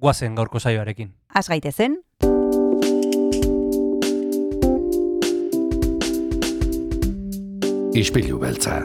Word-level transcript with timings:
guazen 0.00 0.34
gaurko 0.34 0.58
saioarekin. 0.58 1.12
Az 1.34 1.48
gaitezen, 1.48 2.00
Ispilu 7.90 8.38
beltza. 8.38 8.84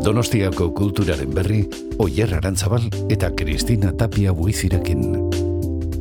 Donostiako 0.00 0.70
kulturaren 0.72 1.34
berri, 1.36 1.60
Oyer 2.00 2.32
Arantzabal 2.38 2.86
eta 3.12 3.28
Kristina 3.36 3.92
Tapia 3.92 4.32
buizirekin. 4.32 5.02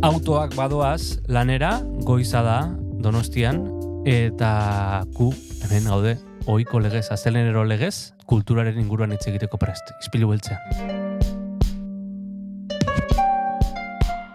Autoak 0.08 0.56
badoaz, 0.56 1.20
lanera, 1.28 1.74
goiza 2.08 2.42
da, 2.46 2.62
donostian, 3.04 3.60
eta 4.08 5.04
ku, 5.18 5.34
hemen 5.68 5.92
gaude, 5.92 6.16
oiko 6.48 6.80
legez, 6.80 7.10
azelenero 7.12 7.66
legez, 7.68 8.16
kulturaren 8.26 8.80
inguruan 8.80 9.12
hitz 9.14 9.28
egiteko 9.28 9.60
prest, 9.60 9.94
izpilu 10.00 10.32
beltzean. 10.32 10.99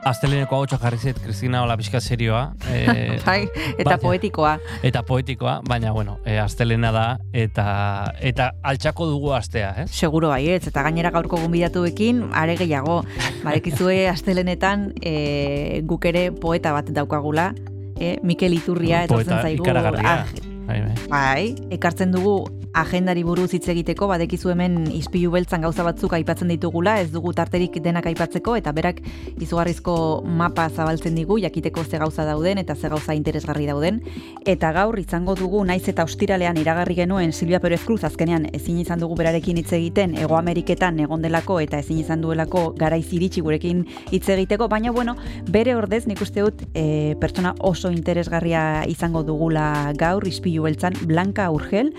Azteleneko 0.04 0.56
hau 0.58 0.66
jarri 0.68 0.98
zait, 1.00 1.16
Kristina, 1.24 1.62
hola 1.64 1.76
pixka 1.80 2.00
serioa. 2.00 2.52
Eh, 2.68 3.18
bai, 3.26 3.46
eta 3.78 3.84
baina- 3.88 3.98
poetikoa. 4.02 4.58
eta 4.82 5.02
poetikoa, 5.02 5.60
baina, 5.66 5.92
bueno, 5.96 6.18
e, 6.26 6.36
astelena 6.38 6.90
da, 6.92 7.04
eta 7.32 8.12
eta 8.20 8.50
altxako 8.62 9.06
dugu 9.08 9.32
astea, 9.32 9.70
eh? 9.82 9.86
Seguro 9.88 10.28
baietz, 10.28 10.66
eta 10.68 10.82
gainera 10.84 11.10
gaurko 11.14 11.38
gonbidatuekin, 11.40 12.20
are 12.36 12.56
gehiago, 12.60 13.00
barekizue 13.44 14.08
astelenetan 14.14 14.90
e, 15.00 15.80
guk 15.88 16.04
ere 16.12 16.30
poeta 16.32 16.72
bat 16.76 16.90
daukagula, 16.92 17.54
e, 17.98 18.18
Mikel 18.22 18.52
Iturria, 18.60 19.04
etortzen 19.08 19.32
Poeta 19.38 19.42
zaigu. 19.48 19.64
ikaragarria. 19.64 20.18
ah, 20.20 20.50
Bai, 20.64 20.78
bai. 20.80 20.94
Bai, 21.08 21.54
ekartzen 21.76 22.12
dugu 22.12 22.38
agendari 22.74 23.22
buruz 23.22 23.52
hitz 23.54 23.68
egiteko, 23.70 24.08
badekizu 24.10 24.50
hemen 24.50 24.80
ispilu 24.92 25.30
beltzan 25.30 25.62
gauza 25.62 25.84
batzuk 25.86 26.12
aipatzen 26.16 26.50
ditugula, 26.50 26.96
ez 27.00 27.10
dugu 27.12 27.32
tarterik 27.32 27.78
denak 27.82 28.08
aipatzeko, 28.10 28.56
eta 28.58 28.72
berak 28.74 28.98
izugarrizko 29.40 29.94
mapa 30.26 30.66
zabaltzen 30.68 31.14
digu, 31.14 31.38
jakiteko 31.38 31.84
ze 31.84 32.00
gauza 32.02 32.24
dauden 32.26 32.58
eta 32.58 32.74
ze 32.74 32.90
gauza 32.90 33.14
interesgarri 33.14 33.66
dauden. 33.70 34.00
Eta 34.44 34.72
gaur 34.74 34.98
izango 34.98 35.36
dugu, 35.38 35.62
naiz 35.64 35.86
eta 35.88 36.04
ostiralean 36.04 36.58
iragarri 36.58 36.96
genuen 36.98 37.32
Silvia 37.32 37.60
Perez 37.60 37.84
Cruz, 37.84 38.02
azkenean 38.04 38.48
ezin 38.52 38.80
izan 38.82 38.98
dugu 38.98 39.14
berarekin 39.22 39.56
hitz 39.62 39.72
egiten, 39.72 40.18
Ego 40.18 40.36
Ameriketan 40.36 40.98
egon 41.00 41.22
delako 41.22 41.60
eta 41.62 41.78
ezin 41.78 42.02
izan 42.02 42.20
duelako 42.20 42.72
garaiz 42.78 43.06
iritsi 43.14 43.40
gurekin 43.40 43.84
hitz 44.10 44.28
egiteko, 44.34 44.68
baina 44.68 44.90
bueno, 44.90 45.14
bere 45.48 45.76
ordez 45.78 46.04
nik 46.10 46.20
uste 46.26 46.42
dut 46.42 46.66
e, 46.74 47.14
pertsona 47.20 47.54
oso 47.60 47.92
interesgarria 47.94 48.84
izango 48.90 49.22
dugula 49.22 49.92
gaur 49.94 50.26
ispilu 50.26 50.66
beltzan 50.66 50.98
Blanca 51.06 51.50
Urgel, 51.54 51.92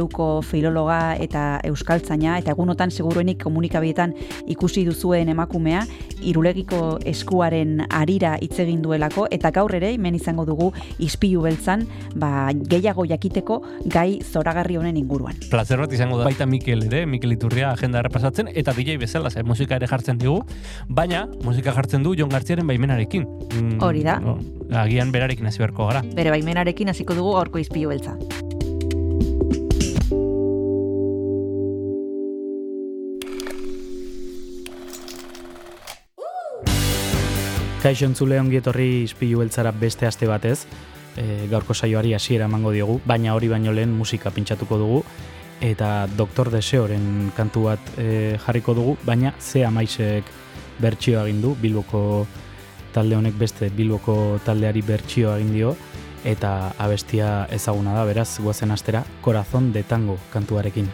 EHUko 0.00 0.40
filologa 0.42 1.14
eta 1.20 1.60
euskaltzaina 1.68 2.38
eta 2.40 2.54
egunotan 2.54 2.90
seguruenik 2.90 3.42
komunikabietan 3.44 4.14
ikusi 4.50 4.84
duzuen 4.88 5.28
emakumea 5.32 5.84
irulegiko 6.24 6.98
eskuaren 7.08 7.84
arira 7.88 8.36
hitz 8.40 8.58
egin 8.64 8.82
duelako 8.84 9.26
eta 9.30 9.52
gaur 9.54 9.74
ere 9.76 9.92
hemen 9.94 10.16
izango 10.16 10.46
dugu 10.48 10.70
ispilu 10.98 11.44
beltzan 11.44 11.86
ba, 12.14 12.50
gehiago 12.52 13.06
jakiteko 13.08 13.60
gai 13.92 14.20
zoragarri 14.24 14.76
honen 14.80 14.96
inguruan. 15.00 15.38
Plazer 15.50 15.80
bat 15.80 15.92
izango 15.92 16.18
da 16.20 16.28
baita 16.28 16.46
Mikel 16.46 16.86
ere, 16.88 17.04
Mikel 17.06 17.34
Iturria 17.36 17.72
agenda 17.72 18.00
errepasatzen, 18.02 18.50
eta 18.54 18.74
DJ 18.76 18.98
bezala, 19.00 19.30
ze 19.30 19.44
musika 19.46 19.76
ere 19.76 19.88
jartzen 19.90 20.20
digu, 20.20 20.40
baina 20.88 21.26
musika 21.44 21.74
jartzen 21.76 22.04
du 22.06 22.14
Jon 22.18 22.30
Gartziaren 22.32 22.66
baimenarekin. 22.66 23.26
Mm, 23.50 23.80
Hori 23.84 24.04
da. 24.06 24.18
no, 24.20 24.38
agian 24.70 25.12
berarekin 25.12 25.50
hasi 25.50 25.62
beharko 25.62 25.90
gara. 25.90 26.04
Bere 26.16 26.34
baimenarekin 26.36 26.94
hasiko 26.94 27.18
dugu 27.18 27.36
gaurko 27.38 27.62
ispilu 27.62 27.92
beltza. 27.94 28.16
Kaixo 37.80 38.04
entzule 38.04 38.36
ongi 38.36 38.58
etorri 38.58 39.06
ispilu 39.06 39.38
beltzara 39.40 39.70
beste 39.72 40.04
aste 40.04 40.26
batez, 40.28 40.66
e, 41.16 41.46
gaurko 41.48 41.72
saioari 41.72 42.12
hasiera 42.12 42.44
emango 42.44 42.74
diogu, 42.74 42.98
baina 43.08 43.32
hori 43.32 43.48
baino 43.48 43.72
lehen 43.72 43.94
musika 43.96 44.28
pintsatuko 44.30 44.76
dugu, 44.76 44.98
eta 45.64 46.06
Doktor 46.12 46.50
Deseoren 46.52 47.32
kantu 47.36 47.64
bat 47.70 47.90
e, 47.96 48.36
jarriko 48.44 48.76
dugu, 48.76 48.98
baina 49.08 49.32
ze 49.40 49.64
amaisek 49.64 50.28
bertsioa 50.80 51.24
egin 51.24 51.40
du, 51.40 51.56
Bilboko 51.56 52.26
talde 52.92 53.16
honek 53.16 53.40
beste 53.40 53.72
Bilboko 53.72 54.40
taldeari 54.44 54.84
bertsioa 54.84 55.38
egin 55.40 55.54
dio, 55.56 55.76
eta 56.24 56.74
abestia 56.76 57.46
ezaguna 57.48 57.96
da, 57.96 58.04
beraz, 58.04 58.34
guazen 58.44 58.76
astera, 58.76 59.06
Corazón 59.24 59.72
de 59.72 59.88
Tango 59.88 60.20
kantuarekin. 60.34 60.92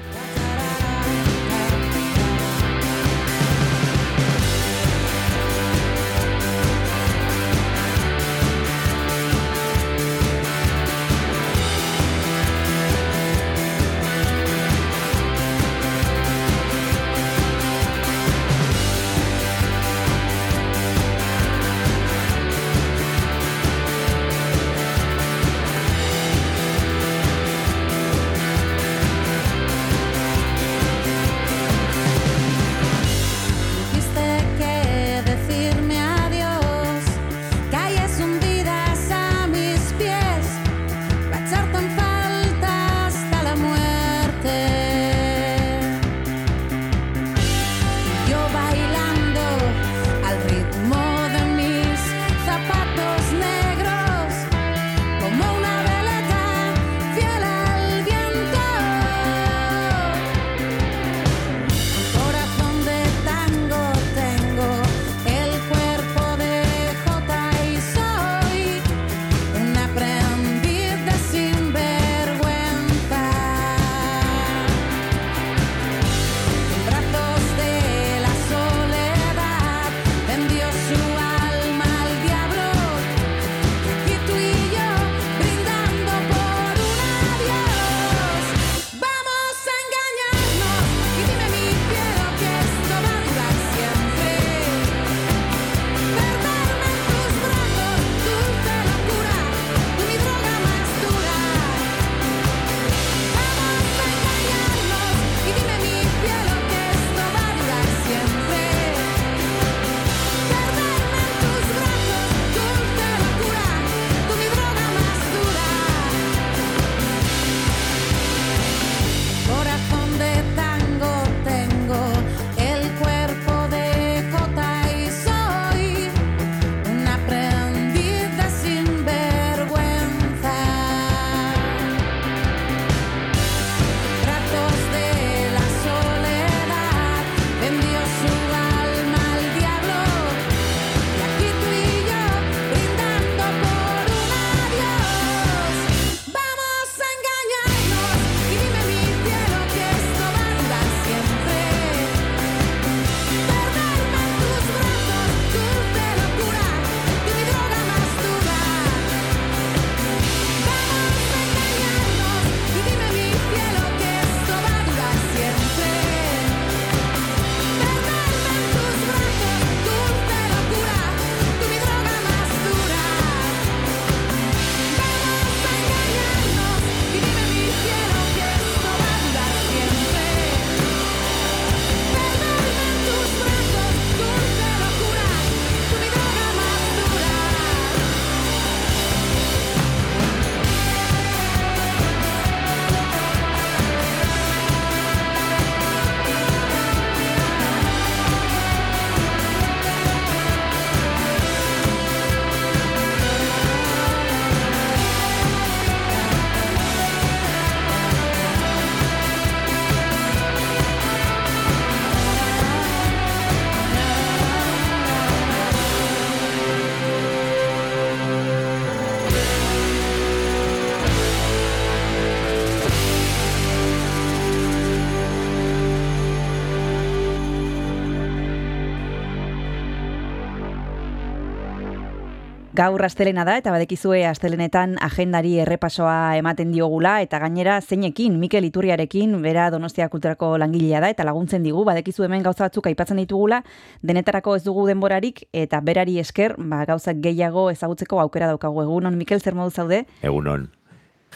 Gaur 232.86 233.02
astelena 233.02 233.42
da 233.42 233.56
eta 233.58 233.72
badekizue 233.74 234.20
astelenetan 234.28 234.92
agendari 235.02 235.56
errepasoa 235.58 236.36
ematen 236.38 236.70
diogula 236.70 237.16
eta 237.24 237.40
gainera 237.42 237.80
zeinekin 237.80 238.36
Mikel 238.38 238.68
Iturriarekin 238.68 239.32
bera 239.42 239.64
Donostia 239.74 240.06
Kulturako 240.12 240.52
langilea 240.62 241.00
da 241.02 241.08
eta 241.10 241.24
laguntzen 241.26 241.64
digu 241.66 241.82
badekizu 241.88 242.22
hemen 242.28 242.44
gauza 242.44 242.62
batzuk 242.62 242.86
aipatzen 242.86 243.18
ditugula 243.18 243.58
denetarako 244.06 244.54
ez 244.54 244.62
dugu 244.62 244.84
denborarik 244.86 245.42
eta 245.50 245.80
berari 245.82 246.20
esker 246.22 246.54
ba 246.58 246.84
gauzak 246.86 247.18
gehiago 247.24 247.64
ezagutzeko 247.72 248.20
aukera 248.22 248.52
daukagu. 248.52 248.84
Egunon 248.84 249.18
Mikel 249.18 249.42
zer 249.42 249.58
modu 249.58 249.74
zaude? 249.74 250.04
Egunon. 250.22 250.68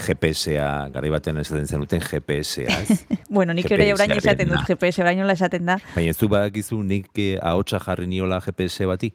GPS-a, 0.01 0.69
gari 0.95 1.11
baten 1.11 1.41
esaten 1.43 1.67
zenuten 1.67 2.01
GPS-a, 2.01 2.79
bueno, 3.37 3.53
nik 3.53 3.67
ere 3.75 3.91
orain 3.93 4.15
esaten 4.15 4.49
dut 4.55 4.71
GPS, 4.71 5.03
orain 5.03 5.19
nola 5.19 5.35
esaten 5.35 5.67
da. 5.67 5.81
Baina 5.97 6.15
ez 6.15 6.17
du 6.21 6.31
badakizu 6.31 6.79
nik 6.87 7.11
eh, 7.19 7.35
ahotsa 7.43 7.83
jarri 7.83 8.07
niola 8.07 8.39
GPS 8.47 8.87
bati? 8.89 9.11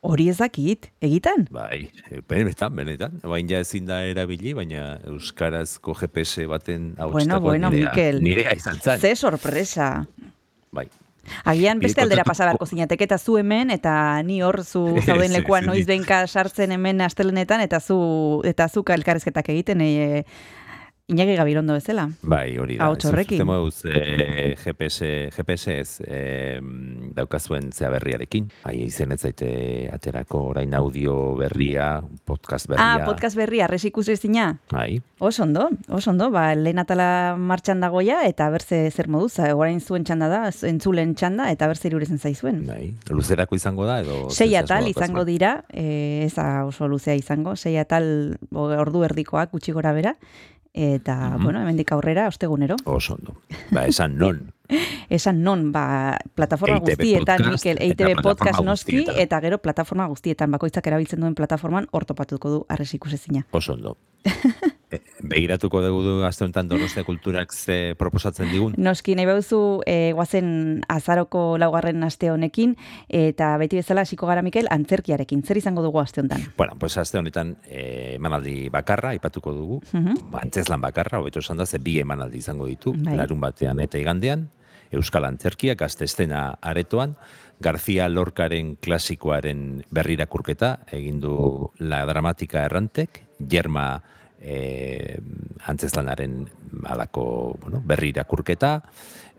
Hori 0.00 0.30
ez 0.32 0.38
dakit, 0.40 0.86
egitan? 1.04 1.42
Bai, 1.52 1.90
benetan, 2.28 2.72
benetan. 2.72 3.18
Baina 3.20 3.58
ezin 3.60 3.84
da 3.84 3.98
erabili, 4.08 4.54
baina 4.56 4.94
Euskarazko 5.10 5.92
GPS 5.98 6.46
baten 6.48 6.94
ahotsa 6.96 7.18
bueno, 7.18 7.40
bueno, 7.44 7.70
nirea, 7.70 7.90
Mikel, 7.90 8.22
nirea 8.24 8.54
izan 8.56 8.80
zan. 8.80 8.98
Ze 8.98 9.12
sorpresa. 9.14 10.06
Bai. 10.72 10.86
Agian 11.44 11.78
beste 11.84 12.00
aldera 12.00 12.24
kontatu- 12.24 12.32
pasa 12.32 12.46
beharko 12.48 12.66
zinatek 12.66 13.02
eta 13.04 13.18
zu 13.18 13.36
hemen 13.38 13.70
eta 13.70 14.22
ni 14.24 14.40
hor 14.42 14.64
zu 14.64 14.86
zauden 15.06 15.34
lekuan 15.36 15.66
noiz 15.68 15.84
behinka 15.86 16.26
sartzen 16.26 16.72
hemen 16.72 17.00
astelenetan 17.04 17.60
eta 17.60 17.78
zu 17.80 18.40
eta 18.44 18.68
zu 18.68 18.82
elkarrezketak 18.88 19.52
egiten 19.52 19.82
e, 19.84 20.24
Iñaki 21.10 21.34
Gabirondo 21.34 21.74
bezala. 21.74 22.04
Bai, 22.22 22.56
hori 22.58 22.76
da. 22.78 22.86
Zuten 22.94 23.46
moduz, 23.46 23.82
eh, 23.84 24.54
GPS, 24.62 25.30
GPS 25.34 25.72
ez 25.80 25.96
eh, 26.06 26.60
daukazuen 27.16 27.72
zea 27.72 27.90
berriarekin. 27.90 28.46
Bai, 28.62 28.76
izen 28.84 29.10
ez 29.10 29.20
zaite 29.26 29.50
aterako 29.90 30.44
orain 30.52 30.74
audio 30.78 31.34
berria, 31.34 31.96
podcast 32.24 32.70
berria. 32.70 32.92
Ah, 33.02 33.08
podcast 33.08 33.34
berria, 33.34 33.66
res 33.66 33.82
ikusi 33.90 34.14
ezina? 34.14 34.52
Bai, 34.70 35.00
Oso 35.20 35.42
ondo, 35.42 35.66
oso 35.92 36.10
ondo, 36.14 36.30
ba, 36.32 36.54
lehen 36.56 36.78
atala 36.80 37.34
martxan 37.36 37.82
dagoia 37.82 38.22
eta 38.24 38.46
berze 38.48 38.78
zer 38.88 39.08
moduz, 39.12 39.34
eh, 39.42 39.50
orain 39.52 39.82
zuen 39.84 40.06
txanda 40.08 40.30
da, 40.32 40.38
entzulen 40.64 41.12
txanda 41.12 41.50
eta 41.52 41.66
berze 41.68 41.90
irurezen 41.90 42.22
zaizuen. 42.22 42.62
bai. 42.70 42.94
Luzerako 43.10 43.58
izango 43.58 43.84
da 43.84 43.98
edo... 44.00 44.30
Sei 44.30 44.54
atal 44.56 44.88
izango 44.88 45.26
dira, 45.28 45.64
e, 45.68 46.24
ez 46.24 46.32
da 46.38 46.64
oso 46.64 46.88
luzea 46.88 47.18
izango, 47.18 47.52
sei 47.56 47.76
atal 47.76 48.38
ordu 48.54 49.04
erdikoak 49.10 49.52
gutxi 49.52 49.76
gora 49.76 49.92
bera, 49.92 50.14
eta, 50.72 51.30
Mhm. 51.36 51.42
bueno, 51.44 51.60
hemendik 51.62 51.90
aurrera, 51.92 52.28
ostegunero. 52.28 52.76
Oso 52.84 53.14
ondo. 53.14 53.40
Ba, 53.70 53.86
esan 53.86 54.16
non. 54.18 54.52
Esan 55.10 55.42
non, 55.42 55.72
ba, 55.72 56.16
plataforma 56.34 56.76
EITB 56.76 56.86
guztietan, 57.02 57.38
podcast 57.38 57.64
Mikel, 57.66 57.78
EITB 57.82 57.96
plataforma 57.96 58.22
podcast 58.22 58.62
noski, 58.64 58.96
guztietan. 58.98 59.22
eta 59.22 59.40
gero 59.40 59.58
plataforma 59.58 60.06
guztietan, 60.06 60.50
bakoitzak 60.50 60.86
erabiltzen 60.86 61.20
duen 61.20 61.34
plataforman, 61.34 61.88
ortopatuko 61.90 62.50
du 62.50 62.66
arrez 62.68 62.94
ikusezina. 62.94 63.46
Oso 63.50 63.72
ondo. 63.74 63.96
E, 64.90 65.00
begiratuko 65.22 65.80
dugu 65.84 66.02
du 66.02 66.14
aste 66.26 66.44
honetan 66.44 66.68
Donostia 66.68 67.04
kulturak 67.06 67.52
ze 67.54 67.94
proposatzen 67.98 68.50
digun. 68.50 68.74
Noski, 68.76 69.14
nahi 69.14 69.28
bauzu, 69.28 69.82
e, 69.86 70.12
guazen 70.18 70.82
azaroko 70.90 71.58
laugarren 71.62 72.02
aste 72.02 72.30
honekin, 72.32 72.76
eta 73.08 73.52
beti 73.62 73.78
bezala 73.78 74.02
hasiko 74.02 74.26
gara, 74.26 74.42
Mikel, 74.42 74.66
antzerkiarekin. 74.70 75.44
Zer 75.46 75.60
izango 75.62 75.84
dugu 75.86 76.00
aste 76.02 76.24
honetan? 76.24 76.46
Bueno, 76.56 76.74
pues 76.78 76.96
aste 76.98 77.18
honetan 77.18 77.56
eh, 77.68 78.16
emanaldi 78.16 78.68
bakarra 78.68 79.14
aipatuko 79.14 79.54
dugu. 79.54 79.82
Mhm. 79.92 80.30
Ba, 80.32 80.42
antzeslan 80.42 80.80
bakarra, 80.80 81.20
hobeto 81.20 81.38
esan 81.38 81.62
da, 81.62 81.66
ze 81.66 81.78
bi 81.78 81.98
emanaldi 82.00 82.38
izango 82.38 82.66
ditu, 82.66 82.94
Bai. 82.96 83.16
larun 83.16 83.40
batean 83.40 83.80
eta 83.80 83.98
igandean, 83.98 84.48
Euskal 84.90 85.24
Antzerkia, 85.24 85.76
gazte 85.78 86.04
estena 86.04 86.58
aretoan, 86.60 87.14
García 87.60 88.08
Lorcaren 88.08 88.74
klasikoaren 88.80 89.84
berrirakurketa, 89.92 90.80
egin 90.90 91.20
du 91.20 91.34
La 91.78 92.04
Dramatika 92.08 92.64
Errantek, 92.64 93.22
Jerma 93.38 94.02
eh, 94.40 95.18
antzeslanaren 95.66 96.48
alako 96.84 97.56
bueno, 97.60 97.82
berrirakurketa, 97.84 98.82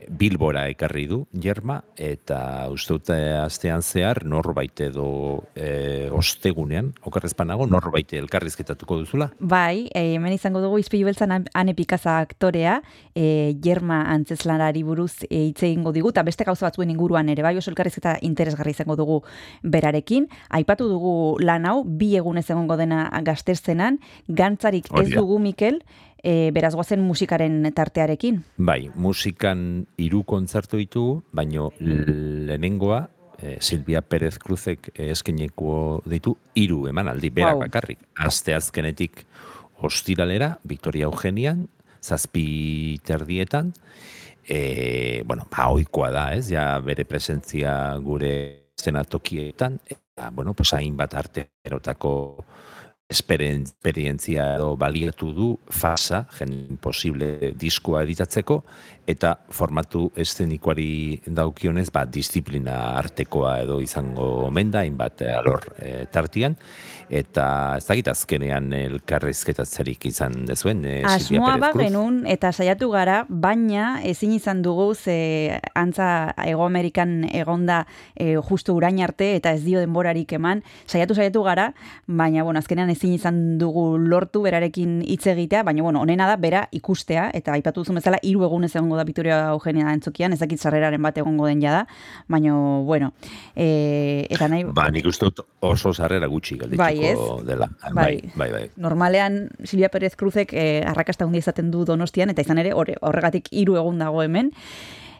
Bilbora 0.10 0.66
ekarri 0.72 1.06
du, 1.08 1.26
Jerma, 1.34 1.82
eta 1.96 2.68
uste 2.74 2.94
dute 2.98 3.16
astean 3.38 3.82
zehar 3.82 4.24
norbait 4.26 4.80
edo 4.82 5.44
e, 5.56 6.10
ostegunean, 6.12 6.92
okarrezpanago, 7.06 7.68
norbait 7.70 8.12
elkarrizketatuko 8.18 8.98
duzula. 9.04 9.30
Bai, 9.40 9.88
e, 9.94 10.16
hemen 10.16 10.34
izango 10.34 10.62
dugu 10.64 10.80
izpilu 10.82 11.06
beltzan 11.10 11.32
An- 11.32 11.48
ane 11.54 11.76
pikaza 11.78 12.20
aktorea, 12.20 12.80
e, 13.16 13.54
Jerma 13.64 14.02
antzeslanari 14.14 14.84
buruz 14.84 15.24
e, 15.30 15.48
hitz 15.52 15.64
egingo 15.64 15.92
digu, 15.96 16.10
eta 16.10 16.24
beste 16.28 16.44
gauza 16.48 16.66
batzuen 16.68 16.90
inguruan 16.94 17.30
ere, 17.30 17.44
bai 17.46 17.56
oso 17.58 17.72
elkarrizketa 17.72 18.18
interesgarri 18.22 18.72
izango 18.72 18.96
dugu 19.00 19.22
berarekin. 19.64 20.28
Aipatu 20.50 20.90
dugu 20.90 21.16
lan 21.44 21.66
hau, 21.70 21.84
bi 21.86 22.16
egunez 22.20 22.48
egongo 22.50 22.78
dena 22.78 23.06
gazterzenan, 23.24 24.00
gantzarik 24.28 24.86
ez 24.92 24.98
Hori 24.98 25.12
da. 25.14 25.20
dugu, 25.22 25.40
Mikel, 25.40 25.82
e, 26.24 26.52
beraz 26.54 26.74
goazen 26.76 27.02
musikaren 27.02 27.64
tartearekin. 27.76 28.42
Bai, 28.58 28.90
musikan 28.96 29.86
hiru 29.98 30.24
kontzertu 30.28 30.78
ditugu, 30.78 31.24
baino 31.34 31.72
lehenengoa, 31.80 33.10
eh, 33.42 33.58
Silvia 33.60 34.02
Pérez 34.02 34.38
Cruzek 34.40 34.92
eskeneko 34.96 36.02
ditu 36.06 36.38
hiru 36.56 36.88
emanaldi 36.88 37.30
berak 37.30 37.56
Wow. 37.56 37.66
bakarrik. 37.66 38.00
Aste 38.18 38.54
azkenetik 38.56 39.26
ostiralera, 39.82 40.60
Victoria 40.64 41.06
Eugenian, 41.06 41.68
zazpi 42.02 43.00
terdietan, 43.04 43.74
e, 44.48 45.24
bueno, 45.26 45.48
ba, 45.50 45.70
ohikoa 45.70 46.12
da, 46.12 46.34
ez, 46.36 46.50
ja 46.50 46.80
bere 46.80 47.06
presentzia 47.06 47.98
gure 48.02 48.34
zenatokietan, 48.78 49.80
eta, 49.86 50.30
bueno, 50.32 50.54
pues 50.54 50.74
hainbat 50.74 51.14
arte 51.14 51.50
erotako 51.64 52.46
esperientzia 53.12 54.48
edo 54.56 54.76
baliatu 54.80 55.32
du 55.36 55.50
fasa, 55.70 56.24
gen 56.38 56.80
posible 56.82 57.52
diskoa 57.60 58.06
editatzeko, 58.06 58.62
eta 59.12 59.34
formatu 59.52 60.08
eszenikoari 60.20 61.22
daukionez, 61.26 61.90
ba, 61.94 62.06
disiplina 62.06 62.78
artekoa 63.00 63.58
edo 63.66 63.80
izango 63.84 64.30
omen 64.48 64.72
da, 64.72 64.86
hainbat 64.86 65.26
alor 65.34 65.68
eh, 65.78 66.06
tartian, 66.12 66.56
eta 67.12 67.76
ez 67.76 67.86
dakit 67.86 68.08
azkenean 68.08 68.72
elkarrizketatzerik 68.74 70.06
izan 70.08 70.46
dezuen, 70.48 70.82
Silvia 70.82 71.12
Asmoa 71.12 71.58
ba 71.60 71.72
genuen 71.76 72.22
eta 72.30 72.54
saiatu 72.56 72.88
gara, 72.94 73.26
baina 73.28 74.00
ezin 74.08 74.32
izan 74.32 74.62
dugu 74.64 74.94
ze 74.96 75.60
antza 75.76 76.32
Ego 76.46 76.64
Amerikan 76.66 77.26
egonda 77.28 77.84
e, 78.16 78.38
justu 78.40 78.78
urain 78.80 79.02
arte 79.04 79.34
eta 79.36 79.52
ez 79.52 79.64
dio 79.66 79.82
denborarik 79.84 80.32
eman. 80.38 80.64
Saiatu 80.88 81.16
saiatu 81.16 81.44
gara, 81.44 81.72
baina 82.08 82.46
bueno, 82.48 82.60
azkenean 82.64 82.90
ezin 82.94 83.14
izan 83.18 83.42
dugu 83.60 83.98
lortu 83.98 84.42
berarekin 84.48 85.02
hitz 85.04 85.26
egitea, 85.28 85.66
baina 85.68 85.84
bueno, 85.84 86.02
onena 86.02 86.30
da 86.32 86.38
bera 86.40 86.64
ikustea 86.72 87.30
eta 87.36 87.58
aipatu 87.58 87.84
duzun 87.84 88.00
bezala 88.00 88.22
hiru 88.24 88.46
egunez 88.48 88.72
egongo 88.76 88.96
da 88.96 89.04
Victoria 89.04 89.42
Eugenia 89.52 89.92
entzukian, 89.92 90.32
ez 90.32 90.40
dakit 90.40 90.62
sarreraren 90.62 91.02
bat 91.02 91.18
egongo 91.18 91.50
den 91.50 91.62
jada, 91.62 91.86
baina 92.32 92.56
bueno, 92.88 93.12
e, 93.56 94.26
eta 94.30 94.48
nahi 94.48 94.64
Ba, 94.72 94.88
nik 94.94 95.08
uste 95.10 95.28
oso 95.60 95.92
sarrera 95.94 96.30
gutxi 96.32 96.56
geldituko 96.56 96.84
Bai, 96.84 97.01
ez? 97.10 97.18
dela. 97.46 97.70
Bai. 97.94 98.22
bai, 98.36 98.52
bai. 98.52 98.64
normalean 98.78 99.50
Silvia 99.64 99.90
Pérez 99.90 100.16
Cruzek 100.16 100.54
eh, 100.54 100.84
arrakasta 100.86 101.26
handia 101.26 101.40
izaten 101.40 101.72
du 101.72 101.86
Donostian 101.86 102.30
eta 102.30 102.42
izan 102.42 102.58
ere 102.62 102.74
horre- 102.74 102.98
horregatik 103.02 103.48
hiru 103.52 103.78
egun 103.82 104.00
dago 104.00 104.24
hemen. 104.24 104.52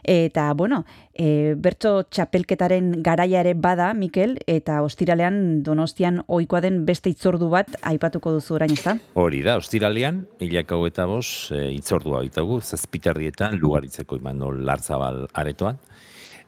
Eta, 0.02 0.52
bueno, 0.58 0.84
e, 1.14 1.54
bertso 1.54 2.02
txapelketaren 2.10 3.02
garaia 3.06 3.38
ere 3.44 3.52
bada, 3.54 3.92
Mikel, 3.94 4.34
eta 4.50 4.80
ostiralean 4.82 5.62
Donostian 5.62 6.24
ohikoa 6.26 6.60
den 6.64 6.80
beste 6.88 7.12
itzordu 7.12 7.46
bat 7.52 7.70
aipatuko 7.86 8.32
duzu 8.34 8.56
orain, 8.58 8.74
ez 8.74 8.82
da? 8.82 8.96
Hori 9.14 9.44
da, 9.46 9.56
ostiralean, 9.62 10.24
hilak 10.42 10.74
hau 10.74 10.80
eta 10.88 11.06
bos, 11.06 11.52
e, 11.54 11.68
itzordua 11.76 12.24
baitagu, 12.24 12.58
zazpitardietan, 12.60 13.60
lugaritzeko 13.62 14.18
imanol 14.18 14.64
lartzabal 14.66 15.28
aretoan, 15.38 15.78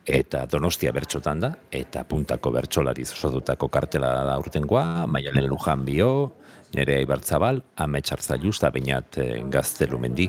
eta 0.07 0.45
donostia 0.51 0.93
bertxotan 0.93 1.41
da, 1.41 1.53
eta 1.73 2.05
puntako 2.09 2.53
bertxolari 2.55 3.05
osotutako 3.09 3.69
kartela 3.73 4.13
da 4.29 4.39
urtengoa, 4.39 5.07
Maialen 5.07 5.49
Lujan 5.49 5.85
bio, 5.85 6.09
nere 6.75 6.99
Ibartzabal, 7.05 7.61
Amets 7.77 8.13
Arzailuz, 8.13 8.57
eta 8.59 8.71
e, 9.23 9.43
gaztelumendi, 9.51 10.29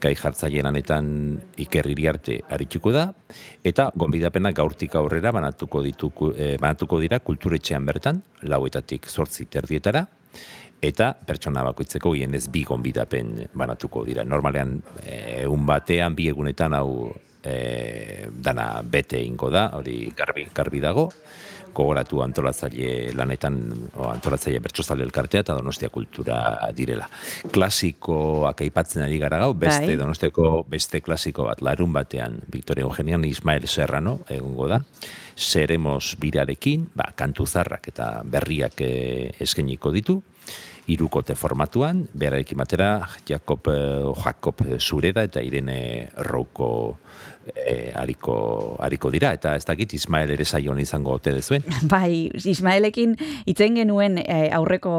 gai 0.00 0.14
jartzaileen 0.14 0.64
lanetan 0.64 1.40
Iker 1.58 1.88
Iriarte 1.90 2.40
arituko 2.48 2.92
da, 2.92 3.10
eta 3.64 3.90
gonbidapenak 3.94 4.54
gaurtik 4.56 4.94
aurrera 4.94 5.32
banatuko, 5.32 5.82
dituko, 5.82 6.32
e, 6.36 6.56
banatuko 6.58 7.00
dira 7.00 7.18
kulturetxean 7.18 7.84
bertan, 7.84 8.22
lauetatik 8.42 9.06
zortzi 9.10 9.46
terdietara, 9.46 10.06
eta 10.80 11.12
pertsona 11.26 11.64
bakoitzeko 11.64 12.14
gehienez 12.14 12.46
bi 12.48 12.62
gonbidapen 12.64 13.34
banatuko 13.52 14.04
dira. 14.06 14.24
Normalean, 14.24 14.78
eh, 15.04 15.42
egun 15.42 15.66
batean, 15.66 16.14
bi 16.16 16.28
egunetan 16.30 16.72
hau 16.74 17.12
e, 17.44 18.28
dana 18.30 18.80
bete 18.82 19.20
ingo 19.22 19.50
da, 19.50 19.70
hori 19.76 20.12
garbi, 20.16 20.46
garbi 20.54 20.80
dago, 20.80 21.10
gogoratu 21.74 22.20
antolatzaile 22.24 23.12
lanetan, 23.16 23.56
o, 23.94 24.08
antolatzaile 24.10 24.60
bertsozale 24.62 25.04
elkartea 25.06 25.44
eta 25.44 25.56
donostia 25.58 25.90
kultura 25.92 26.40
direla. 26.76 27.08
Klasikoak 27.52 28.64
aipatzen 28.66 29.04
ari 29.06 29.20
gara 29.22 29.40
gau, 29.42 29.52
beste 29.54 29.92
Bai. 29.92 29.98
donostiako 30.00 30.64
beste 30.70 31.00
klasiko 31.04 31.46
bat, 31.48 31.62
larun 31.62 31.92
batean, 31.94 32.40
Victoria 32.50 32.86
Eugenian, 32.88 33.24
Ismael 33.24 33.68
Serrano, 33.68 34.20
egongo 34.28 34.68
da, 34.70 34.80
seremos 35.36 36.16
birarekin, 36.20 36.90
ba, 36.94 37.12
kantu 37.16 37.46
zarrak 37.46 37.88
eta 37.92 38.10
berriak 38.24 38.82
eh, 38.84 39.30
eskainiko 39.40 39.94
ditu, 39.94 40.20
irukote 40.90 41.36
formatuan, 41.38 42.02
berarekin 42.12 42.58
batera, 42.58 42.90
Jakob, 43.28 43.70
eh, 43.70 44.10
Jakob 44.24 44.64
Zureda 44.80 45.24
eta 45.24 45.42
Irene 45.42 46.10
Rouko 46.26 46.98
eh, 47.54 47.92
ariko, 47.94 48.76
ariko 48.80 49.10
dira, 49.10 49.32
eta 49.36 49.54
ez 49.56 49.64
dakit 49.64 49.94
Ismael 49.94 50.30
ere 50.34 50.44
saion 50.44 50.80
izango 50.80 51.14
ote 51.18 51.32
dezuen. 51.34 51.64
Bai, 51.92 52.30
Ismaelekin 52.34 53.16
itzen 53.50 53.76
genuen 53.78 54.18
eh, 54.22 54.50
aurreko 54.54 54.92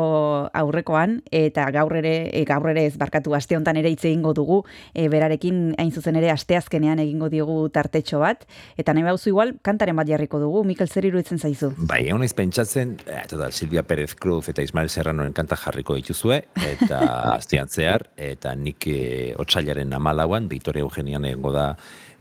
aurrekoan 0.53 1.19
eta 1.31 1.67
gaur 1.73 1.95
ere 1.99 2.15
eh, 2.29 2.43
gaur 2.47 2.69
ere 2.71 2.85
ez 2.89 2.95
barkatu 2.99 3.35
aste 3.37 3.57
hontan 3.57 3.79
ere 3.81 3.91
hitz 3.93 4.03
egingo 4.05 4.33
dugu. 4.37 4.61
Eh, 4.93 5.07
berarekin 5.11 5.75
hain 5.81 5.91
zuzen 5.91 6.17
ere 6.19 6.31
asteazkenean 6.33 7.01
egingo 7.03 7.29
diogu 7.29 7.57
tartetxo 7.73 8.21
bat. 8.23 8.45
Eta 8.77 8.93
nahi 8.93 9.07
bauzu 9.07 9.31
igual 9.31 9.55
kantaren 9.61 9.97
bat 9.97 10.09
jarriko 10.09 10.39
dugu. 10.41 10.63
Mikel 10.67 10.89
zer 10.89 11.07
iruditzen 11.09 11.39
zaizu? 11.39 11.73
Bai, 11.77 12.03
egon 12.07 12.23
naiz 12.23 12.33
pentsatzen, 12.37 12.97
total, 13.29 13.51
Silvia 13.51 13.83
Pérez 13.87 14.15
Cruz 14.15 14.47
eta 14.51 14.63
Ismael 14.65 14.89
Serranoren 14.89 15.33
kanta 15.33 15.57
jarriko 15.59 15.95
dituzue, 15.97 16.41
eta 16.67 17.01
astean 17.37 17.69
zehar, 17.71 18.07
eta 18.17 18.53
nik 18.55 18.87
e, 18.87 19.01
otxailaren 19.41 19.93
amalauan, 19.97 20.49
Victoria 20.51 20.85
Eugenian 20.85 21.25
egongo 21.29 21.53
da 21.55 21.67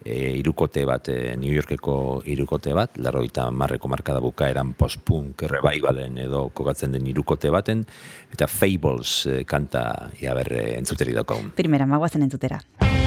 e, 0.05 0.37
irukote 0.39 0.85
bat, 0.89 1.09
e, 1.09 1.37
New 1.37 1.53
Yorkeko 1.55 2.23
irukote 2.31 2.75
bat, 2.77 2.99
larroita 2.99 3.49
marreko 3.51 3.89
markada 3.89 4.23
bukaeran 4.25 4.75
post-punk 4.79 5.47
revivalen 5.51 6.19
edo 6.27 6.49
kokatzen 6.55 6.97
den 6.97 7.07
irukote 7.11 7.51
baten, 7.51 7.85
eta 8.33 8.49
Fables 8.51 9.27
e, 9.27 9.43
kanta 9.45 9.85
iaber 10.21 10.53
e, 10.53 10.65
entzuteri 10.79 11.17
daukagun. 11.17 11.53
primera 11.57 11.87
magoazen 11.87 12.29
entzutera 12.29 12.61
You 12.81 13.00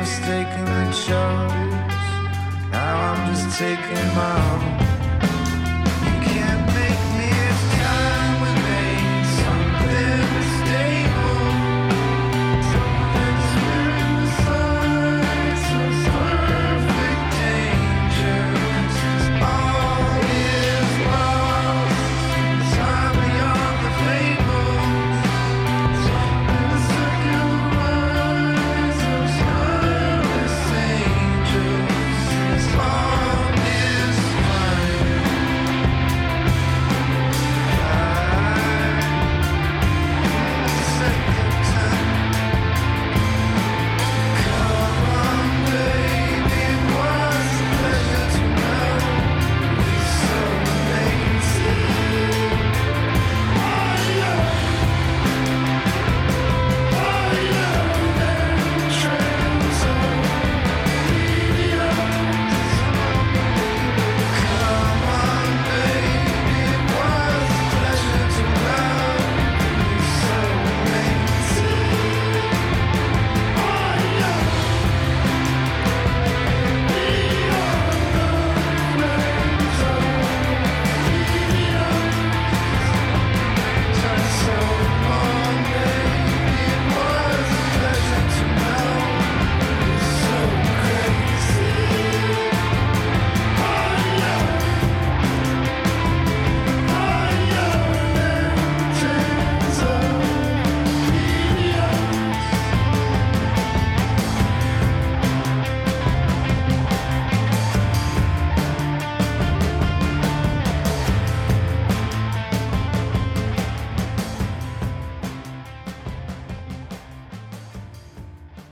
Mistaken 0.00 0.66
and 0.66 0.94
chose. 0.94 1.10
Now 2.72 3.12
I'm 3.12 3.34
just 3.34 3.58
taking 3.58 4.14
my 4.14 4.80
own. 4.84 4.89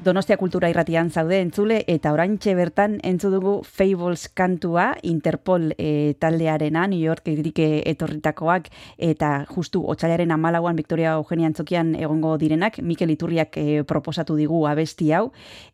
Donostia 0.08 0.38
Kultura 0.40 0.70
Irratian 0.72 1.10
zaude 1.12 1.36
entzule 1.42 1.82
eta 1.92 2.14
oraintxe 2.14 2.54
bertan 2.56 2.94
entzu 3.04 3.28
dugu 3.28 3.50
Fables 3.60 4.30
kantua 4.32 4.94
Interpol 5.04 5.74
e, 5.76 6.14
taldearena 6.16 6.86
New 6.88 7.02
York 7.02 7.26
edirike 7.28 7.82
etorritakoak 7.90 8.70
eta 8.96 9.44
justu 9.50 9.82
otsailaren 9.84 10.32
14an 10.32 10.78
Victoria 10.80 11.12
Eugenia 11.18 11.50
Antzokian 11.50 11.90
egongo 11.92 12.38
direnak 12.40 12.78
Mikel 12.80 13.12
Iturriak 13.12 13.58
e, 13.60 13.82
proposatu 13.84 14.38
digu 14.38 14.62
abesti 14.70 15.10
hau. 15.12 15.26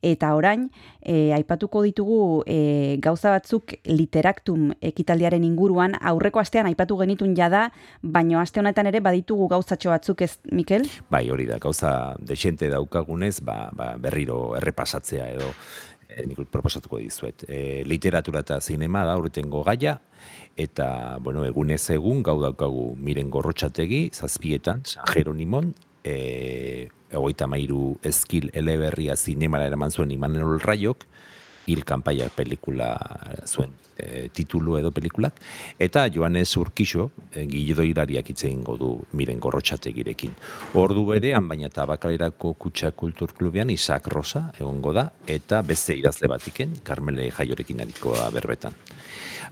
Eta 0.02 0.32
orain 0.35 0.66
e, 0.98 1.30
aipatuko 1.37 1.85
ditugu 1.87 2.42
e, 2.42 2.98
gauza 2.98 3.37
batzuk 3.37 3.76
literaktum 3.87 4.72
ekitaldiaren 4.82 5.46
inguruan. 5.46 5.94
Aurreko 6.02 6.42
astean 6.42 6.66
aipatu 6.66 6.98
genitun 7.04 7.37
jada 7.38 7.68
baino 8.02 8.42
aste 8.42 8.59
honetan 8.59 8.90
ere 8.90 8.98
baditugu 8.98 9.46
gauzatxo 9.54 9.94
batzuk 9.94 10.26
ez 10.26 10.32
Mikel? 10.50 10.90
Bai, 11.06 11.28
hori 11.30 11.46
da, 11.46 11.62
gauza 11.62 12.16
desente 12.18 12.66
daukagunez, 12.74 13.38
ba, 13.46 13.70
ba, 13.70 13.94
berriro 14.24 14.56
errepasatzea 14.56 15.28
edo 15.34 15.52
e, 16.08 16.24
nik 16.26 16.40
proposatuko 16.50 16.98
dizuet. 16.98 17.44
E, 17.48 17.84
literatura 17.84 18.40
eta 18.40 18.60
zinema 18.60 19.04
da 19.04 19.16
urtengo 19.18 19.62
gaia, 19.64 20.00
eta, 20.56 21.18
bueno, 21.20 21.44
egunez 21.44 21.90
egun, 21.90 22.22
gau 22.22 22.40
daukagu 22.40 22.94
miren 22.96 23.30
gorrotxategi, 23.30 24.10
zazpietan, 24.14 24.84
San 24.84 25.04
Jeronimon, 25.12 25.74
e, 26.04 26.88
egoita 27.10 27.46
mairu 27.46 27.98
eskil 28.02 28.50
eleberria 28.54 29.16
zinemara 29.16 29.66
eraman 29.66 29.90
zuen 29.90 30.10
Imanol 30.10 30.60
Raiok, 30.60 31.04
hil 31.66 31.84
kanpaia 31.84 32.28
pelikula 32.28 32.94
zuen 33.46 33.72
e, 33.96 34.28
titulu 34.35 34.78
edo 34.78 34.90
pelikulak, 34.94 35.40
eta 35.78 36.07
Joanes 36.12 36.57
Urkixo, 36.61 37.11
e, 37.33 37.46
gidoilariak 37.50 38.30
hitz 38.30 38.44
egingo 38.44 38.76
du 38.80 38.90
miren 39.12 39.40
gorrotxategirekin. 39.40 40.35
Ordu 40.80 41.07
berean, 41.12 41.48
baina 41.48 41.70
tabakalerako 41.72 42.54
kutsa 42.54 42.92
kulturklubian 42.92 43.70
Isaac 43.70 44.09
Rosa 44.12 44.48
egongo 44.59 44.92
da, 44.96 45.09
eta 45.26 45.62
beste 45.62 45.96
idazle 45.98 46.30
batiken, 46.30 46.78
Carmele 46.85 47.30
Jaiorekin 47.30 47.85
arikoa 47.87 48.30
berbetan. 48.35 48.74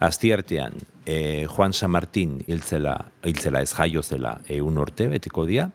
Asti 0.00 0.32
artean, 0.32 0.74
e, 1.06 1.46
Juan 1.46 1.72
San 1.72 1.90
Martín 1.90 2.40
hiltzela, 2.46 2.96
hiltzela 3.24 3.62
ez 3.62 3.72
jaio 3.72 4.02
zela 4.02 4.38
eun 4.48 4.78
urte 4.78 5.08
betiko 5.08 5.44
dia, 5.46 5.70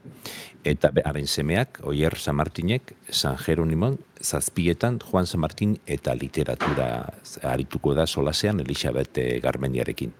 eta 0.67 0.91
haren 1.05 1.27
semeak, 1.27 1.79
Oier 1.87 2.17
San 2.17 2.35
Martinek, 2.35 2.93
San 3.09 3.37
Jeronimon, 3.37 3.99
zazpietan 4.21 4.99
Juan 4.99 5.27
San 5.27 5.41
Martín 5.41 5.77
eta 5.85 6.15
literatura 6.15 7.13
arituko 7.43 7.93
da 7.93 8.07
solasean 8.07 8.59
Elisabete 8.59 9.39
Garmeniarekin. 9.43 10.13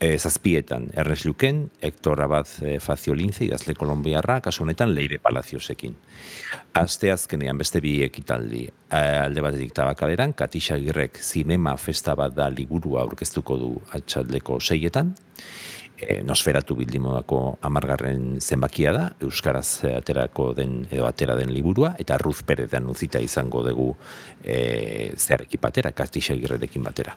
E, 0.00 0.18
zazpietan, 0.18 0.86
Ernest 0.96 1.26
Luken, 1.28 1.66
Hector 1.82 2.22
Abad 2.24 2.48
e, 2.64 2.78
Faciolince, 2.80 3.44
idazle 3.44 3.74
kolombiarra, 3.76 4.38
kasu 4.40 4.64
honetan 4.64 4.94
Leire 4.96 5.18
Palaziosekin. 5.20 5.92
Aste 6.80 7.10
azkenean 7.12 7.60
beste 7.60 7.82
bi 7.84 7.98
ekitaldi. 8.06 8.62
E, 8.88 9.00
alde 9.20 9.44
batetik 9.44 9.74
tabakaleran, 9.76 10.32
Katisa 10.32 10.78
Girrek 10.80 11.20
zinema 11.20 11.76
festa 11.76 12.14
bat 12.16 12.32
da 12.32 12.48
liburua 12.48 13.02
aurkeztuko 13.04 13.58
du 13.60 13.74
atxaldeko 13.98 14.56
seietan, 14.64 15.12
e, 16.00 16.20
Nosferatu 16.24 16.74
bildimodako 16.78 17.58
amargarren 17.66 18.40
zenbakia 18.40 18.92
da, 18.96 19.04
Euskaraz 19.22 19.84
eh, 19.84 19.94
aterako 19.98 20.50
den 20.56 20.80
edo 20.90 21.06
atera 21.08 21.36
den 21.38 21.52
liburua, 21.54 21.94
eta 22.00 22.18
Ruz 22.18 22.40
Peretan 22.46 22.88
uzita 22.90 23.20
izango 23.20 23.62
dugu 23.66 23.90
e, 24.42 25.12
zerrekin 25.16 25.60
batera, 25.62 25.92
Katixagirrerekin 25.92 26.84
batera. 26.84 27.16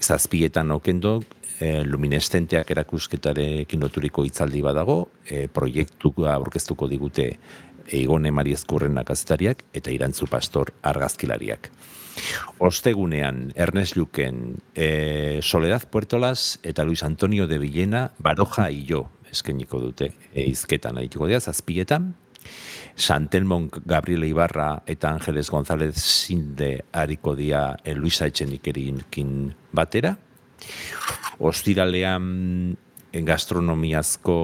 Zazpietan 0.00 0.74
okendo, 0.74 1.20
e, 1.60 1.82
luminestenteak 1.86 2.70
erakusketarekin 2.74 3.86
loturiko 3.86 4.24
hitzaldi 4.26 4.62
badago, 4.64 4.98
e, 5.28 5.46
proiektua 5.48 6.34
aurkeztuko 6.34 6.90
digute 6.90 7.30
Eigone 7.94 8.30
Mariezkurren 8.32 8.96
akazitariak 8.98 9.66
eta 9.76 9.92
Irantzu 9.92 10.26
Pastor 10.30 10.72
argazkilariak. 10.82 11.68
Ostegunean, 12.58 13.52
Ernest 13.56 13.96
Luken, 13.96 14.58
e, 14.74 15.40
Soledad 15.42 15.88
Puertolas 15.88 16.60
eta 16.62 16.84
Luis 16.84 17.02
Antonio 17.02 17.46
de 17.46 17.58
Villena, 17.58 18.12
Baroja 18.18 18.70
yo, 18.70 19.10
eskeniko 19.30 19.80
dute, 19.80 20.14
e, 20.32 20.44
izketan 20.46 20.98
ahituko 20.98 21.26
dira, 21.26 21.40
zazpietan. 21.40 22.14
Santelmon 22.94 23.70
Gabriel 23.84 24.22
Ibarra 24.24 24.84
eta 24.86 25.10
Ángeles 25.10 25.50
González 25.50 25.96
Sinde 25.96 26.84
hariko 26.92 27.34
dia 27.34 27.74
e, 27.82 27.94
Luisa 27.94 28.26
Etxenikerinkin 28.26 29.54
batera. 29.72 30.16
Ostiralean 31.38 32.76
gastronomiazko 33.22 34.36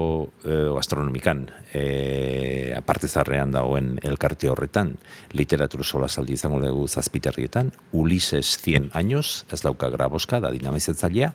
eh, 0.45 0.69
gastronomikan 0.71 1.43
eh, 1.73 2.73
aparte 2.77 3.07
zarrean 3.07 3.51
dagoen 3.51 3.97
elkarte 4.03 4.49
horretan 4.51 4.93
literatur 5.35 5.83
sola 5.83 6.07
saldi 6.07 6.37
izango 6.39 6.61
dugu 6.63 6.87
zazpiterrietan 6.87 7.71
Ulises 7.91 8.57
100 8.63 8.95
años 8.95 9.45
ez 9.51 9.61
dauka 9.61 9.89
graboska 9.89 10.39
da 10.39 10.51
dinamizetzailea 10.51 11.33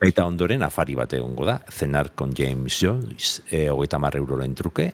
eta 0.00 0.24
ondoren 0.26 0.62
afari 0.64 0.96
bat 0.96 1.12
egongo 1.12 1.44
da 1.44 1.60
cenar 1.68 2.14
con 2.14 2.32
James 2.36 2.80
Joyce 2.80 3.42
eh, 3.50 3.68
hogeita 3.68 3.98
mar 3.98 4.16
euroren 4.16 4.54
truke 4.54 4.92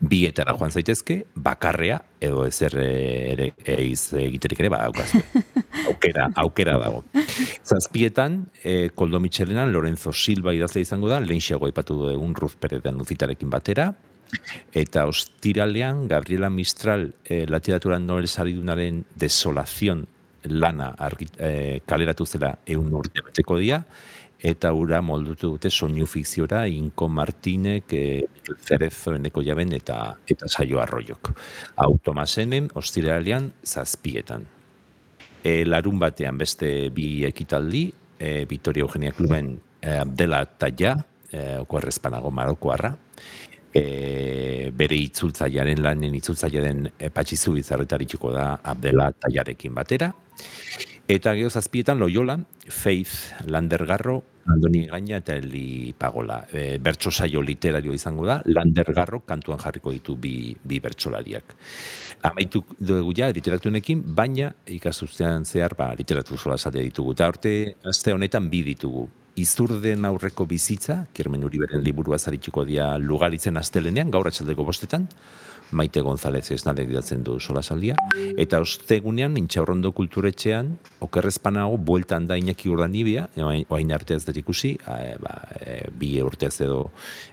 bietara 0.00 0.56
joan 0.56 0.72
zaitezke 0.72 1.26
bakarrea 1.34 2.00
edo 2.20 2.46
ezer 2.46 2.78
eh, 2.80 3.32
ere 3.34 3.52
eiz 3.76 4.12
egiterik 4.16 4.60
ere 4.64 4.72
badaukazue 4.72 5.44
aukera, 5.86 6.30
aukera 6.34 6.78
dago. 6.78 7.04
Zazpietan, 7.64 8.46
eh, 8.64 8.90
Koldo 8.94 9.20
Michelenan, 9.20 9.72
Lorenzo 9.72 10.12
Silva 10.12 10.54
idazle 10.54 10.82
izango 10.84 11.08
da, 11.10 11.20
lehen 11.26 11.42
xago 11.42 11.68
ipatu 11.68 11.98
dugun 12.02 12.34
Ruz 12.34 12.54
Peretan 12.60 13.00
uzitarekin 13.00 13.50
batera, 13.50 13.92
eta 14.74 15.06
ostiralean, 15.06 16.06
Gabriela 16.08 16.50
Mistral, 16.50 17.12
eh, 17.24 17.44
literaturan 17.46 18.06
Nobel 18.06 18.28
saridunaren 18.28 19.04
desolazion 19.14 20.06
lana 20.44 20.94
argi, 20.98 21.28
eh, 21.38 21.80
kaleratu 21.86 22.26
zela 22.26 22.58
eun 22.66 22.92
urte 22.94 23.22
beteko 23.22 23.58
dia, 23.58 23.84
eta 24.46 24.72
ura 24.76 25.00
moldutu 25.02 25.50
dute 25.54 25.70
soinu 25.70 26.06
fikziora 26.06 26.66
Inko 26.68 27.08
Martinek, 27.08 27.92
e, 27.92 28.26
Cerezo 28.64 29.14
Eneko 29.16 29.42
Jaben 29.42 29.72
eta 29.72 30.16
eta 30.28 30.48
Saio 30.48 30.80
Arroiok. 30.80 31.32
Automasenen 31.76 32.70
ostiralean 32.74 33.52
zazpietan. 33.64 34.46
E, 35.42 35.64
larun 35.64 35.98
batean 35.98 36.38
beste 36.38 36.90
bi 36.90 37.24
ekitaldi, 37.26 37.88
e, 38.18 38.44
Vitoria 38.48 38.84
Eugenia 38.84 39.12
Kluben 39.12 39.56
e, 39.80 39.96
Abdela 39.96 40.44
Taia, 40.44 40.96
e, 41.30 41.58
okorrezpanago 41.62 42.30
marokoarra, 42.30 42.94
e, 43.76 44.70
bere 44.76 44.98
itzultzaiaren 45.08 45.82
lanen 45.84 46.14
itzultzaiaren 46.18 46.86
e, 46.98 47.10
patxizu 47.10 47.56
bizarretarituko 47.58 48.32
da 48.34 48.54
Abdela 48.62 49.10
Taiarekin 49.12 49.74
batera. 49.76 50.12
Eta 51.06 51.36
gero 51.38 51.50
zazpietan 51.50 52.00
Loyolan, 52.00 52.42
Faith 52.66 53.46
Landergarro, 53.46 54.22
Andoni 54.50 54.86
Gaina 54.86 55.20
eta 55.20 55.36
Eli 55.38 55.94
Pagola. 55.98 56.40
E, 56.50 56.78
bertso 56.82 57.10
saio 57.10 57.42
literario 57.42 57.94
izango 57.94 58.26
da, 58.26 58.40
Landergarro 58.46 59.20
kantuan 59.26 59.60
jarriko 59.62 59.92
ditu 59.94 60.16
bi, 60.18 60.56
bi 60.62 60.80
bertsolariak. 60.82 61.54
Amaitu 62.26 62.64
dugu 62.78 63.14
ja 63.14 63.28
literatunekin, 63.30 64.02
baina 64.18 64.50
ikasuztean 64.66 65.44
zehar 65.44 65.76
ba, 65.78 65.92
literatur 65.94 66.38
sola 66.38 66.58
ditugu. 66.74 67.14
Eta 67.14 67.28
orte, 67.28 67.54
aste 67.84 68.12
honetan 68.12 68.50
bi 68.50 68.64
ditugu. 68.66 69.06
Izurden 69.36 70.06
aurreko 70.08 70.46
bizitza, 70.48 71.02
Kirmen 71.12 71.44
Uriberen 71.44 71.82
liburua 71.84 72.16
zarituko 72.18 72.64
dia 72.64 72.94
lugaritzen 72.96 73.60
astelenean, 73.60 74.08
gaur 74.10 74.30
atxaldeko 74.30 74.64
bostetan, 74.64 75.04
Maite 75.76 76.00
González 76.00 76.44
ez 76.54 76.60
nade 76.64 76.84
gidatzen 76.86 77.24
du 77.26 77.40
solasaldia, 77.42 77.96
eta 78.38 78.60
ostegunean 78.62 79.36
intxaurrondo 79.40 79.90
kulturetxean, 79.96 80.70
okerrezpanago, 81.02 81.76
bueltan 81.76 82.28
da 82.30 82.38
Iñaki 82.38 82.70
Urdanibia, 82.70 83.26
oain 83.42 83.92
arte 83.92 84.14
ez 84.14 84.22
dut 84.24 84.38
ikusi, 84.40 84.76
e, 84.78 85.16
ba, 85.20 85.34
e, 85.58 85.80
bi 85.90 86.12
urtez 86.22 86.54
edo, 86.64 86.84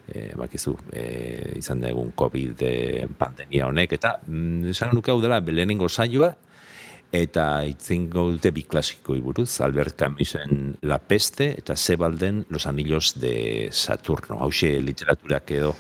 e, 0.07 0.31
bakizu, 0.39 0.75
e, 0.91 1.05
izan 1.61 1.85
da 1.85 1.93
egun 1.93 2.11
COVID 2.17 2.65
e, 2.65 2.73
pandemia 3.19 3.69
honek, 3.69 3.93
eta 3.99 4.17
mm, 4.25 4.73
esan 4.73 4.97
nuke 4.97 5.13
hau 5.13 5.21
dela, 5.21 5.39
lehenengo 5.39 5.89
saioa, 5.89 6.33
eta 7.13 7.62
itzingo 7.69 8.26
dute 8.34 8.49
bi 8.52 8.63
klasikoi 8.65 9.19
buruz, 9.21 9.62
Albert 9.62 9.95
Camusen 9.99 10.73
La 10.82 10.97
Peste 10.97 11.52
eta 11.60 11.76
Sebalden 11.78 12.45
Los 12.49 12.65
Anillos 12.65 13.13
de 13.21 13.69
Saturno. 13.71 14.39
Hauxe 14.41 14.82
literaturak 14.82 15.52
edo 15.54 15.76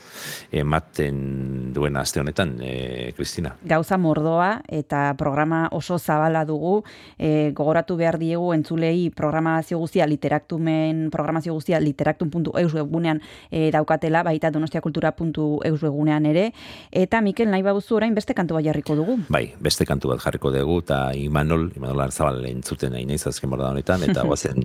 ematen 0.53 1.73
duen 1.73 1.97
aste 1.97 2.21
honetan, 2.21 2.53
e, 2.61 3.13
Kristina. 3.17 3.55
Gauza 3.65 3.97
mordoa 3.97 4.61
eta 4.69 5.15
programa 5.17 5.63
oso 5.71 5.97
zabala 5.97 6.45
dugu, 6.45 6.83
e, 7.17 7.49
gogoratu 7.57 7.97
behar 7.97 8.19
diegu 8.21 8.53
entzulei 8.53 9.09
programazio 9.09 9.79
guztia 9.81 10.05
literaktumen 10.05 11.09
programazio 11.11 11.57
guztia 11.57 11.81
literaktun.eus 11.81 12.73
webunean 12.77 13.23
e, 13.49 13.71
daukatela, 13.73 14.21
baita 14.21 14.53
donostiakultura.eus 14.53 15.81
webunean 15.81 16.29
ere, 16.29 16.51
eta 16.91 17.21
Mikel 17.25 17.49
nahi 17.49 17.65
babuzu 17.65 17.97
orain 17.97 18.13
beste 18.13 18.37
kantu 18.37 18.59
bat 18.59 18.69
jarriko 18.69 18.95
dugu. 18.95 19.17
Bai, 19.33 19.47
beste 19.59 19.89
kantu 19.89 20.13
bat 20.13 20.21
jarriko 20.21 20.53
dugu, 20.53 20.79
eta 20.85 21.01
Imanol, 21.25 21.71
Imanol 21.77 22.01
Arzabal 22.05 22.45
entzuten 22.49 22.91
nahi 22.95 23.05
naiz 23.09 23.23
azken 23.29 23.49
morda 23.51 23.71
honetan, 23.71 24.03
eta 24.07 24.23
guazen 24.29 24.59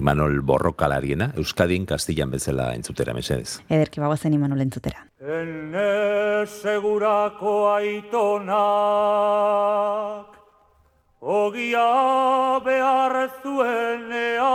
Imanol 0.00 0.40
borrokalariena, 0.46 1.32
Euskadin, 1.40 1.86
Kastillan 1.88 2.30
bezala 2.36 2.74
entzutera, 2.76 3.14
mesedez. 3.16 3.60
Ederki 3.68 4.00
bagoazen 4.04 4.32
Imanol 4.38 4.60
entzutera. 4.66 4.98
Ene 5.20 6.46
segurako 6.46 7.54
aitonak 7.74 8.56
Ogia 11.26 12.60
behar 12.62 13.16
zuenean 13.42 14.46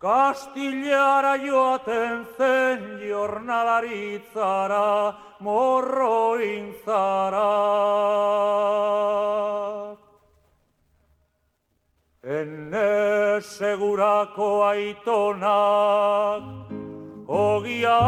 Kastilara 0.00 1.36
joaten 1.44 2.24
zen 2.38 2.84
jornalaritzara 3.04 5.12
morrointzara 5.44 7.50
Ene 12.24 13.44
segurako 13.44 14.64
aitonak 14.70 16.48
Ogia 17.28 18.00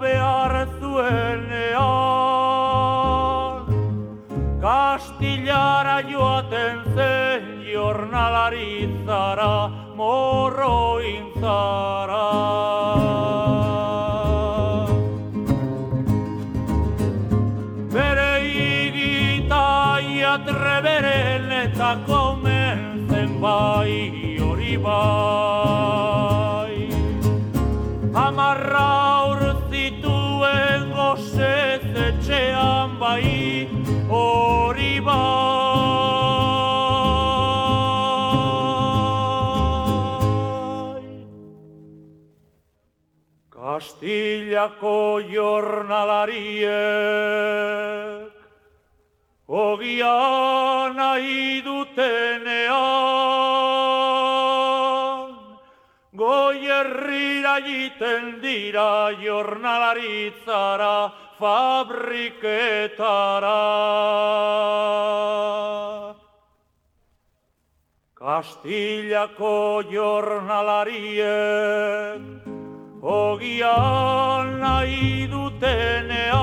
behar 0.00 0.54
zuenean. 0.80 1.76
Kastilara 4.64 6.00
joaten 6.08 6.80
zen 6.96 7.44
jornalaritzara 7.68 9.79
morrointzara 10.00 11.60
Bere 12.96 13.19
Kastillako 44.60 45.24
jornalariek 45.32 46.68
Ogia 49.48 50.20
nahi 50.92 51.64
dutenean 51.64 52.92
Goi 56.12 56.68
herrira 56.68 57.56
egiten 57.62 58.36
dira 58.42 59.16
jornalaritzara 59.22 61.08
fabriketara. 61.40 63.64
Kastillako 68.12 69.80
jornalariek 69.88 72.39
ogia 73.02 73.76
nahi 74.60 75.26
dutenean 75.30 76.38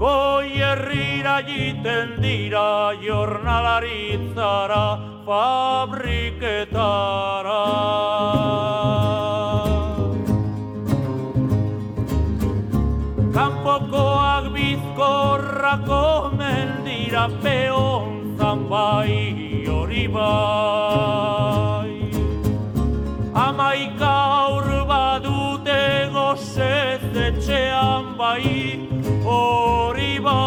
Goi 0.00 0.48
herrira 0.60 1.38
egiten 1.40 2.20
dira 2.20 2.92
jornalaritzara 3.00 4.86
fabriketara. 5.26 7.64
Kanpokoak 13.36 14.44
bizkorrako 14.56 16.04
mendira 16.36 17.24
peonzan 17.42 18.68
bai 18.68 19.64
hori 19.68 20.06
bai. 20.08 21.33
Bai 28.18 28.88
hori 29.24 30.18
bai. 30.20 30.44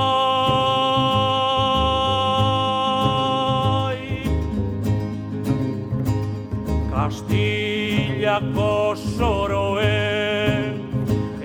Kastillako 6.91 8.71
soroen 9.17 10.73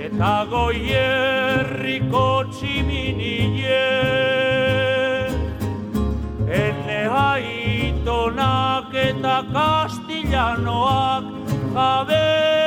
eta 0.06 0.34
goierriko 0.50 2.26
tximinien 2.54 3.72
Ene 6.62 7.00
haitonak 7.18 8.90
eta 9.08 9.36
kastillanoak 9.52 11.24
jabe 11.74 12.61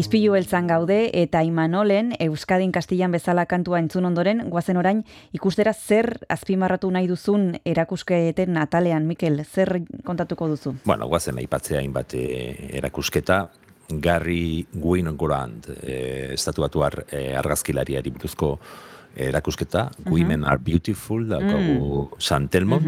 Ispilu 0.00 0.32
beltzan 0.32 0.64
gaude 0.70 1.10
eta 1.18 1.42
Imanolen 1.44 2.14
Euskadin 2.24 2.70
Kastillan 2.72 3.12
bezala 3.12 3.42
kantua 3.50 3.76
entzun 3.82 4.06
ondoren 4.08 4.46
goazen 4.48 4.78
orain 4.80 5.02
ikustera 5.36 5.74
zer 5.74 6.08
azpimarratu 6.32 6.88
nahi 6.94 7.08
duzun 7.10 7.58
erakusketen 7.68 8.56
atalean 8.62 9.04
Mikel 9.10 9.42
zer 9.44 9.82
kontatuko 10.06 10.48
duzu? 10.54 10.72
Bueno, 10.86 11.08
guazen 11.10 11.42
aipatzea 11.42 11.82
hainbat 11.82 12.16
eh, 12.16 12.70
erakusketa, 12.80 13.42
Gary 13.90 14.64
Winogrand, 14.72 15.68
eh, 15.82 16.32
estatuatuar 16.32 17.02
eh, 17.10 17.36
argazkilariari 17.36 18.14
buruzko 18.14 18.54
erakusketa, 19.20 19.90
Women 20.06 20.46
are 20.48 20.62
Beautiful, 20.64 21.26
daukagu 21.28 22.14
San 22.16 22.48
Telmo, 22.48 22.78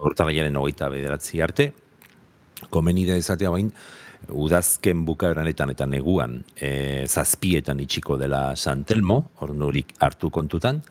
urtarrilaren 0.00 0.56
hogeita 0.56 0.88
bederatzi 0.88 1.42
arte, 1.42 1.72
komeni 2.70 3.04
da 3.04 3.18
ezatea 3.18 3.50
bain, 3.50 3.74
udazken 4.28 5.04
bukaeranetan 5.06 5.72
eta 5.74 5.86
neguan 5.86 6.38
e, 6.56 7.04
zazpietan 7.08 7.80
itxiko 7.82 8.16
dela 8.20 8.54
San 8.56 8.84
Telmo, 8.84 9.18
ordurik 9.42 9.94
hartu 10.00 10.30
kontutan, 10.30 10.82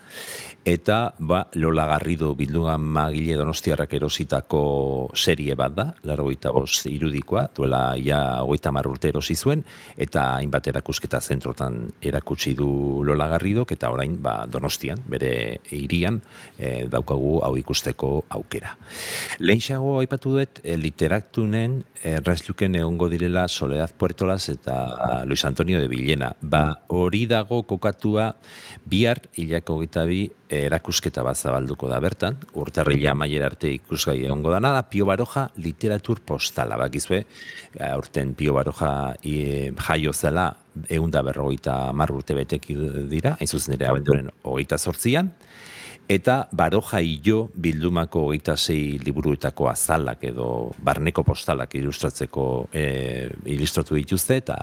eta 0.66 1.14
ba, 1.18 1.48
Lola 1.56 1.88
Garrido 1.90 2.36
bildugan 2.38 2.82
magile 2.82 3.36
donostiarrak 3.40 3.94
erositako 3.98 4.62
serie 5.18 5.56
bat 5.58 5.74
da, 5.74 5.86
laro 6.06 6.30
bost 6.54 6.86
irudikoa, 6.86 7.48
duela 7.56 7.96
ja 7.98 8.44
hogeita 8.44 8.72
mar 8.72 8.88
urte 8.88 9.10
erosi 9.10 9.36
zuen, 9.36 9.64
eta 9.98 10.38
hainbat 10.38 10.68
erakusketa 10.68 11.22
zentrotan 11.22 11.92
erakutsi 12.02 12.54
du 12.54 13.04
Lola 13.04 13.28
Garridok, 13.28 13.72
eta 13.72 13.90
orain 13.90 14.18
ba, 14.22 14.46
donostian, 14.46 15.02
bere 15.08 15.60
hirian, 15.72 16.22
e, 16.58 16.86
daukagu 16.88 17.42
hau 17.44 17.56
ikusteko 17.58 18.26
aukera. 18.30 18.76
Lehenxago 19.40 20.00
aipatu 20.00 20.38
dut, 20.38 20.62
e, 20.64 20.78
literatunen 20.78 21.82
errazluken 22.04 22.76
egongo 22.76 23.10
direla 23.10 23.48
Soledad 23.48 23.94
Puertolas 23.98 24.50
eta 24.50 25.24
Luis 25.26 25.44
Antonio 25.46 25.80
de 25.82 25.88
Villena. 25.88 26.36
Ba, 26.42 26.82
hori 26.88 27.26
dago 27.26 27.64
kokatua 27.64 28.36
bihar 28.86 29.22
hilako 29.36 29.80
gita 29.82 30.06
bi 30.06 30.30
erakusketa 30.52 31.24
bat 31.24 31.38
zabalduko 31.40 31.88
da 31.90 32.00
bertan, 32.04 32.38
urtarrila 32.60 33.14
maiera 33.16 33.48
arte 33.52 33.72
ikusgai 33.72 34.18
egongo 34.26 34.52
dana 34.52 34.74
da, 34.76 34.84
Pio 34.84 35.06
Baroja 35.08 35.48
literatur 35.64 36.20
postala, 36.26 36.78
bakizue, 36.82 37.24
aurten 37.92 38.34
Pio 38.36 38.56
Baroja 38.58 38.92
e, 39.24 39.72
jaio 39.72 40.14
zela 40.14 40.50
eunda 40.90 41.24
berrogeita 41.24 41.78
mar 41.94 42.12
urte 42.12 42.36
betek 42.36 42.68
dira, 43.12 43.36
hain 43.40 43.48
zuzen 43.48 43.76
ere 43.78 43.90
abenduren 43.92 44.32
hogeita 44.44 44.78
sortzian, 44.78 45.32
eta 46.12 46.48
baroja 46.52 47.00
hilo 47.00 47.50
bildumako 47.56 48.26
hogeita 48.28 48.58
zei 48.58 49.00
liburuetako 49.00 49.70
azalak 49.72 50.26
edo 50.28 50.48
barneko 50.84 51.24
postalak 51.24 51.76
ilustratzeko 51.80 52.46
e, 52.74 52.84
ilustratu 53.54 53.96
dituzte 53.96 54.42
eta 54.42 54.58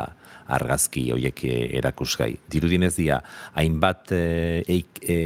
argazki 0.48 1.06
horiek 1.12 1.42
erakusgai. 1.80 2.30
Dirudinez 2.48 2.94
dira, 2.96 3.18
hainbat 3.60 4.12
e, 4.16 4.62
e, 4.68 5.16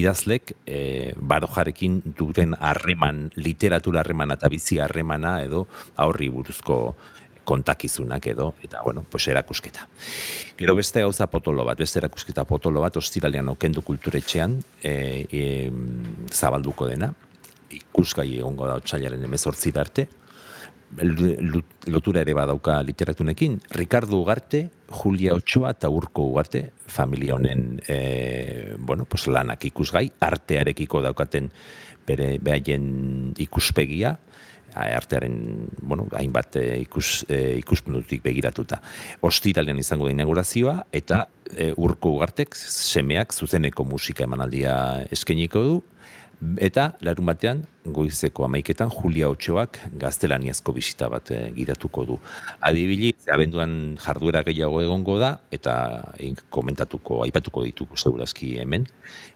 idazlek 0.00 0.54
e, 0.66 0.78
barojarekin 1.14 2.00
duten 2.18 2.56
harreman, 2.58 3.28
literatura 3.38 4.02
harremana 4.02 4.38
eta 4.38 4.50
bizi 4.50 4.80
harremana 4.82 5.36
edo 5.46 5.66
aurri 6.06 6.30
buruzko 6.30 6.78
kontakizunak 7.44 8.26
edo, 8.32 8.54
eta, 8.62 8.82
bueno, 8.84 9.04
pues 9.10 9.28
erakusketa. 9.28 9.86
Gero 10.58 10.74
beste 10.76 11.02
gauza 11.04 11.28
potolo 11.30 11.64
bat, 11.64 11.78
beste 11.78 12.00
erakusketa 12.00 12.44
potolo 12.48 12.82
bat, 12.84 12.96
ostiralean 12.96 13.52
okendu 13.52 13.82
kulturetxean 13.86 14.58
e, 14.82 14.94
e, 15.30 15.44
zabalduko 16.32 16.88
dena, 16.90 17.12
ikusgai 17.74 18.30
egongo 18.38 18.68
da 18.70 18.78
otxailaren 18.80 19.24
emezortzi 19.24 19.72
arte, 19.76 20.08
lotura 20.94 22.20
ere 22.22 22.34
badauka 22.34 22.76
literatunekin, 22.82 23.60
Ricardo 23.70 24.20
Ugarte, 24.20 24.68
Julia 24.90 25.34
Ochoa 25.34 25.72
eta 25.74 25.90
Urko 25.90 26.28
Ugarte, 26.30 26.70
familia 26.86 27.34
honen 27.34 27.80
e, 27.88 28.74
bueno, 28.78 29.04
pues 29.04 29.26
lanak 29.26 29.64
ikusgai, 29.64 30.10
artearekiko 30.20 31.02
daukaten 31.02 31.50
bere 32.06 32.38
behaien 32.38 33.34
ikuspegia, 33.40 34.18
artearen, 34.74 35.68
bueno, 35.80 36.06
hainbat 36.18 36.56
e, 36.60 36.64
ikus, 36.82 37.24
e, 37.28 37.56
ikuspuntutik 37.60 38.22
begiratuta. 38.24 38.80
Ostiralean 39.22 39.78
izango 39.78 40.08
da 40.08 40.14
inaugurazioa, 40.16 40.76
eta 40.92 41.24
e, 41.54 41.72
urko 41.76 42.16
ugartek 42.18 42.56
semeak 42.58 43.34
zuzeneko 43.34 43.86
musika 43.88 44.26
emanaldia 44.26 44.76
eskeniko 45.14 45.64
du, 45.68 45.76
eta 46.58 46.92
larun 47.04 47.30
batean, 47.30 47.64
goizeko 47.84 48.46
amaiketan, 48.46 48.90
Julia 48.90 49.28
Otxoak 49.28 49.78
gaztelaniazko 50.00 50.72
bisita 50.76 51.08
bat 51.12 51.30
e, 51.34 51.40
gidatuko 51.56 52.04
du. 52.08 52.18
Adibili, 52.64 53.12
abenduan 53.32 53.96
jarduera 54.00 54.42
gehiago 54.46 54.80
egongo 54.82 55.18
da, 55.20 55.34
eta 55.52 55.76
komentatuko, 56.54 57.22
aipatuko 57.26 57.64
dituko 57.66 58.00
segurazki 58.00 58.54
hemen, 58.62 58.86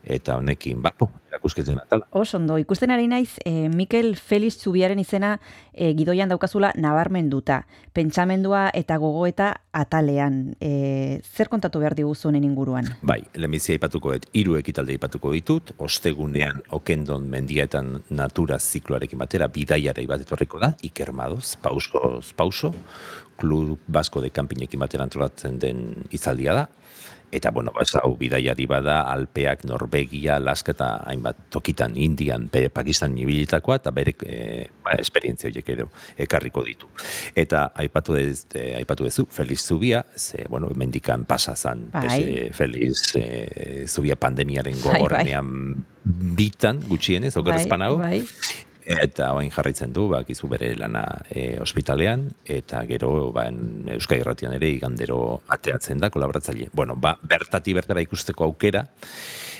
eta 0.08 0.38
honekin, 0.40 0.80
bapo, 0.82 1.10
erakusketen 1.28 1.80
atala. 1.82 2.08
Osondo, 2.16 2.56
ikusten 2.58 2.90
ari 2.94 3.08
naiz, 3.10 3.36
e, 3.44 3.68
Mikel 3.68 4.14
Felix 4.16 4.58
Zubiaren 4.62 4.98
izena 4.98 5.36
e, 5.72 5.92
gidoian 5.98 6.30
daukazula 6.32 6.72
nabarmenduta. 6.76 7.62
Pentsamendua 7.94 8.68
eta 8.74 8.96
gogoeta 9.00 9.52
atalean. 9.74 10.54
E, 10.60 11.20
zer 11.36 11.50
kontatu 11.52 11.82
behar 11.82 11.96
diguzu 11.98 12.30
honen 12.30 12.46
inguruan? 12.46 12.88
Bai, 13.02 13.20
lehenbizia 13.36 13.76
aipatuko 13.76 14.14
dut, 14.14 14.28
hiru 14.32 14.56
ekitalde 14.58 14.96
aipatuko 14.96 15.32
ditut, 15.36 15.74
ostegunean 15.78 16.62
okendon 16.78 17.28
mendietan 17.30 17.98
natura 18.38 18.58
zikloarekin 18.58 19.18
batera, 19.18 19.48
bidaiara 19.50 20.02
bat 20.06 20.22
etorriko 20.22 20.60
da, 20.62 20.70
Iker 20.86 21.10
Madoz, 21.12 21.56
pauskoz 21.58 22.32
pauso, 22.36 22.70
klub 23.38 23.80
basko 23.88 24.22
de 24.22 24.30
kampinekin 24.30 24.78
batera 24.78 25.02
antolatzen 25.02 25.58
den 25.58 26.04
izaldia 26.14 26.54
da, 26.54 26.68
Eta, 27.30 27.50
bueno, 27.50 27.72
ba, 27.76 27.84
hau 28.00 28.14
bidaiari 28.16 28.64
bada, 28.66 29.02
Alpeak, 29.12 29.66
Norvegia, 29.68 30.36
Alaska 30.36 30.72
eta 30.72 30.88
hainbat 31.10 31.50
tokitan, 31.52 31.96
Indian, 32.00 32.48
Pakistan 32.48 33.12
nibilitakoa, 33.14 33.76
eta 33.82 33.92
bere 33.92 34.14
e, 34.24 34.68
ba, 34.84 34.94
esperientzia 34.96 35.50
horiek 35.50 35.68
edo 35.74 35.90
ekarriko 36.16 36.64
ditu. 36.64 36.88
Eta 37.36 37.66
aipatu, 37.76 38.16
dez, 38.16 38.46
e, 38.54 38.78
aipatu 38.80 39.04
dezu, 39.04 39.26
Feliz 39.30 39.60
Zubia, 39.60 40.06
ze, 40.16 40.46
bueno, 40.48 40.70
mendikan 40.74 41.26
pasa 41.28 41.54
zan, 41.56 41.90
Bai. 41.92 42.22
e, 42.22 42.48
Feliz 42.56 43.12
e, 43.14 43.84
Zubia 43.86 44.16
pandemiaren 44.16 44.78
Bai, 44.80 44.82
bai. 44.84 45.02
gogorrenean 45.02 45.84
bitan, 46.38 46.80
gutxienez, 46.88 47.36
okerrezpan 47.36 47.84
hau, 47.84 47.98
bai. 48.00 48.22
Eta 48.88 49.32
orain 49.36 49.50
jarraitzen 49.52 49.92
du, 49.92 50.06
ba, 50.08 50.22
gizu 50.24 50.48
bere 50.48 50.70
lana 50.80 51.02
e, 51.28 51.58
ospitalean, 51.60 52.22
eta 52.48 52.80
gero 52.88 53.30
ba, 53.36 53.44
en 53.50 53.90
Euskal 53.98 54.22
Irratian 54.22 54.54
ere 54.56 54.70
igandero 54.72 55.42
ateatzen 55.52 56.00
da, 56.00 56.08
kolaboratzaile. 56.14 56.70
Bueno, 56.72 56.96
ba, 56.96 57.12
bertati 57.20 57.76
bertara 57.76 58.00
ikusteko 58.06 58.46
aukera, 58.48 58.86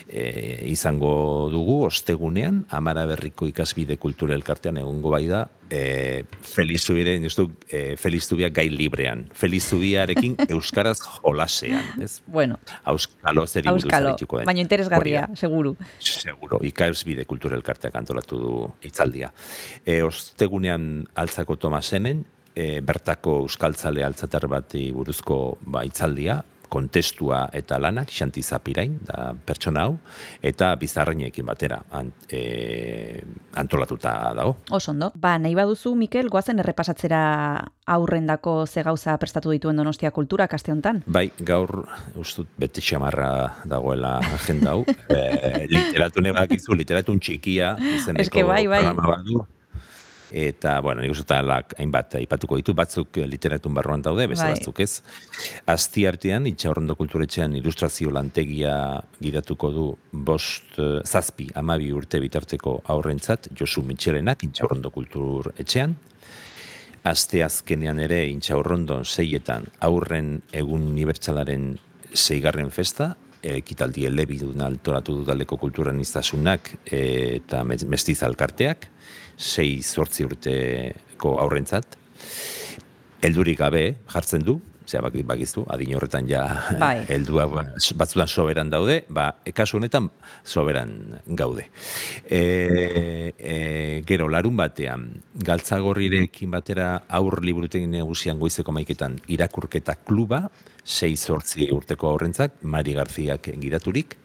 e, 0.09 0.65
izango 0.73 1.49
dugu, 1.53 1.83
ostegunean, 1.87 2.65
Amara 2.75 3.05
Berriko 3.07 3.47
ikasbide 3.49 3.99
kultura 4.01 4.35
elkartean 4.35 4.79
egongo 4.81 5.13
bai 5.13 5.27
da, 5.29 5.43
e, 5.71 6.25
Feliz 6.43 6.81
Zubiaren, 6.87 7.25
ez 7.29 7.35
du, 7.37 7.49
e, 7.69 7.97
Feliz 8.01 8.25
Zubia 8.27 8.49
gai 8.51 8.69
librean. 8.73 9.27
Feliz 9.37 9.65
Zubiarekin 9.69 10.37
Euskaraz 10.57 10.99
jolasean, 11.23 12.03
ez? 12.03 12.21
Bueno, 12.27 12.59
Auskalo 12.85 13.45
arituko 13.45 14.41
den. 14.41 14.47
baina 14.49 14.65
interesgarria, 14.65 15.27
Hori 15.27 15.37
da. 15.37 15.41
seguru. 15.41 15.77
Seguro, 16.01 16.63
ikausbide 16.65 17.29
kultura 17.29 17.57
elkarteak 17.57 17.95
antolatu 18.01 18.41
du 18.41 18.57
hitzaldia. 18.83 19.33
E, 19.85 20.01
ostegunean 20.03 21.07
altzako 21.15 21.57
Tomasenen, 21.57 22.25
e, 22.59 22.81
bertako 22.83 23.43
euskaltzale 23.45 24.03
altzatar 24.05 24.49
bati 24.51 24.89
buruzko 24.93 25.59
ba, 25.63 25.85
hitzaldia, 25.87 26.41
kontestua 26.69 27.49
eta 27.57 27.79
lanak, 27.81 28.13
xanti 28.13 28.43
zapirain, 28.43 28.99
da 29.09 29.33
pertsona 29.47 29.87
hau, 29.89 29.97
eta 30.45 30.71
bizarreinekin 30.81 31.47
batera 31.49 31.81
ant, 31.97 32.29
e, 32.33 33.23
antolatuta 33.59 34.15
dago. 34.37 34.57
Osondo. 34.77 35.11
Ba, 35.17 35.37
nahi 35.41 35.57
baduzu, 35.59 35.95
Mikel, 35.99 36.29
goazen 36.33 36.61
errepasatzera 36.63 37.23
aurrendako 37.89 38.67
ze 38.67 38.85
gauza 38.85 39.17
prestatu 39.19 39.51
dituen 39.55 39.77
Donostia 39.81 40.11
Kultura 40.11 40.49
kaste 40.49 40.73
hontan. 40.73 41.03
Bai, 41.07 41.29
gaur, 41.41 41.87
ustut, 42.17 42.49
beti 42.59 42.85
xamarra 42.85 43.31
dagoela 43.65 44.19
agenda 44.35 44.77
hau. 44.77 44.85
e, 45.09 45.67
literatune 45.73 46.35
bakizu, 46.37 46.77
literatun 46.77 47.21
txikia, 47.21 47.77
izeneko 47.97 48.27
Eske 48.27 48.45
bai, 48.45 48.67
bai. 48.67 48.83
programa 48.85 49.17
bat. 49.17 49.55
Eta, 50.31 50.81
bueno, 50.85 51.01
nik 51.01 51.15
uste 51.15 51.35
hainbat 51.35 52.19
aipatuko 52.21 52.59
ditu, 52.61 52.75
batzuk 52.77 53.17
eh, 53.17 53.27
literatun 53.27 53.75
barruan 53.75 54.03
daude, 54.05 54.27
beste 54.29 54.45
Bai. 54.45 54.57
batzuk 54.59 54.81
ez. 54.85 55.03
Azti 55.67 56.05
artean, 56.07 56.47
itxaurrondo 56.51 56.97
kulturetxean 56.99 57.57
ilustrazio 57.57 58.13
lantegia 58.13 58.75
gidatuko 59.23 59.71
du 59.73 59.87
bost, 60.13 60.77
eh, 60.79 61.01
zazpi, 61.05 61.49
amabi 61.55 61.93
urte 61.93 62.21
bitarteko 62.21 62.83
aurrentzat, 62.85 63.49
Josu 63.59 63.83
Mitxelenak, 63.83 64.45
itxaurrondo 64.45 64.91
kultur 64.91 65.53
etxean. 65.57 65.97
Aste 67.09 67.41
azkenean 67.45 68.01
ere, 68.05 68.27
intxaurrondon 68.29 69.07
seietan 69.07 69.69
aurren 69.81 70.43
egun 70.53 70.91
unibertsalaren 70.91 71.79
zeigarren 72.13 72.71
festa, 72.75 73.15
ekitaldi 73.43 74.07
elebidun 74.09 74.61
altoratu 74.65 75.21
dudaleko 75.21 75.57
kulturan 75.61 76.01
iztasunak 76.01 76.73
eta 76.85 77.63
mez- 77.65 77.87
mestiza 77.87 78.27
alkarteak, 78.27 78.89
sei 79.37 79.83
zortzi 79.83 80.27
urteko 80.27 81.39
aurrentzat. 81.43 81.99
Heldurik 83.23 83.59
gabe 83.59 83.85
jartzen 84.11 84.43
du, 84.47 84.59
zera 84.89 85.05
bak, 85.05 85.17
bakizu, 85.29 85.65
adin 85.69 85.95
horretan 85.99 86.29
ja 86.29 86.43
Bai. 86.81 87.03
heldua 87.13 87.47
batzutan 87.49 88.29
soberan 88.29 88.71
daude, 88.73 89.03
ba, 89.13 89.29
kasu 89.55 89.77
honetan 89.79 90.09
soberan 90.45 91.21
gaude. 91.27 91.69
E, 92.25 93.35
e, 93.37 94.03
gero, 94.09 94.31
larun 94.33 94.57
batean, 94.57 95.09
galtzagorrirekin 95.45 96.51
batera 96.57 97.05
aur 97.21 97.43
liburutegi 97.45 97.87
negusian 97.91 98.41
goizeko 98.41 98.73
maiketan 98.73 99.21
irakurketa 99.29 99.99
kluba, 100.07 100.47
sei 100.89 101.17
zortzi 101.17 101.69
urteko 101.75 102.09
aurrentzak, 102.09 102.63
Mari 102.63 102.97
Garziak 102.97 103.51
gidaturik, 103.61 104.17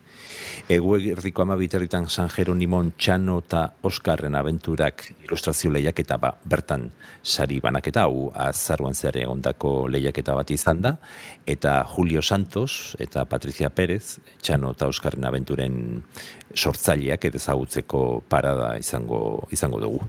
Eguerdiko 0.71 1.41
ama 1.43 1.58
biterritan 1.60 2.06
San 2.08 2.30
Jeronimon 2.32 2.93
Txano 2.95 3.39
eta 3.41 3.63
Oskarren 3.84 4.36
abenturak 4.39 5.04
ilustrazio 5.26 5.71
lehiaketa 5.73 6.17
ba, 6.21 6.30
bertan 6.47 6.86
sari 7.21 7.60
banaketa, 7.63 8.06
hau 8.08 8.30
azaruan 8.45 8.95
zer 8.95 9.17
egondako 9.19 9.73
lehiaketa 9.91 10.36
bat 10.38 10.54
izan 10.56 10.80
da, 10.86 10.93
eta 11.45 11.82
Julio 11.95 12.21
Santos 12.21 12.95
eta 13.04 13.26
Patricia 13.26 13.69
Pérez, 13.69 14.19
Txano 14.41 14.71
eta 14.71 14.88
Oskarren 14.88 15.28
abenturen 15.28 15.76
sortzaileak 16.56 17.28
eta 17.28 17.41
ezagutzeko 17.41 18.23
parada 18.30 18.78
izango, 18.80 19.19
izango 19.52 19.82
dugu. 19.84 20.08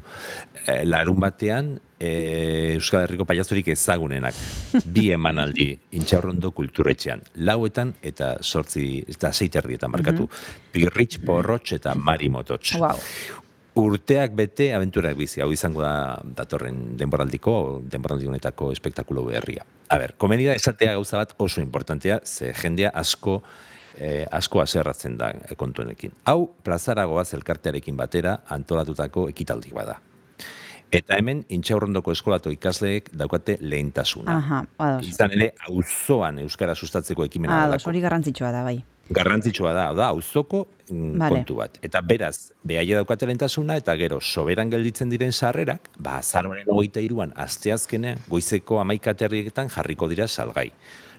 E, 0.66 0.84
larun 0.86 1.18
batean, 1.18 1.74
e, 1.98 2.74
Euskal 2.74 3.04
Herriko 3.04 3.26
paiazurik 3.28 3.68
ezagunenak 3.74 4.34
bi 4.84 5.10
emanaldi 5.16 5.70
intxaurrondo 5.98 6.50
kulturetxean. 6.56 7.22
Lauetan 7.46 7.94
eta 8.02 8.34
sortzi, 8.42 9.04
eta 9.08 9.32
zeiterdietan 9.32 9.92
markatu. 9.92 10.28
Pirritx, 10.74 11.22
Porrotx 11.24 11.78
eta 11.78 11.94
Mari 11.94 12.30
Mototx. 12.32 12.76
Wow. 12.80 13.00
Urteak 13.74 14.36
bete 14.38 14.68
abenturak 14.70 15.16
bizi, 15.18 15.40
hau 15.42 15.50
izango 15.50 15.82
da 15.82 16.20
datorren 16.22 16.94
denboraldiko, 16.98 17.82
denboraldi 17.90 18.28
honetako 18.30 18.70
espektakulo 18.70 19.24
berria. 19.26 19.64
A 19.90 19.98
ber, 19.98 20.14
komeni 20.18 20.46
da 20.46 20.54
esatea 20.54 20.94
gauza 20.94 21.18
bat 21.18 21.34
oso 21.42 21.60
importantea, 21.60 22.20
ze 22.24 22.52
jendea 22.54 22.92
asko 22.94 23.40
eh, 23.98 24.24
asko 24.30 24.62
aserratzen 24.62 25.18
da 25.18 25.32
kontuenekin. 25.58 26.14
Hau, 26.30 26.46
plazaragoaz 26.62 27.32
elkartearekin 27.34 27.96
batera 27.96 28.38
antolatutako 28.56 29.28
ekitaldi 29.34 29.74
bada. 29.74 29.98
Eta 30.94 31.16
hemen, 31.18 31.42
intxaurrondoko 31.50 32.12
eskolatu 32.14 32.52
ikasleek 32.54 33.08
daukate 33.18 33.56
lehentasuna. 33.60 34.36
Aha, 34.38 34.60
ados. 34.78 35.06
Izan 35.08 35.32
ere, 35.34 35.50
auzoan 35.68 36.38
Euskara 36.44 36.74
sustatzeko 36.74 37.24
ekimena 37.26 37.56
Ados, 37.64 37.80
delako. 37.80 37.90
hori 37.90 38.02
garrantzitsua 38.04 38.52
da, 38.54 38.62
bai. 38.66 38.76
garrantzitsua 39.10 39.72
da, 39.76 39.92
da, 39.92 40.06
auzoko 40.14 40.62
mm, 40.88 41.18
Vale. 41.20 41.34
kontu 41.34 41.56
bat. 41.58 41.78
Eta 41.84 42.00
beraz, 42.00 42.52
behaia 42.64 42.96
daukate 43.00 43.26
lehentasuna, 43.26 43.76
eta 43.82 43.96
gero, 44.00 44.20
soberan 44.20 44.70
gelditzen 44.70 45.10
diren 45.12 45.32
sarrerak, 45.32 45.90
ba, 45.98 46.18
azaroaren 46.22 46.70
hogeita 46.72 47.02
iruan, 47.04 47.34
asteazkenean, 47.36 48.22
goizeko 48.28 48.80
amaikaterrietan 48.80 49.68
jarriko 49.68 50.08
dira 50.08 50.28
salgai. 50.28 50.70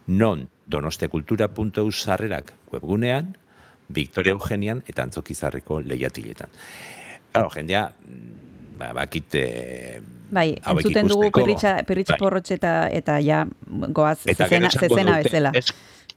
Non, 0.08 0.48
donostiakultura.eu 0.68 1.92
sarrerak 1.92 2.54
webgunean, 2.72 3.36
Victoria 3.90 4.34
Eugenian 4.34 4.82
eta 4.88 5.04
Antzokizarreko 5.04 5.80
lehiatiletan. 5.86 6.50
Claro, 7.32 7.52
jendea, 7.54 7.92
ba, 8.80 8.92
bakite... 8.96 9.44
Bai, 10.36 10.56
hauek 10.64 10.88
entzuten 10.88 11.10
dugu 11.12 11.30
perritxa, 11.34 11.76
perritxa 11.88 12.16
Bai. 12.16 12.22
porrotxe 12.24 12.58
eta, 12.58 12.74
eta 12.92 13.20
ja 13.24 13.44
goaz 13.70 14.20
Eta 14.26 14.48
zezena, 14.48 14.72
zezena 14.74 15.18
dute, 15.20 15.30
bezala. 15.30 15.52
Ez, 15.56 15.70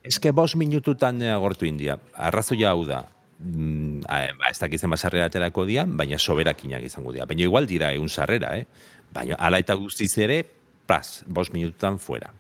eske 0.09 0.33
bost 0.33 0.57
minututan 0.61 1.21
eh, 1.23 1.33
agortu 1.35 1.69
india. 1.69 1.99
Arrazoia 2.15 2.73
hau 2.73 2.85
da. 2.89 3.05
Mm, 3.39 4.03
ba, 4.09 4.51
ez 4.51 4.59
dakizen 4.59 4.91
basarrera 4.91 5.29
aterako 5.31 5.67
dian, 5.69 5.95
baina 5.97 6.19
soberakinak 6.19 6.89
izango 6.89 7.15
dira. 7.15 7.29
Baina 7.29 7.47
igual 7.47 7.69
dira 7.71 7.93
egun 7.95 8.09
sarrera, 8.09 8.57
eh? 8.59 8.67
Baina 9.15 9.39
ala 9.39 9.61
eta 9.63 9.77
guztiz 9.79 10.11
ere, 10.19 10.43
plas, 10.89 11.23
bost 11.27 11.55
minututan 11.55 12.01
fuera. 12.03 12.33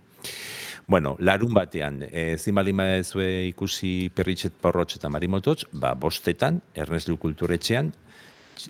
Bueno, 0.88 1.16
larun 1.20 1.52
batean, 1.52 2.00
e, 2.08 2.34
baldin 2.56 2.78
badezue 2.80 3.28
ikusi 3.50 4.08
perritxet 4.08 4.54
porrotx 4.56 4.96
eta 4.96 5.10
marimotots, 5.12 5.66
ba, 5.72 5.92
bostetan, 5.92 6.62
Erneslu 6.74 7.18
Kulturetxean, 7.20 7.92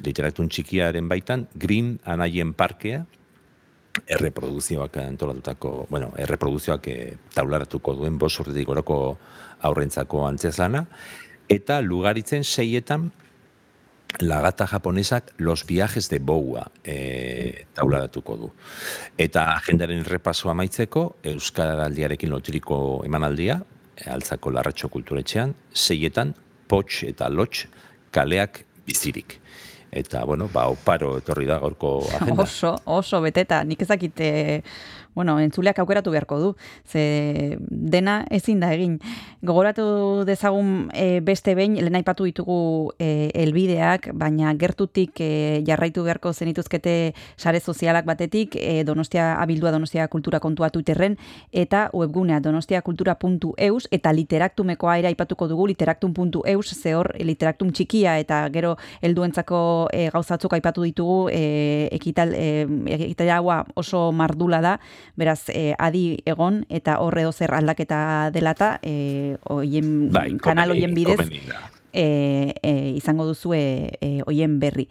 literatun 0.05 0.49
txikiaren 0.53 1.09
baitan, 1.09 1.47
Green 1.55 1.97
Anaien 2.05 2.53
Parkea, 2.55 3.05
erreproduzioak 4.07 4.97
antolatutako, 5.03 5.87
bueno, 5.91 6.13
erreproduzioak 6.19 6.89
e, 6.89 6.99
taularatuko 7.35 7.95
duen 7.99 8.19
bos 8.19 8.35
urtetik 8.39 8.69
goroko 8.69 8.99
aurrentzako 9.67 10.27
antzezlana, 10.29 10.85
eta 11.51 11.81
lugaritzen 11.83 12.45
seietan 12.45 13.11
la 14.21 14.41
gata 14.41 14.67
japonesak 14.67 15.33
los 15.39 15.67
viajes 15.67 16.09
de 16.09 16.19
Boua 16.19 16.71
e, 16.85 17.67
taularatuko 17.75 18.37
du. 18.37 18.53
Eta 19.19 19.53
agendaren 19.57 20.05
repasoa 20.05 20.55
amaitzeko, 20.55 21.19
Euskaraldiarekin 21.35 22.31
loturiko 22.31 22.79
emanaldia, 23.07 23.61
altzako 24.07 24.53
larratxo 24.55 24.89
kulturetxean, 24.89 25.55
seietan, 25.73 26.35
potx 26.69 27.03
eta 27.09 27.29
lotx 27.29 27.67
kaleak 28.15 28.65
bizirik. 28.87 29.39
Eta, 29.91 30.25
bueno, 30.29 30.49
ba, 30.53 30.67
oparo 30.69 31.15
etorri 31.19 31.47
da 31.49 31.59
gaurko 31.63 31.93
agenda. 32.21 32.43
Oso, 32.45 32.75
oso 32.85 33.21
beteta, 33.25 33.63
nik 33.65 33.83
ezakite, 33.83 34.31
bueno, 35.19 35.41
entzuleak 35.43 35.81
aukeratu 35.83 36.13
beharko 36.15 36.39
du, 36.39 36.49
ze 36.87 37.59
dena 37.59 38.21
ezin 38.31 38.61
da 38.63 38.71
egin. 38.71 39.01
Gogoratu 39.43 40.23
dezagun 40.29 40.93
e, 40.95 41.19
beste 41.27 41.57
behin, 41.59 41.75
lehen 41.75 41.99
aipatu 41.99 42.29
ditugu 42.29 42.93
e, 43.03 43.33
elbideak, 43.35 44.13
baina 44.15 44.53
gertutik 44.55 45.19
e, 45.19 45.31
jarraitu 45.67 46.05
beharko 46.07 46.31
zenituzkete 46.33 46.95
sare 47.37 47.59
sozialak 47.59 48.07
batetik, 48.07 48.55
e, 48.55 48.85
Donostia 48.87 49.33
abildua 49.43 49.73
Donostia 49.75 50.07
Kultura 50.07 50.39
kontua 50.39 50.71
Twitterren, 50.71 51.19
eta 51.51 51.89
webgunea 51.93 52.39
donostiakultura.eus, 52.45 53.89
eta 53.91 54.13
literaktumekoa 54.15 54.99
ere 55.03 55.11
aipatuko 55.11 55.49
dugu, 55.51 55.67
literaktum.eus, 55.73 56.75
ze 56.79 56.95
hor 56.95 57.11
literaktum 57.19 57.73
txikia, 57.75 58.21
eta 58.23 58.45
gero 58.55 58.77
helduentzako 59.03 59.61
e, 59.91 60.07
gauzatzuk 60.15 60.55
aipatu 60.55 60.87
ditugu, 60.87 61.19
e, 61.35 61.89
ekital, 61.99 62.35
e, 62.39 62.67
ekitalaua 63.01 63.65
oso 63.75 64.13
mardula 64.13 64.63
da, 64.63 64.79
beraz, 65.17 65.49
e, 65.49 65.75
adi 65.79 66.19
egon, 66.27 66.65
eta 66.69 66.99
horre 67.01 67.25
zer 67.33 67.55
aldaketa 67.55 68.31
delata, 68.35 68.79
e, 68.83 69.37
oien, 69.49 70.11
Bai, 70.13 70.31
kanal 70.43 70.71
hoien 70.71 70.95
bidez, 70.95 71.21
e, 71.93 72.55
e, 72.63 72.73
izango 72.97 73.27
duzue 73.27 73.91
e, 74.01 74.21
hoien 74.27 74.59
berri. 74.61 74.87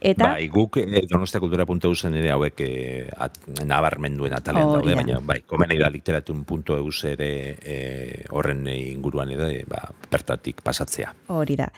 Eta, 0.00 0.32
Bai, 0.34 0.48
guk 0.52 0.78
eh, 0.82 1.04
donostiakultura.eusen 1.10 2.16
ere 2.18 2.32
hauek 2.34 2.62
eh, 2.64 3.08
at, 3.16 3.38
nabarmenduen 3.64 4.34
atalean 4.36 4.68
Hori 4.68 4.80
daude, 4.82 4.94
da. 4.94 5.02
baina 5.02 5.20
bai, 5.24 5.40
komeni 5.46 5.78
da 5.80 5.90
literatun.eus 5.94 7.04
ere 7.12 7.30
eh, 7.62 8.24
horren 8.30 8.66
inguruan 8.66 9.30
ere 9.34 9.64
ba, 9.68 9.84
bertatik 10.10 10.62
pasatzea. 10.66 11.14
Hori 11.34 11.58
da. 11.60 11.70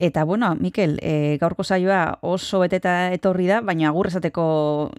Eta, 0.00 0.24
bueno, 0.24 0.54
Mikel, 0.56 0.98
e, 1.02 1.36
gaurko 1.36 1.60
saioa 1.60 2.16
oso 2.24 2.62
beteta 2.62 3.12
etorri 3.12 3.44
da, 3.50 3.58
baina 3.60 3.90
agur 3.90 4.08
esateko 4.08 4.44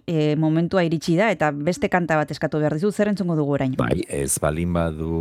e, 0.06 0.36
momentua 0.38 0.84
iritsi 0.86 1.16
da, 1.18 1.32
eta 1.34 1.48
beste 1.50 1.88
kanta 1.90 2.14
bat 2.20 2.30
eskatu 2.30 2.60
behar 2.62 2.76
dizu, 2.78 2.92
zer 2.94 3.10
entzungo 3.10 3.34
dugu 3.34 3.56
orain? 3.56 3.74
Bai, 3.80 4.04
ez 4.06 4.38
balin 4.38 4.70
badu 4.76 5.16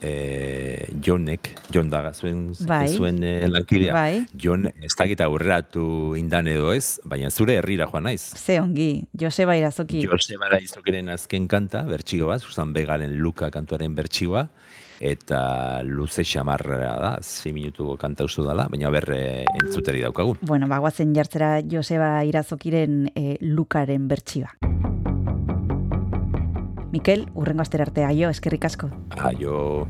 eh, 0.00 0.88
Jonek, 1.04 1.50
Jon 1.68 1.92
daga 1.92 2.14
zuen, 2.16 2.46
Bai. 2.64 2.88
zuen 2.88 3.20
eh, 3.20 3.44
lankidea. 3.50 3.92
Bai. 3.92 4.24
Jon, 4.40 4.70
ez 4.72 4.94
dakit 4.96 5.20
aurreratu 5.20 6.16
indan 6.16 6.48
edo 6.48 6.72
ez, 6.72 6.96
baina 7.04 7.28
zure 7.28 7.58
herrira 7.60 7.90
joan 7.92 8.08
naiz. 8.08 8.32
Ze 8.40 8.56
ongi, 8.62 9.04
Joseba 9.20 9.58
Irazoki. 9.60 10.00
Joseba 10.08 10.48
Izokeren 10.64 11.12
azken 11.12 11.44
kanta, 11.44 11.84
bertxigo 11.84 12.32
bat, 12.32 12.40
Susan 12.40 12.72
Begaren 12.72 13.18
Luka 13.20 13.52
kantuaren 13.52 13.92
bertxigoa, 14.00 14.48
eta 15.00 15.82
luze 15.84 16.24
xamarra 16.24 16.94
da, 17.00 17.12
zi 17.22 17.52
minutuko 17.52 17.96
kanta 18.00 18.24
ustu 18.24 18.44
dela, 18.46 18.68
baina 18.72 18.90
berre 18.90 19.44
entzuteri 19.62 20.02
daukagun. 20.04 20.40
Bueno, 20.42 20.68
bagoazen 20.68 21.14
jartzera 21.14 21.60
Joseba 21.62 22.24
Irazokiren 22.24 23.12
e, 23.14 23.36
Lukaren 23.40 24.08
bertsioa. 24.08 24.56
Mikel, 26.92 27.26
urrengo 27.34 27.60
astera 27.60 27.84
arte 27.84 28.06
aio, 28.06 28.30
eskerrik 28.32 28.64
asko. 28.64 28.88
Aio, 29.20 29.86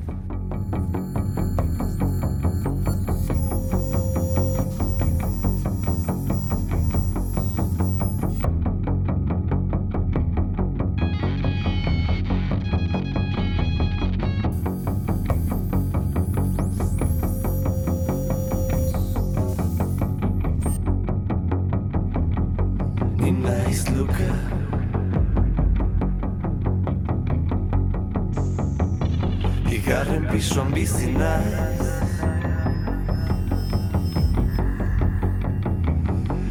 Bigarren 30.36 30.48
pisuan 30.48 30.74
bizi 30.74 31.18
naiz 31.18 31.80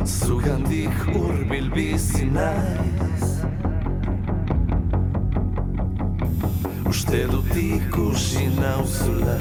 Zugandik 0.06 0.98
urbil 1.16 1.70
bizi 1.76 2.26
naiz 2.34 3.26
Uste 6.90 7.28
dut 7.32 7.56
ikusi 7.56 8.50
nauzula 8.58 9.38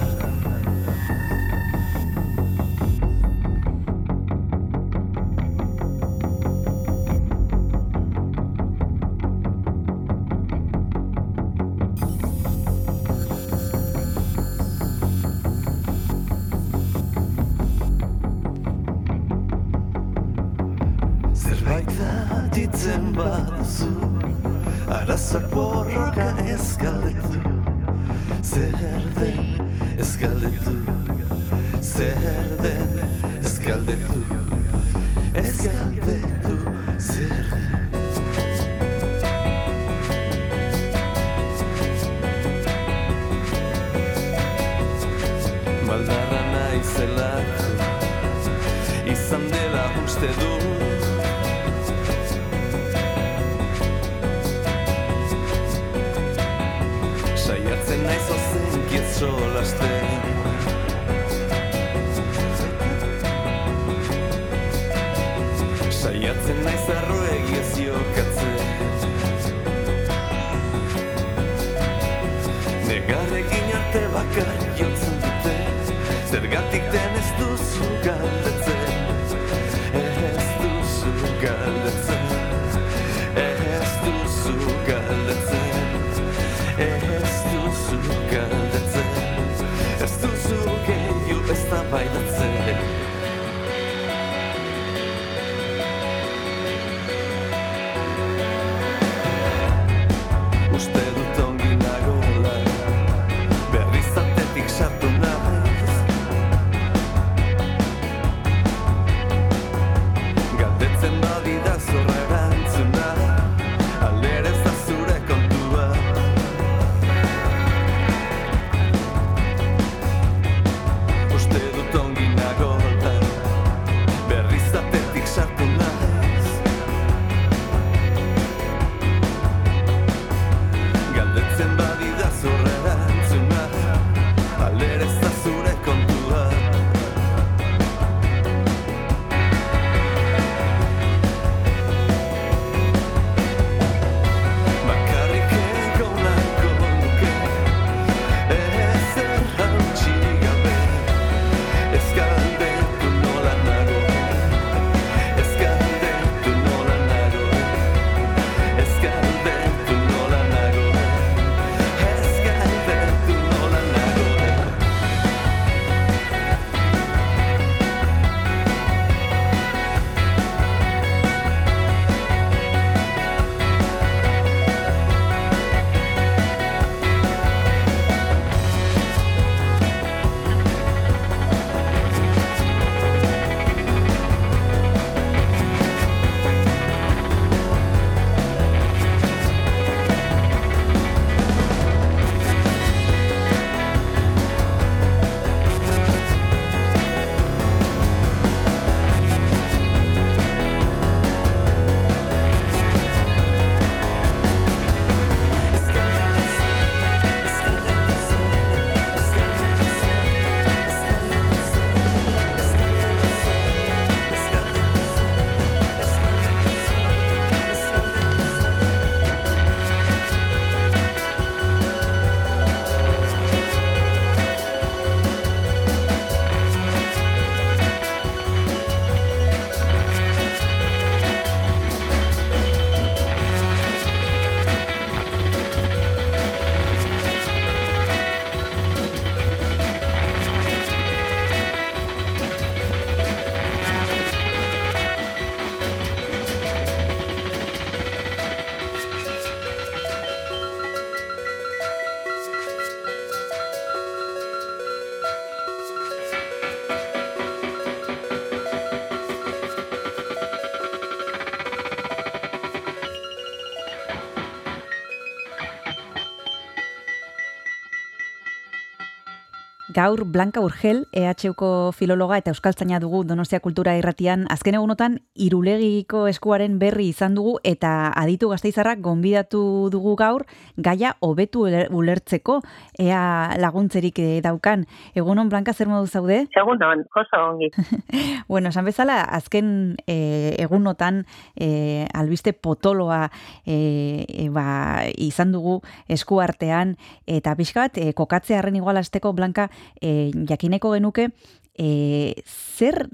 Gaur 269.95 270.25
Blanca 270.25 270.59
Urgel, 270.61 271.05
EHUko 271.15 271.93
filologa 271.95 272.41
eta 272.41 272.51
euskaltzaina 272.51 272.99
dugu 272.99 273.23
Donostia 273.23 273.61
Kultura 273.63 273.95
Irratian, 273.95 274.49
azken 274.51 274.75
egunotan 274.75 275.21
irulegiko 275.35 276.27
eskuaren 276.31 276.79
berri 276.79 277.09
izan 277.11 277.35
dugu 277.35 277.57
eta 277.67 278.13
aditu 278.15 278.49
gazteizarrak 278.53 279.01
gonbidatu 279.03 279.91
dugu 279.91 280.15
gaur 280.17 280.45
gaia 280.77 281.17
hobetu 281.21 281.65
uler- 281.67 281.91
ulertzeko 281.91 282.61
ea 282.99 283.57
laguntzerik 283.59 284.19
eh, 284.23 284.41
daukan. 284.45 284.87
Egunon 285.15 285.49
Blanca 285.49 285.73
zer 285.75 285.89
modu 285.91 286.07
zaude? 286.07 286.47
Egunon, 286.55 287.05
oso 287.15 287.43
ongi. 287.51 287.71
Bueno, 288.49 288.69
esan 288.69 288.85
bezala, 288.85 289.23
azken 289.23 289.97
e, 290.07 290.55
egunotan 290.61 291.25
e, 291.57 292.07
albiste 292.15 292.53
potoloa 292.53 293.31
e, 293.67 294.27
e, 294.29 294.49
ba, 294.53 295.03
izan 295.17 295.51
dugu 295.53 295.81
eskuartean, 296.09 296.97
eta 297.27 297.57
pixka 297.57 297.87
bat, 297.87 297.99
e, 297.99 298.13
kokatzearen 298.13 298.77
igualazteko, 298.77 299.33
Blanca, 299.33 299.71
e, 300.01 300.31
jakineko 300.49 300.93
genuke, 300.95 301.31
e, 301.77 302.43
zer 302.47 303.07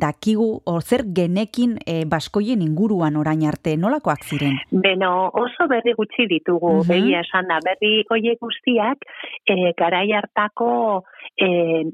dakigu, 0.00 0.62
o 0.64 0.80
zer 0.80 1.04
genekin 1.14 1.78
e, 1.86 2.04
baskoien 2.06 2.62
inguruan 2.62 3.16
orain 3.16 3.42
arte, 3.46 3.76
nolakoak 3.76 4.22
ziren? 4.24 4.56
Beno, 4.70 5.30
oso 5.34 5.66
berri 5.68 5.94
gutxi 5.98 6.26
ditugu, 6.30 6.84
Mhm. 6.84 6.88
begia 6.88 7.20
esan 7.20 7.48
da, 7.48 7.58
berri 7.64 8.04
hoiek 8.10 8.38
guztiak 8.40 8.98
e, 9.46 9.72
garai 9.76 10.10
hartako 10.12 11.04
e, 11.36 11.48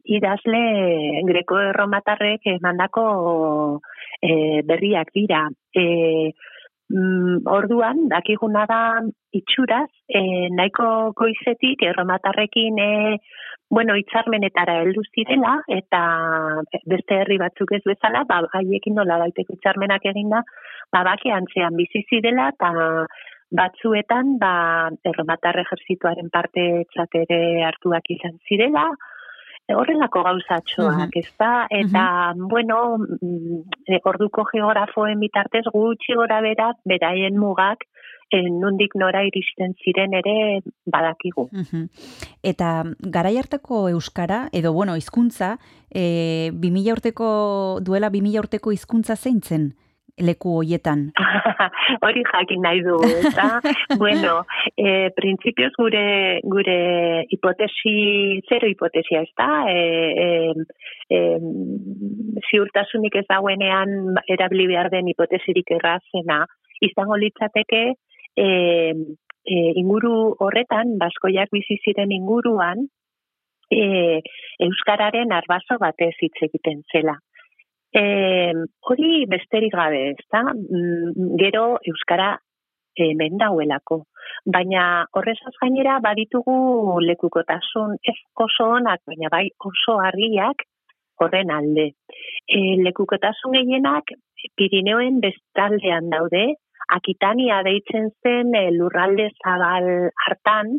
idazle 0.05 1.23
greko 1.25 1.59
erromatarrek 1.59 2.41
emandako 2.45 3.81
e, 4.23 4.63
berriak 4.63 5.09
dira. 5.15 5.49
E, 5.75 6.33
mm, 6.91 7.47
orduan, 7.47 8.09
dakiguna 8.09 8.67
da 8.67 9.01
itxuraz, 9.33 9.89
e, 10.09 10.49
nahiko 10.51 11.13
goizetik 11.17 11.83
erromatarrekin 11.83 12.79
e, 12.79 13.19
bueno, 13.71 13.95
hitzarmenetara 13.97 14.81
heldu 14.83 15.03
zirela 15.15 15.61
eta 15.71 16.01
beste 16.91 17.21
herri 17.23 17.39
batzuk 17.39 17.73
ez 17.77 17.83
bezala, 17.87 18.25
ba 18.29 18.41
haiekin 18.59 18.97
nola 18.99 19.19
baiteko 19.23 19.55
hitzarmenak 19.55 20.05
eginda, 20.11 20.43
ba 20.93 21.05
bakeantzean 21.07 21.77
bizi 21.79 22.03
zirela 22.11 22.49
eta 22.55 22.73
batzuetan 23.61 24.37
ba 24.43 24.91
erromatar 25.05 25.59
ejertzituaren 25.63 26.31
parte 26.31 26.67
ere 27.23 27.41
hartuak 27.67 28.11
izan 28.11 28.37
zirela, 28.49 28.91
horrelako 29.71 30.23
gauzatxoak, 30.27 31.11
Mhm. 31.11 31.11
ezta? 31.15 31.67
Eta, 31.71 32.33
bueno, 32.37 32.99
mm, 32.99 34.01
orduko 34.05 34.45
geografoen 34.51 35.21
bitartez 35.21 35.65
gutxi 35.73 36.15
gora 36.15 36.41
bera, 36.41 36.73
beraien 36.85 37.39
mugak, 37.39 37.85
e, 38.31 38.43
nundik 38.51 38.95
nora 38.95 39.25
iristen 39.27 39.75
ziren 39.85 40.15
ere 40.15 40.63
badakigu. 40.87 41.49
Mhm. 41.53 41.87
Eta 42.43 42.85
garai 43.01 43.37
hartako 43.39 43.89
euskara 43.91 44.49
edo 44.53 44.73
bueno, 44.73 44.97
hizkuntza, 44.97 45.59
eh 45.91 46.51
2000 46.53 46.93
urteko 46.93 47.29
duela 47.83 48.11
2000 48.11 48.39
urteko 48.39 48.73
hizkuntza 48.73 49.17
zein 49.17 49.41
zen 49.43 49.73
leku 50.21 50.57
hoietan? 50.61 51.11
Hori 52.05 52.23
jakin 52.27 52.63
nahi 52.65 52.83
du, 52.85 52.99
eta, 53.03 53.61
bueno, 54.03 54.45
e, 54.77 55.11
printzipioz 55.17 55.73
gure, 55.79 56.05
gure 56.45 56.77
hipotesi, 57.33 57.95
zero 58.49 58.71
hipotesia, 58.71 59.25
ez 59.25 59.33
da, 59.39 59.51
e, 59.71 59.81
e, 60.25 61.17
e, 61.17 61.21
ziurtasunik 62.51 63.21
ez 63.23 63.27
dagoenean 63.29 64.21
erabili 64.29 64.69
behar 64.71 64.91
den 64.93 65.11
hipotesirik 65.11 65.75
errazena, 65.79 66.45
izango 66.85 67.19
litzateke, 67.21 67.85
e, 68.45 68.49
e, 69.45 69.57
inguru 69.83 70.15
horretan, 70.45 70.97
baskoiak 71.03 71.53
bizi 71.53 71.79
ziren 71.85 72.13
inguruan, 72.17 72.87
e, 73.71 74.21
Euskararen 74.67 75.33
arbaso 75.33 75.79
batez 75.81 76.15
hitz 76.21 76.37
egiten 76.49 76.83
zela. 76.93 77.17
E, 77.95 78.03
hori 78.87 79.25
besterik 79.31 79.75
gabe, 79.75 80.03
ez 80.13 80.27
da? 80.33 80.45
Mm, 80.55 81.37
gero 81.43 81.65
Euskara 81.93 82.37
hemen 83.01 83.39
dauelako. 83.41 84.05
Baina 84.57 85.07
horrezaz 85.17 85.55
gainera 85.61 85.99
baditugu 86.05 87.01
lekukotasun 87.07 87.97
ez 88.13 88.19
oso 88.47 88.69
onak, 88.77 89.03
baina 89.07 89.31
bai 89.33 89.47
oso 89.71 89.99
argiak 90.07 90.67
horren 91.21 91.51
alde. 91.55 91.91
E, 92.49 92.59
lekukotasun 92.87 93.57
gehienak 93.59 94.15
Pirineoen 94.57 95.21
bestaldean 95.21 96.09
daude, 96.13 96.45
Akitania 96.97 97.63
deitzen 97.67 98.11
zen 98.23 98.55
e, 98.55 98.65
lurralde 98.75 99.31
zabal 99.43 99.87
hartan, 100.27 100.79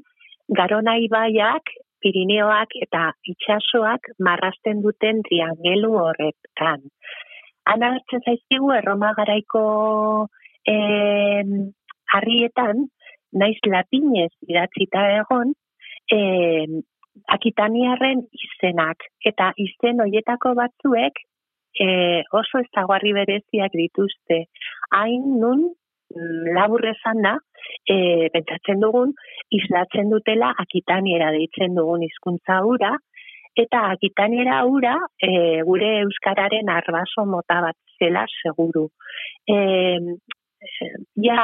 Garona 0.51 0.97
ibaiak 0.99 1.71
Pirineoak 2.01 2.73
eta 2.81 3.11
itsasoak 3.31 4.09
marrasten 4.27 4.81
duten 4.83 5.21
triangelu 5.27 5.91
horretan. 6.03 6.87
Ana 7.71 7.91
hartzen 7.95 8.23
zaizkigu 8.25 8.71
Erroma 8.73 9.13
garaiko 9.19 9.65
eh 10.67 11.43
harrietan 12.13 12.87
naiz 13.41 13.59
latinez 13.73 14.31
idatzita 14.49 15.03
egon 15.19 15.53
eh 16.17 16.65
Akitaniarren 17.35 18.21
izenak 18.45 19.03
eta 19.29 19.51
izen 19.59 19.99
hoietako 19.99 20.53
batzuek 20.55 21.19
e, 21.83 21.87
oso 22.39 22.61
ezaguarri 22.63 23.11
bereziak 23.13 23.75
dituzte. 23.75 24.45
Hain 24.95 25.25
nun 25.41 25.65
labur 26.55 26.85
esan 26.85 27.21
da, 27.25 27.35
e, 27.87 28.29
pentsatzen 28.33 28.81
dugun, 28.83 29.13
islatzen 29.51 30.11
dutela 30.13 30.53
akitaniera 30.63 31.31
deitzen 31.35 31.75
dugun 31.77 32.03
hizkuntza 32.07 32.61
hura, 32.67 32.95
eta 33.57 33.83
akitaniera 33.95 34.61
hura 34.65 34.95
e, 35.19 35.61
gure 35.67 35.91
euskararen 36.05 36.69
arbaso 36.71 37.25
mota 37.25 37.59
bat 37.67 37.77
zela 37.99 38.25
seguru. 38.41 38.87
E, 39.47 39.57
ja 41.25 41.43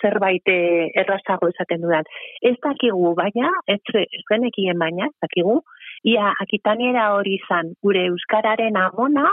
zerbait 0.00 0.46
errazago 0.48 1.48
esaten 1.50 1.82
dudan. 1.82 2.06
Ez 2.46 2.56
dakigu, 2.62 3.14
baina, 3.18 3.50
ez, 3.66 3.82
ez 4.00 4.24
genekien 4.30 4.78
baina, 4.78 5.08
ez 5.10 5.26
dakigu, 5.26 5.60
ia 6.06 6.32
akitaniera 6.44 7.10
hori 7.16 7.36
izan 7.40 7.74
gure 7.82 8.06
euskararen 8.12 8.78
amona, 8.80 9.26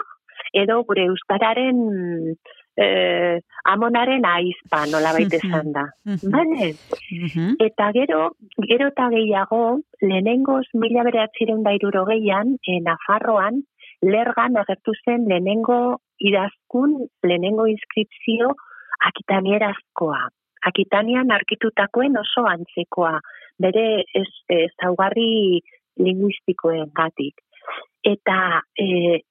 edo 0.54 0.82
gure 0.88 1.08
euskararen 1.12 1.80
eh, 2.78 3.42
amonaren 3.66 4.26
aizpa 4.26 4.84
nola 4.92 5.14
baita 5.18 5.40
esan 5.42 5.72
da. 5.76 5.86
Bale? 6.34 6.70
Eta 7.68 7.90
gero, 7.98 8.22
gero 8.70 8.90
eta 8.94 9.10
gehiago, 9.14 9.64
lehenengoz 10.02 10.66
mila 10.74 11.06
beratziren 11.08 11.64
da 11.66 11.74
iruro 11.78 12.06
gehian, 12.12 12.56
e, 12.62 12.80
Nafarroan, 12.86 13.64
lergan 14.06 14.60
agertu 14.62 14.94
zen 15.04 15.26
lehenengo 15.32 15.80
idazkun, 16.30 17.00
lehenengo 17.24 17.66
inskripzio 17.74 18.54
akitanierazkoa. 19.10 20.28
Akitanian 20.68 21.32
arkitutakoen 21.32 22.18
oso 22.20 22.46
antzekoa, 22.50 23.18
bere 23.62 23.88
ez, 24.14 24.30
ez 24.54 24.70
zaugarri 24.82 25.62
linguistikoen 25.98 26.92
gatik. 26.94 27.42
Eta 28.06 28.62
e, 28.78 29.22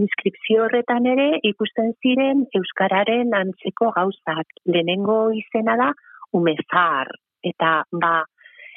inskripzio 0.00 0.66
horretan 0.66 1.06
ere 1.12 1.26
ikusten 1.50 1.92
ziren 2.02 2.44
euskararen 2.58 3.34
antzeko 3.40 3.90
gauzak. 3.96 4.56
Lehenengo 4.66 5.18
izena 5.40 5.76
da 5.80 5.90
umezar 6.36 7.12
eta 7.50 7.82
ba 7.92 8.14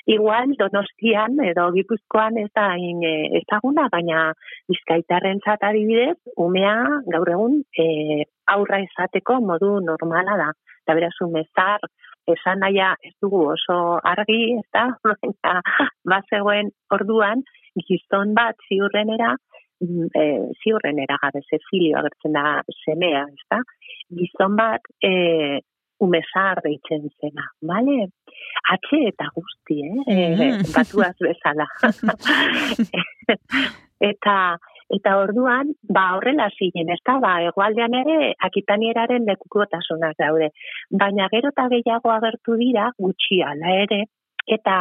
igual 0.09 0.55
Donostian 0.57 1.37
edo 1.45 1.69
Gipuzkoan 1.75 2.37
ez 2.41 2.49
da 2.55 2.71
in, 2.77 3.03
e, 3.03 3.41
ezaguna 3.41 3.87
baina 3.93 4.31
Bizkaitarren 4.71 5.41
zat 5.45 5.63
adibidez 5.69 6.17
umea 6.47 6.75
gaur 7.13 7.29
egun 7.35 7.59
e, 7.77 8.25
aurra 8.55 8.81
esateko 8.87 9.39
modu 9.51 9.75
normala 9.85 10.37
da. 10.43 10.49
Eta 10.83 10.95
beraz 10.97 11.13
umezar 11.21 11.85
esan 12.33 12.63
naia 12.63 12.93
ez 13.05 13.13
dugu 13.21 13.43
oso 13.53 13.77
argi, 14.13 14.41
ez 14.57 14.67
da? 14.73 14.87
Ba 16.09 16.21
zegoen 16.29 16.71
orduan 16.95 17.45
gizon 17.87 18.33
bat 18.37 18.57
ziurrenera 18.67 19.35
e, 19.81 20.25
ziurren 20.61 20.99
eragabe 20.99 21.41
ze 21.49 21.59
filio 21.69 21.97
agertzen 21.99 22.33
da 22.37 22.61
semea, 22.83 23.25
ez 23.27 23.45
da? 23.49 23.59
Gizon 24.19 24.55
bat 24.59 24.87
e, 25.03 25.59
umesar 25.99 26.61
deitzen 26.63 27.09
zena, 27.19 27.45
bale? 27.71 28.07
Atxe 28.73 29.01
eta 29.11 29.29
guzti, 29.35 29.79
eh? 29.83 30.03
Mm 30.15 30.67
batuaz 30.75 31.15
bezala. 31.27 31.67
eta 34.11 34.35
eta 34.89 35.15
orduan, 35.21 35.73
ba 35.95 36.05
horrela 36.17 36.47
ziren, 36.57 36.89
ez 36.89 37.01
da, 37.05 37.19
ba, 37.21 37.35
egualdean 37.51 37.93
ere, 37.99 38.31
akitanieraren 38.47 39.27
lekukotasunak 39.27 40.17
daude. 40.17 40.49
Baina 41.03 41.27
gero 41.33 41.51
eta 41.53 41.67
gehiago 41.75 42.09
agertu 42.15 42.57
dira, 42.57 42.87
gutxi 42.97 43.43
ala 43.45 43.75
ere, 43.83 43.99
eta 44.49 44.79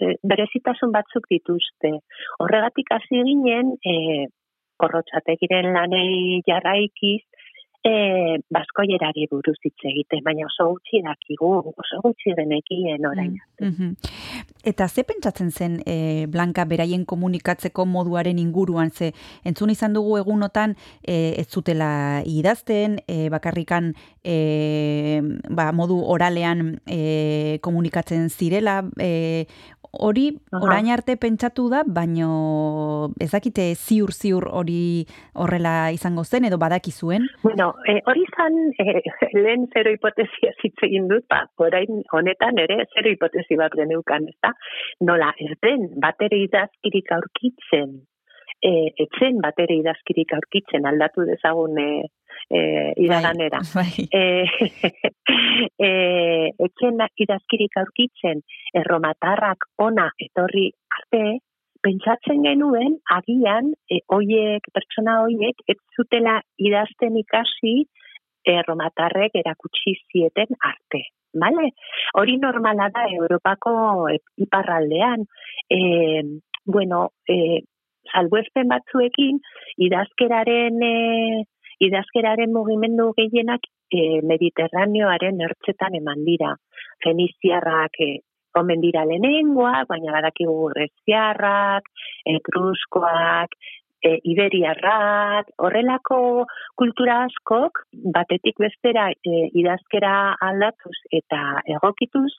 e, 0.00 0.16
berezitasun 0.32 0.92
batzuk 0.96 1.28
dituzte. 1.30 1.92
Horregatik 2.40 2.92
hasi 2.96 3.22
ginen, 3.28 3.76
e, 3.84 4.26
korrotxategiren 4.80 5.72
lanei 5.76 6.40
jarraikiz, 6.46 7.22
e, 7.84 8.38
baskoierari 8.52 9.26
buruz 9.30 9.56
hitz 9.64 9.78
egite, 9.88 10.20
baina 10.24 10.46
oso 10.48 10.68
gutxi 10.74 11.00
dakigu, 11.04 11.50
oso 11.70 12.00
gutxi 12.04 12.36
denekien 12.36 13.06
orain. 13.06 13.38
Mm 13.60 13.94
Eta 14.60 14.88
ze 14.88 15.04
pentsatzen 15.08 15.50
zen 15.50 15.78
e, 15.88 16.26
Blanka 16.28 16.66
beraien 16.68 17.06
komunikatzeko 17.08 17.86
moduaren 17.88 18.38
inguruan, 18.38 18.90
ze 18.90 19.14
entzun 19.44 19.70
izan 19.72 19.94
dugu 19.96 20.18
egunotan 20.18 20.74
e, 21.00 21.32
ez 21.40 21.46
zutela 21.48 22.20
idazten, 22.28 22.98
e, 23.08 23.30
bakarrikan 23.32 23.94
e, 24.22 25.22
ba, 25.48 25.70
modu 25.72 25.96
oralean 26.04 26.74
e, 26.84 27.56
komunikatzen 27.64 28.28
zirela, 28.28 28.82
e, 29.00 29.46
hori 29.92 30.26
orain 30.54 30.90
arte 30.92 31.16
pentsatu 31.20 31.68
da, 31.72 31.82
baino 31.86 33.10
ez 33.20 33.30
dakite 33.32 33.70
ziur 33.74 34.12
ziur 34.14 34.46
hori 34.60 35.06
horrela 35.34 35.90
izango 35.94 36.24
zen 36.24 36.46
edo 36.48 36.58
badaki 36.58 36.92
zuen? 36.92 37.26
Bueno, 37.42 37.72
e, 37.88 37.98
hori 38.06 38.22
izan 38.26 38.60
e, 38.78 39.02
lehen 39.42 39.66
zero 39.74 39.94
hipotesia 39.94 40.54
zitzegin 40.62 41.08
dut, 41.10 41.26
ba, 41.30 41.42
orain 41.58 42.04
honetan 42.12 42.62
ere 42.62 42.84
zero 42.94 43.10
hipotesi 43.10 43.58
bat 43.58 43.74
geneukan, 43.74 44.28
ez 44.30 44.38
da? 44.42 44.54
Nola, 45.06 45.32
ez 45.38 45.56
den, 45.64 45.90
batere 46.02 46.38
idazkirik 46.46 47.10
aurkitzen, 47.18 47.98
e, 48.62 48.72
etzen 49.04 49.40
batere 49.42 49.80
idazkirik 49.80 50.34
aurkitzen 50.36 50.86
aldatu 50.86 51.26
dezagun 51.28 51.78
e, 51.80 51.90
eh 52.48 52.92
iraganera. 52.96 53.60
Bai. 53.76 54.08
Eh 54.10 54.44
etzen 56.66 57.04
idazkirik 57.24 57.76
aurkitzen 57.82 58.42
erromatarrak 58.74 59.68
ona 59.78 60.10
etorri 60.18 60.70
arte 60.98 61.40
pentsatzen 61.84 62.42
genuen 62.44 62.98
agian 63.16 63.72
e, 63.88 64.00
hoiek 64.14 64.66
pertsona 64.74 65.20
hoiek 65.24 65.62
ez 65.72 65.78
zutela 65.96 66.40
idazten 66.58 67.16
ikasi 67.22 67.74
erromatarrek 68.44 69.36
erakutsi 69.42 69.96
zieten 70.10 70.56
arte. 70.60 71.02
Vale? 71.40 71.70
Hori 72.18 72.36
normala 72.42 72.88
da 72.94 73.04
Europako 73.14 73.72
iparraldean. 74.44 75.26
Eh 75.70 76.22
bueno, 76.66 77.10
eh 77.28 77.60
salbuespen 78.12 78.68
batzuekin 78.68 79.38
idazkeraren 79.86 80.82
eh 80.82 81.44
idazkeraren 81.86 82.52
mugimendu 82.52 83.10
gehienak 83.18 83.66
e, 83.92 84.20
mediterraneoaren 84.32 85.40
ertzetan 85.46 85.96
eman 86.00 86.24
dira. 86.26 86.54
Feniziarrak 87.04 88.00
e, 88.06 88.10
omen 88.60 88.82
dira 88.82 89.04
lehenengoa, 89.08 89.84
baina 89.88 90.14
badakigu 90.16 90.56
greziarrak, 90.74 91.86
etruskoak, 92.36 93.54
e, 94.02 94.16
iberiarrak, 94.32 95.50
horrelako 95.58 96.46
kultura 96.78 97.24
askok, 97.26 97.82
batetik 98.14 98.58
bestera 98.58 99.08
e, 99.12 99.48
idazkera 99.60 100.36
aldatuz 100.40 100.96
eta 101.12 101.40
egokituz, 101.76 102.30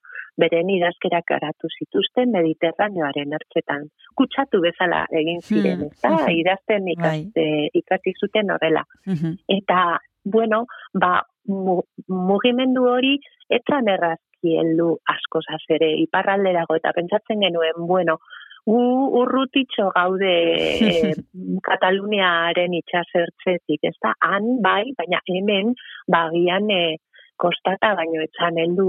beren 0.41 0.69
idazkerak 0.73 1.25
garatu 1.27 1.69
zituzten 1.77 2.31
mediterraneoaren 2.31 3.33
hartzetan. 3.37 3.89
Kutsatu 4.15 4.61
bezala 4.63 5.05
egin 5.11 5.41
ziren, 5.41 5.79
Hmm, 5.81 5.91
ez 5.91 6.01
da? 6.01 6.09
mhm. 6.15 6.31
Idazten 6.41 6.87
ikaste, 6.87 7.45
ikasi 7.73 8.13
zuten 8.19 8.49
horrela. 8.51 8.83
Mhm. 9.05 9.37
Eta, 9.57 9.99
bueno, 10.25 10.65
ba, 10.93 11.21
mu, 11.47 11.81
mugimendu 12.07 12.85
hori 12.87 13.17
etzan 13.49 13.87
errazki 13.87 14.57
heldu 14.61 14.97
asko 15.13 15.41
ere 15.69 15.91
iparralderago 16.01 16.75
eta 16.75 16.93
pentsatzen 16.95 17.39
genuen, 17.41 17.85
bueno, 17.87 18.17
gu 18.65 18.81
urrutitxo 19.21 19.89
gaude 19.95 20.33
e, 20.79 21.13
Kataluniaren 21.67 22.73
itxasertzetik, 22.81 23.81
ez 23.83 23.95
da, 24.01 24.13
han 24.21 24.61
bai, 24.61 24.93
baina 24.97 25.21
hemen 25.29 25.73
bagian 26.11 26.69
e, 26.69 26.97
kostata 27.41 27.95
baino 27.97 28.21
etzan 28.21 28.59
heldu 28.61 28.85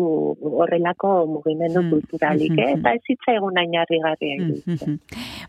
horrelako 0.61 1.13
mugimendu 1.31 1.81
Hmm. 1.81 1.91
kulturalik, 1.95 2.53
eh? 2.59 2.69
Hmm. 2.75 2.81
eta 2.81 2.93
ez 2.93 3.01
zitzaigun 3.09 3.57
Mm, 3.57 4.61
mm, 4.67 4.79
mm. 4.87 4.99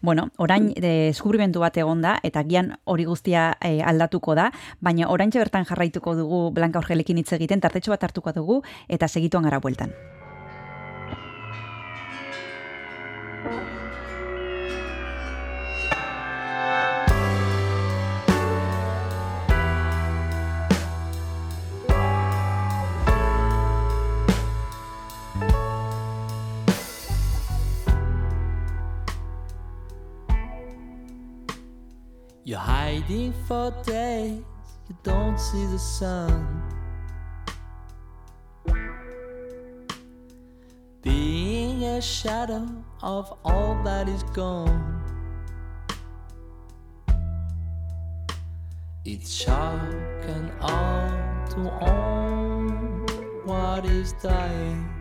Bueno, 0.02 0.30
orain 0.38 0.72
eh, 0.76 1.12
deskubrimentu 1.12 1.60
bat 1.60 1.78
egonda 1.78 2.18
eta 2.24 2.44
gian 2.44 2.74
hori 2.86 3.06
guztia 3.06 3.54
eh, 3.62 3.82
aldatuko 3.84 4.36
da, 4.36 4.52
baina 4.82 5.10
oraintxe 5.10 5.40
bertan 5.40 5.66
jarraituko 5.66 6.16
dugu 6.16 6.52
Blanca 6.52 6.80
Orgelekin 6.80 7.18
hitz 7.18 7.34
egiten, 7.34 7.60
tartetxo 7.60 7.92
bat 7.92 8.04
hartuko 8.04 8.32
dugu 8.32 8.62
eta 8.88 9.08
segituan 9.08 9.44
gara 9.44 9.60
bueltan. 9.60 9.92
You're 32.46 32.60
hiding 32.60 33.32
for 33.48 33.72
days, 33.86 34.44
you 34.90 34.98
don't 35.02 35.40
see 35.40 35.66
the 35.68 35.80
sun. 35.80 36.62
Being 41.02 41.86
a 41.86 42.02
shadow 42.02 42.68
of 43.02 43.38
all 43.46 43.82
that 43.86 44.10
is 44.10 44.24
gone. 44.24 45.02
It's 49.06 49.34
shock 49.34 49.80
and 50.28 50.52
to 51.52 51.72
own 51.82 53.06
what 53.46 53.86
is 53.86 54.12
dying. 54.22 54.93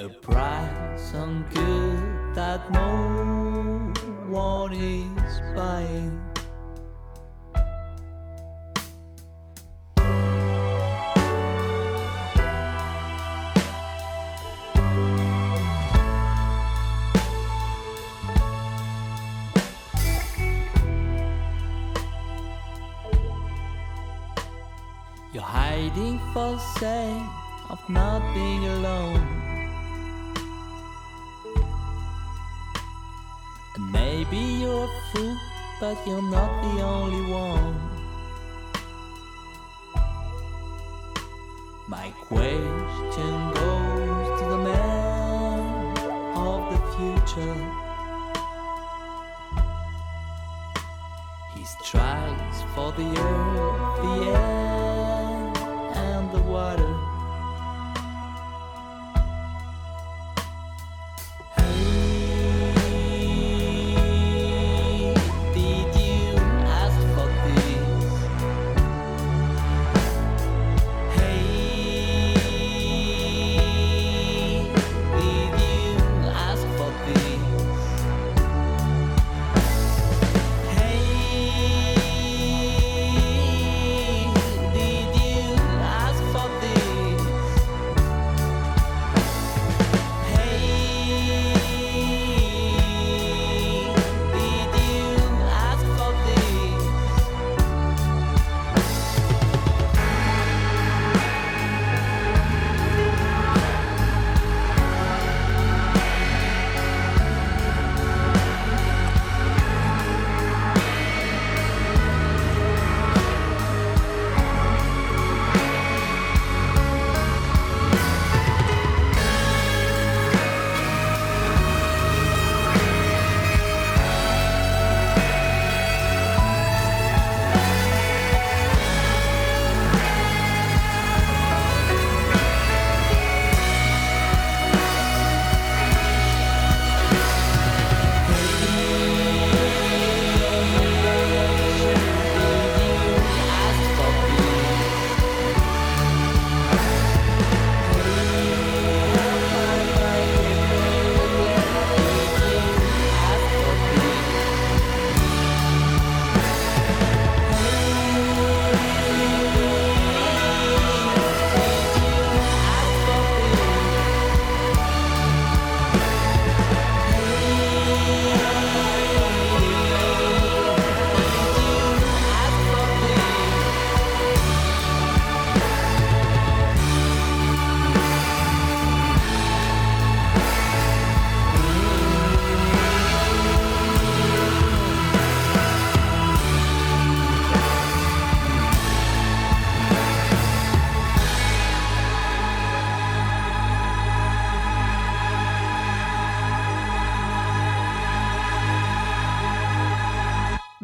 A 0.00 0.08
price 0.08 1.14
on 1.14 1.44
good 1.52 2.34
that 2.34 2.72
no 2.72 3.92
one 4.30 4.72
is 4.72 5.42
buying. 5.54 6.18
You're 25.34 25.42
hiding 25.42 26.18
for 26.32 26.58
sake 26.78 27.20
of 27.68 27.78
not 27.90 28.22
being 28.32 28.64
alone. 28.64 29.49
Maybe 34.20 34.36
you're 34.36 34.84
a 34.84 35.00
fool, 35.12 35.36
but 35.80 35.96
you're 36.06 36.22
not 36.30 36.50
the 36.62 36.82
only 36.82 37.32
one. 37.32 37.74
My 41.88 42.12
question 42.28 43.32
goes 43.54 44.40
to 44.40 44.46
the 44.54 44.58
man 44.58 45.98
of 46.36 46.60
the 46.72 46.80
future. 46.96 47.60
He 51.54 51.64
strives 51.64 52.58
for 52.74 52.92
the 52.92 53.08
earth, 53.28 54.02
the 54.02 54.12
air, 54.36 54.89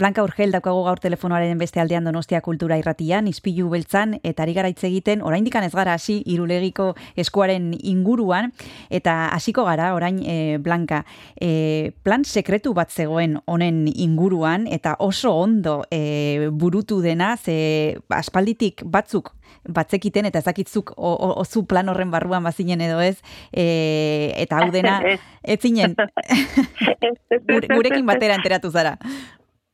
Blanka 0.06 0.22
Urgel 0.22 0.52
daukagu 0.54 0.84
gaur 0.86 1.00
telefonoaren 1.02 1.58
beste 1.58 1.80
aldean 1.82 2.04
Donostia 2.06 2.38
Kultura 2.38 2.76
Irratian, 2.78 3.26
Ispilu 3.26 3.66
Beltzan 3.72 4.20
eta 4.22 4.44
ari 4.44 4.52
gara 4.54 4.68
hitz 4.70 4.84
egiten, 4.86 5.18
oraindik 5.18 5.56
ez 5.58 5.72
gara 5.74 5.94
hasi 5.98 6.20
Irulegiko 6.30 6.94
eskuaren 7.16 7.72
inguruan 7.82 8.52
eta 8.88 9.30
hasiko 9.34 9.64
gara 9.64 9.94
orain 9.96 10.20
e, 10.22 10.58
Blanka. 10.62 11.04
E, 11.40 11.90
plan 12.04 12.22
sekretu 12.22 12.72
bat 12.72 12.88
zegoen 12.88 13.40
honen 13.46 13.88
inguruan 13.88 14.68
eta 14.68 14.94
oso 15.00 15.32
ondo 15.34 15.82
e, 15.90 16.50
burutu 16.52 17.00
dena 17.02 17.36
ze 17.36 17.98
aspalditik 18.08 18.84
batzuk 18.84 19.32
batzekiten 19.66 20.26
eta 20.26 20.38
ezakitzuk 20.38 20.92
ozu 20.96 21.64
plan 21.66 21.88
horren 21.88 22.10
barruan 22.10 22.44
bazinen 22.46 22.80
edo 22.80 23.00
ez 23.00 23.16
e, 23.50 24.32
eta 24.36 24.60
hau 24.60 24.70
dena 24.70 25.00
ez 25.42 25.58
zinen 25.60 25.96
Gure- 27.46 27.68
gurekin 27.74 28.06
batera 28.06 28.34
enteratu 28.38 28.70
zara. 28.70 28.96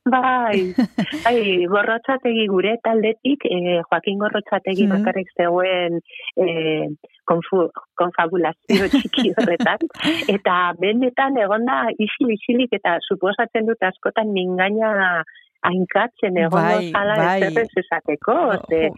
Bai, 0.03 0.73
bai, 1.25 1.65
gorrotxategi 1.71 2.47
gure 2.51 2.73
taldetik, 2.83 3.45
eh, 3.47 3.79
Joaquin 3.87 4.17
gorrotxategi 4.19 4.87
Mhm. 4.87 4.91
bakarrik 4.97 5.29
zegoen 5.37 5.99
eh, 6.37 6.87
konfu, 7.25 7.69
konfabulazio 7.95 8.89
txiki 8.91 9.31
horretan, 9.37 9.79
eta 10.27 10.73
benetan 10.79 11.37
egonda 11.39 11.87
isil-isilik 11.97 12.73
eta 12.75 12.97
suposatzen 13.07 13.65
dut 13.65 13.79
askotan 13.81 14.33
mingaina 14.35 15.23
hainkatzen 15.63 16.35
egon 16.37 16.61
Bai, 16.67 16.91
zala 16.91 17.15
bai. 17.15 17.41
ez 17.63 17.69
esateko, 17.85 18.35
ze 18.67 18.89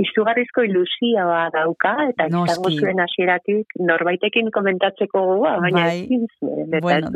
izugarrizko 0.00 0.62
ilusioa 0.64 1.50
dauka, 1.52 1.92
eta 2.08 2.26
izango 2.30 2.70
zuen 2.72 3.00
hasieratik 3.04 3.74
norbaitekin 3.78 4.48
komentatzeko 4.54 5.20
gogoa, 5.20 5.58
baina 5.60 5.84
Bai. 5.84 5.98
ezin 6.04 6.26
zuen, 6.40 6.68
eta 6.68 6.80
Bueno, 6.80 7.10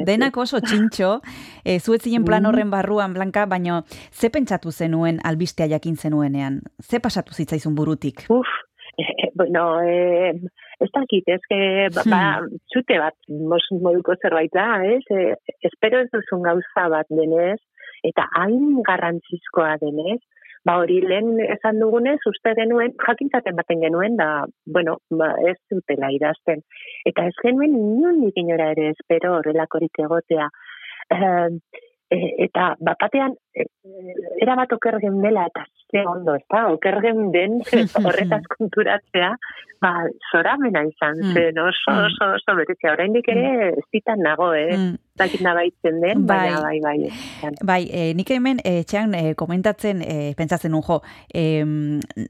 ez 0.00 0.06
Denak 0.06 0.36
oso 0.36 0.60
txintxo, 0.60 1.20
e, 1.64 1.78
zuetzien 1.80 2.24
plan 2.24 2.42
Mhm. 2.42 2.48
horren 2.48 2.70
barruan, 2.70 3.12
Blanka, 3.14 3.46
baino 3.46 3.82
ze 4.10 4.30
pentsatu 4.30 4.72
zenuen 4.72 5.20
albistea 5.24 5.66
jakin 5.68 5.96
zenuenean? 5.96 6.60
Ze 6.80 7.00
pasatu 7.00 7.34
zitzaizun 7.34 7.74
burutik? 7.74 8.24
Uf, 8.28 8.46
eh, 8.98 9.28
bueno, 9.34 9.80
eh, 9.82 10.32
ez 10.80 10.90
dakit, 10.92 11.28
ez 11.28 11.40
que, 11.48 11.88
ba, 11.94 12.02
ba, 12.10 12.22
zute 12.72 12.98
bat, 12.98 13.14
mos, 13.28 13.62
moduko 13.80 14.14
zerbait 14.22 14.50
da, 14.52 14.82
ez? 14.84 15.04
Eh, 15.10 15.36
espero 15.60 16.00
ez 16.00 16.08
duzun 16.10 16.42
gauza 16.42 16.88
bat 16.88 17.06
denez, 17.10 17.60
eta 18.02 18.24
hain 18.40 18.80
garrantzizkoa 18.82 19.76
denez, 19.80 20.20
ba 20.64 20.76
hori 20.78 21.00
lehen 21.02 21.40
esan 21.42 21.80
dugunez, 21.82 22.18
uste 22.30 22.54
genuen, 22.58 22.94
jakintzaten 23.06 23.56
baten 23.58 23.82
genuen, 23.82 24.16
da, 24.20 24.28
bueno, 24.76 24.98
ba, 25.10 25.32
ez 25.50 25.56
dutela 25.70 26.10
idazten. 26.14 26.62
Eta 27.08 27.26
ez 27.30 27.34
genuen 27.42 27.74
inundik 27.78 28.38
inora 28.44 28.70
ere 28.74 28.90
espero 28.94 29.36
horrelakorik 29.38 30.02
egotea. 30.06 30.48
Eh, 31.10 31.48
eh, 32.14 32.30
eta 32.46 32.72
bapatean, 32.78 33.34
eh, 33.56 33.66
erabat 34.44 34.72
okergen 34.78 35.20
dela, 35.24 35.48
eta 35.50 35.66
ze 35.92 36.02
ondo, 36.08 36.34
ez 36.34 36.46
da, 36.50 36.66
okergen 36.72 37.30
den 37.34 37.60
horretaz 38.06 38.42
konturatzea, 38.56 39.36
ba, 39.82 39.92
zoramena 40.30 40.84
izan 40.86 41.18
Mm. 41.22 41.32
zen, 41.34 41.58
oso, 41.58 41.92
oso, 42.06 42.28
oso 42.38 42.54
berezia. 42.56 42.92
Oraindik 42.94 43.28
ere, 43.28 43.72
ez 43.76 43.84
ditan 43.92 44.22
nago, 44.24 44.52
eh? 44.54 44.76
Mm. 44.76 44.96
Dakit 45.18 45.42
nabaitzen 45.44 45.98
den, 46.00 46.22
baina 46.26 46.62
Bai. 46.62 46.78
bai, 46.80 47.00
bai. 47.42 47.50
Bai, 47.62 47.80
e, 47.92 48.14
nik 48.16 48.30
hemen 48.32 48.62
e, 48.64 48.78
etxean 48.80 49.12
e, 49.14 49.34
komentatzen, 49.36 50.00
e, 50.00 50.32
pentsatzen 50.38 50.72
nun 50.72 50.82
jo, 50.86 51.02
e, 51.34 51.60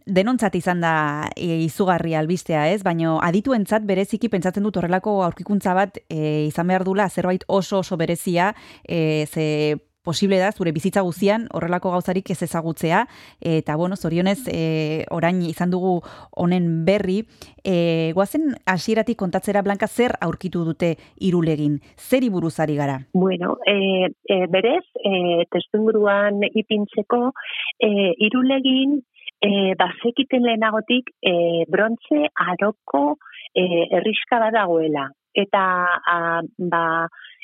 denontzat 0.06 0.56
izan 0.58 0.82
da 0.82 1.28
e, 1.36 1.60
izugarri 1.68 2.16
albistea 2.18 2.66
ez, 2.72 2.82
baino 2.82 3.20
adituentzat 3.22 3.86
bereziki 3.86 4.28
pentsatzen 4.32 4.66
dut 4.66 4.80
horrelako 4.80 5.20
aurkikuntza 5.28 5.76
bat 5.78 6.02
e, 6.08 6.48
izan 6.48 6.66
behar 6.72 6.84
dula 6.88 7.08
zerbait 7.08 7.44
oso 7.46 7.84
oso 7.84 7.96
berezia, 8.00 8.50
e, 8.82 9.26
ze 9.30 9.76
posible 10.02 10.38
da 10.38 10.52
zure 10.52 10.72
bizitza 10.72 11.02
guzian 11.06 11.46
horrelako 11.54 11.92
gauzarik 11.94 12.30
ez 12.30 12.42
ezagutzea. 12.42 13.06
Eta 13.40 13.76
bueno, 13.76 13.96
zorionez 13.96 14.40
e, 14.50 15.04
orain 15.10 15.42
izan 15.46 15.70
dugu 15.70 16.00
honen 16.36 16.84
berri 16.84 17.22
e, 17.64 18.12
guazen 18.14 18.54
hasieratik 18.66 19.18
kontatzera 19.18 19.62
Blanka 19.62 19.86
zer 19.86 20.16
aurkitu 20.20 20.64
dute 20.66 20.96
irulegin? 21.20 21.78
Zeri 21.96 22.30
buruzari 22.30 22.76
gara? 22.76 22.98
Bueno, 23.14 23.56
e, 23.66 24.10
e, 24.26 24.46
berez, 24.50 24.84
e, 25.04 25.46
testuinguruan 25.50 26.42
ipintzeko, 26.50 27.32
e, 27.78 28.12
irulegin, 28.26 29.00
e, 29.42 29.74
bazekiten 29.78 30.44
lehenagotik, 30.46 31.10
e, 31.22 31.64
brontze 31.68 32.28
aroko 32.46 33.18
e, 33.54 33.64
erriska 33.98 34.40
badagoela. 34.42 35.08
Eta, 35.34 35.62
a, 36.04 36.40
ba, 36.58 36.84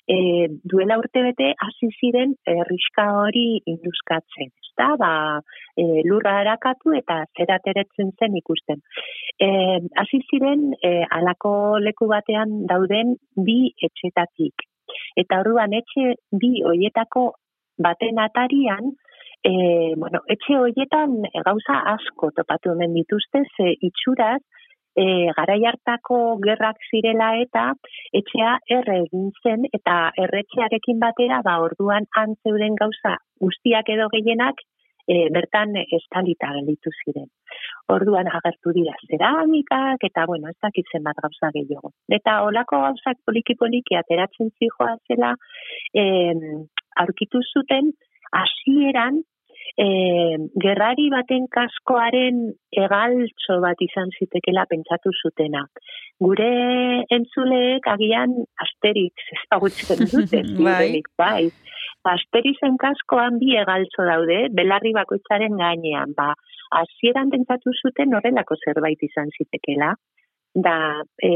e, 0.09 0.49
duela 0.73 0.99
urte 0.99 1.23
bete, 1.27 1.53
hasi 1.67 1.91
ziren 2.01 2.35
erriska 2.47 3.07
hori 3.21 3.61
induzkatzen. 3.73 4.51
Ezta, 4.65 4.89
ba, 5.01 5.13
e, 5.77 6.03
lurra 6.09 6.39
erakatu 6.45 6.95
eta 6.97 7.21
zerateretzen 7.37 8.15
zen 8.19 8.41
ikusten. 8.41 8.83
E, 9.39 9.51
hasi 10.03 10.23
ziren, 10.31 10.73
e, 10.83 10.95
alako 11.21 11.53
leku 11.85 12.09
batean 12.11 12.65
dauden 12.73 13.17
bi 13.37 13.61
etxetatik 13.91 14.69
eta 15.21 15.43
orduan 15.43 15.75
etxe 15.77 16.15
bi 16.43 16.63
hoietako 16.67 17.25
baten 17.83 18.19
atarian, 18.23 18.93
e, 19.45 19.53
bueno, 19.97 20.23
etxe 20.35 20.59
hoietan 20.59 21.19
gauza 21.47 21.81
asko 21.95 22.31
topatu 22.37 22.75
hemen 22.75 22.97
dituzte, 22.97 23.45
ze 23.57 23.75
itxuraz, 23.91 24.41
e, 25.03 25.05
garai 25.37 25.61
hartako 25.71 26.19
gerrak 26.47 26.81
zirela 26.91 27.29
eta 27.43 27.65
etxea 28.21 28.55
erre 28.79 28.97
egin 29.05 29.31
zen 29.43 29.69
eta 29.79 29.99
erretxearekin 30.25 30.99
batera 31.05 31.43
ba 31.47 31.59
orduan 31.67 32.09
antzeuden 32.23 32.75
gauza 32.83 33.15
guztiak 33.45 33.95
edo 33.95 34.09
gehienak 34.15 34.65
e, 35.09 35.29
bertan 35.35 35.77
estalita 35.99 36.51
gelditu 36.57 36.93
ziren. 37.03 37.29
Orduan 37.95 38.29
agertu 38.39 38.75
dira 38.77 38.97
ceramikak 39.07 40.05
eta 40.11 40.27
bueno, 40.31 40.51
ez 40.53 40.59
dakit 40.67 40.91
zenbat 40.93 41.23
gauza 41.25 41.53
gehiago. 41.55 41.93
Eta 42.19 42.43
olako 42.49 42.83
gauzak 42.85 43.23
poliki-poliki 43.27 43.97
ateratzen 43.97 44.53
zijoa 44.59 44.97
zela 45.09 45.33
eh, 45.95 46.35
aurkitu 47.05 47.41
zuten 47.55 47.93
hasieran 48.43 49.23
eh, 49.79 50.37
gerrari 50.63 51.07
baten 51.15 51.47
kaskoaren 51.55 52.41
egaltxo 52.85 53.61
bat 53.63 53.81
izan 53.85 54.11
zitekela 54.19 54.67
pentsatu 54.71 55.13
zutena. 55.23 55.65
Gure 56.27 56.51
entzuleek 57.15 57.87
agian 57.95 58.35
asterix 58.65 59.29
ezagutzen 59.39 60.05
dute, 60.11 60.43
Bai. 60.69 61.03
bai. 61.19 61.51
Asterixen 62.09 62.79
kaskoan 62.81 63.37
bi 63.41 63.53
egaltxo 63.61 64.05
daude, 64.09 64.39
belarri 64.57 64.95
bakoitzaren 64.97 65.59
gainean, 65.61 66.15
ba, 66.17 66.31
hasieran 66.79 67.29
pentsatu 67.35 67.75
zuten 67.83 68.15
horrelako 68.17 68.57
zerbait 68.65 69.03
izan 69.05 69.29
zitekela. 69.37 69.93
Da, 70.57 71.03
e, 71.23 71.33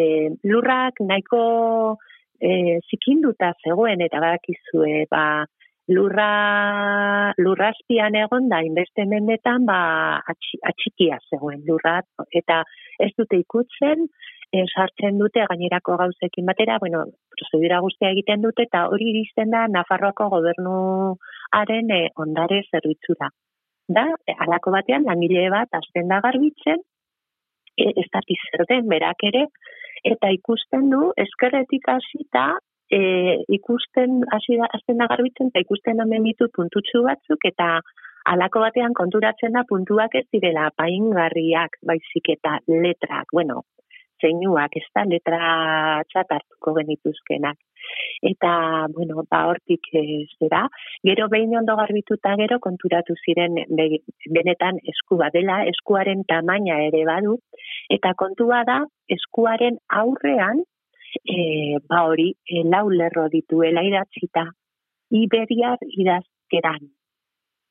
lurrak 0.49 1.03
nahiko 1.05 1.43
e, 2.41 2.79
zikinduta 2.89 3.53
zegoen 3.67 4.01
eta 4.07 4.23
badakizue, 4.25 5.05
ba, 5.13 5.45
lurra, 5.89 7.35
lurrazpian 7.39 8.15
egon 8.15 8.49
da, 8.49 8.63
inbeste 8.63 9.05
mendetan, 9.09 9.67
ba, 9.67 9.79
atxi, 10.33 10.61
atxikia 10.71 11.19
zegoen 11.31 11.65
lurra, 11.67 12.01
eta 12.31 12.63
ez 13.03 13.11
dute 13.19 13.41
ikutzen, 13.41 14.07
e, 14.53 14.65
sartzen 14.69 15.19
dute 15.19 15.45
gainerako 15.51 15.97
gauzekin 16.05 16.47
batera, 16.47 16.79
bueno, 16.79 17.05
prozedura 17.35 17.81
guztia 17.81 18.13
egiten 18.15 18.45
dute, 18.45 18.69
eta 18.69 18.87
hori 18.93 19.11
iristen 19.11 19.51
da 19.51 19.67
Nafarroako 19.67 20.29
gobernuaren 20.37 21.91
e, 21.91 22.03
ondare 22.25 22.63
zerbitzura. 22.71 23.33
Da, 23.89 24.07
e, 24.27 24.37
alako 24.47 24.75
batean, 24.77 25.09
langile 25.09 25.49
bat, 25.51 25.73
azten 25.83 26.09
da 26.13 26.21
garbitzen, 26.25 26.85
e, 27.77 27.89
ez 27.91 28.09
dati 28.13 28.39
zer 28.39 28.69
den 28.69 28.91
berak 28.93 29.25
ere, 29.33 29.49
eta 30.05 30.31
ikusten 30.35 30.91
du, 30.91 31.09
eskerretik 31.25 31.89
hasita 31.89 32.53
e, 32.93 33.01
ikusten, 33.57 34.23
hasi 34.37 34.59
da, 34.61 34.69
azten 34.79 35.01
da 35.01 35.09
garbitzen, 35.11 35.51
eta 35.53 35.65
ikusten 35.65 36.01
hemen 36.05 36.29
ditu 36.29 36.49
puntutxu 36.57 37.05
batzuk, 37.09 37.49
eta 37.49 37.69
alako 38.33 38.63
batean 38.63 38.95
konturatzen 38.95 39.57
da 39.57 39.65
puntuak 39.69 40.15
ez 40.21 40.27
direla 40.35 40.69
paingarriak, 40.79 41.81
baizik 41.89 42.35
eta 42.37 42.59
letrak, 42.69 43.33
bueno, 43.33 43.63
zeinuak, 44.23 44.77
ez 44.79 44.87
da, 44.95 45.05
letra 45.09 45.43
txatartuko 46.13 46.75
genituzkenak. 46.79 47.59
Eta, 48.23 48.53
bueno, 48.95 49.25
ba, 49.31 49.41
hortik 49.51 49.89
ez 49.99 50.29
dira. 50.41 50.63
Gero 51.09 51.27
behin 51.33 51.57
ondo 51.59 51.75
garbituta 51.81 52.37
gero 52.39 52.61
konturatu 52.63 53.17
ziren 53.25 53.59
be- 53.79 54.03
benetan 54.37 54.79
esku 54.95 55.19
bat 55.19 55.35
dela, 55.35 55.63
eskuaren 55.73 56.23
tamaina 56.31 56.79
ere 56.87 57.03
badu, 57.09 57.39
eta 57.91 58.15
kontua 58.23 58.63
da 58.69 58.79
eskuaren 59.17 59.81
aurrean, 60.03 60.63
e, 61.25 61.79
ba 61.89 62.07
hori, 62.09 62.33
e, 62.47 62.65
lau 62.65 62.89
lerro 62.91 63.29
dituela 63.33 63.85
idatzita, 63.85 64.49
Iberiar 65.13 65.79
idazkeran. 65.93 66.89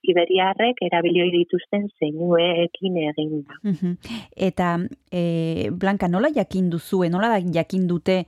Iberiarrek 0.01 0.79
erabilioi 0.81 1.29
dituzten 1.33 1.87
zeinueekin 1.99 2.97
egin 3.01 3.43
da. 3.45 3.57
Eta, 4.49 4.75
e, 5.13 5.69
Blanka, 5.71 6.09
nola 6.09 6.31
jakin 6.33 6.69
duzue, 6.73 7.09
nola 7.09 7.29
da 7.33 7.41
jakin 7.57 7.87
dute 7.89 8.23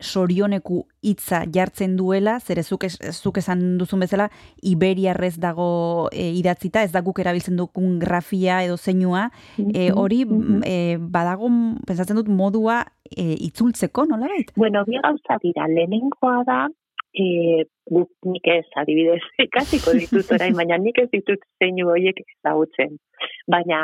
sorioneku 0.00 0.82
hitza 1.02 1.42
jartzen 1.52 1.96
duela, 1.96 2.36
zer 2.40 2.62
zuk, 2.62 2.84
es, 2.84 2.98
zuk 3.16 3.38
esan 3.40 3.78
duzun 3.80 4.02
bezala, 4.04 4.28
iberiarrez 4.62 5.36
dago 5.40 6.08
e, 6.12 6.28
idatzita, 6.36 6.82
ez 6.84 6.92
da 6.92 7.02
guk 7.06 7.20
erabiltzen 7.22 7.56
dukun 7.56 7.98
grafia 8.02 8.62
edo 8.64 8.76
zeinua, 8.76 9.30
e, 9.56 9.90
hori 9.92 10.24
e, 10.64 10.96
badago, 11.00 11.50
pensatzen 11.88 12.20
dut, 12.20 12.28
modua 12.28 12.82
e, 13.08 13.32
itzultzeko, 13.48 14.06
nola 14.10 14.28
bait? 14.32 14.52
Bueno, 14.56 14.84
bi 14.84 15.00
gauza 15.00 15.40
dira. 15.42 15.68
Lehenengoa 15.70 16.42
da, 16.48 16.66
e, 17.16 17.64
guk 17.90 18.10
nik 18.26 18.46
ez 18.50 18.66
adibidez, 18.80 19.22
ikasiko 19.46 19.94
ditut 19.96 20.32
orain, 20.36 20.56
baina 20.60 20.78
nik 20.82 21.00
ez 21.02 21.08
ditut 21.12 21.42
zeinu 21.62 21.88
horiek 21.92 22.20
ezagutzen. 22.24 22.96
Baina 23.50 23.80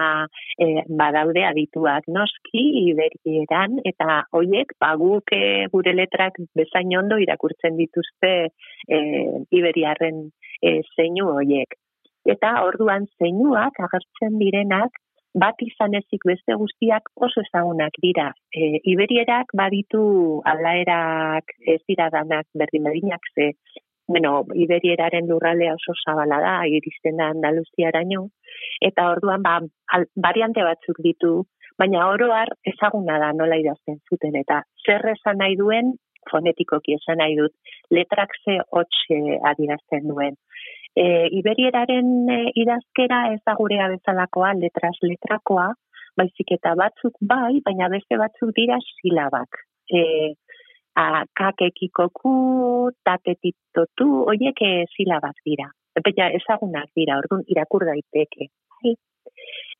e, 0.60 0.84
badaude 1.00 1.44
adituak 1.48 2.08
noski 2.16 2.64
iberieran, 2.82 3.78
eta 3.88 4.22
horiek 4.38 4.74
ba, 4.82 4.94
guk 5.00 5.32
e, 5.36 5.68
gure 5.72 5.94
letrak 5.96 6.40
bezain 6.58 6.92
ondo 6.98 7.18
irakurtzen 7.22 7.78
dituzte 7.80 8.32
e, 8.42 8.98
iberiarren 9.50 10.26
e, 10.60 10.80
zeinu 10.96 11.30
horiek. 11.36 11.78
Eta 12.28 12.58
orduan 12.66 13.08
zeinuak 13.18 13.80
agertzen 13.82 14.38
direnak 14.38 15.00
bat 15.34 15.62
izan 15.64 15.94
ezik 15.96 16.26
beste 16.28 16.54
guztiak 16.60 17.08
oso 17.16 17.40
ezagunak 17.46 17.96
dira. 18.02 18.32
E, 18.52 18.80
Iberierak 18.92 19.54
baditu 19.56 20.42
aldaerak 20.44 21.54
ez 21.74 21.80
dira 21.88 22.10
danak 22.12 22.46
berdin 22.54 22.84
berdinak 22.88 23.24
ze, 23.34 23.52
bueno, 24.08 24.44
Iberieraren 24.54 25.28
lurraldea 25.28 25.74
oso 25.78 25.94
zabala 26.04 26.40
da, 26.44 26.54
iristen 26.68 27.16
da 27.16 27.30
Andaluziaraino, 27.32 28.26
eta 28.84 29.08
orduan 29.14 29.42
ba, 29.42 29.58
al, 29.96 30.06
variante 30.28 30.64
batzuk 30.68 31.00
ditu, 31.06 31.34
baina 31.78 32.06
oroar 32.12 32.52
ezaguna 32.68 33.18
da 33.22 33.32
nola 33.32 33.56
idazten 33.56 34.00
zuten, 34.10 34.36
eta 34.36 34.62
zer 34.84 35.06
esan 35.14 35.40
nahi 35.40 35.56
duen, 35.56 35.94
fonetikoki 36.30 36.94
esan 36.98 37.18
nahi 37.22 37.38
dut, 37.38 37.54
letrak 37.90 38.36
ze 38.44 38.60
hotxe 38.70 39.38
adierazten 39.50 40.06
duen. 40.10 40.36
E, 40.94 41.04
Iberieraren 41.38 42.28
e, 42.28 42.38
idazkera 42.62 43.22
ez 43.32 43.40
da 43.46 43.54
gurea 43.56 43.88
bezalakoa, 43.94 44.52
letras 44.60 44.98
letrakoa, 45.02 45.70
baizik 46.20 46.52
eta 46.58 46.74
batzuk 46.76 47.16
bai, 47.20 47.60
baina 47.64 47.88
beste 47.92 48.18
batzuk 48.20 48.52
dira 48.56 48.76
silabak. 48.88 49.62
E, 49.88 50.02
a, 51.00 51.24
kakekikoku, 51.38 52.34
tatetitotu, 53.08 54.10
oiek 54.34 54.60
e, 54.68 54.72
silabak 54.96 55.40
dira. 55.48 55.70
Baina 56.04 56.28
ezagunak 56.36 56.92
dira, 56.96 57.18
orduan 57.24 57.48
irakur 57.48 57.88
daiteke. 57.88 58.50
Bai. 58.82 58.94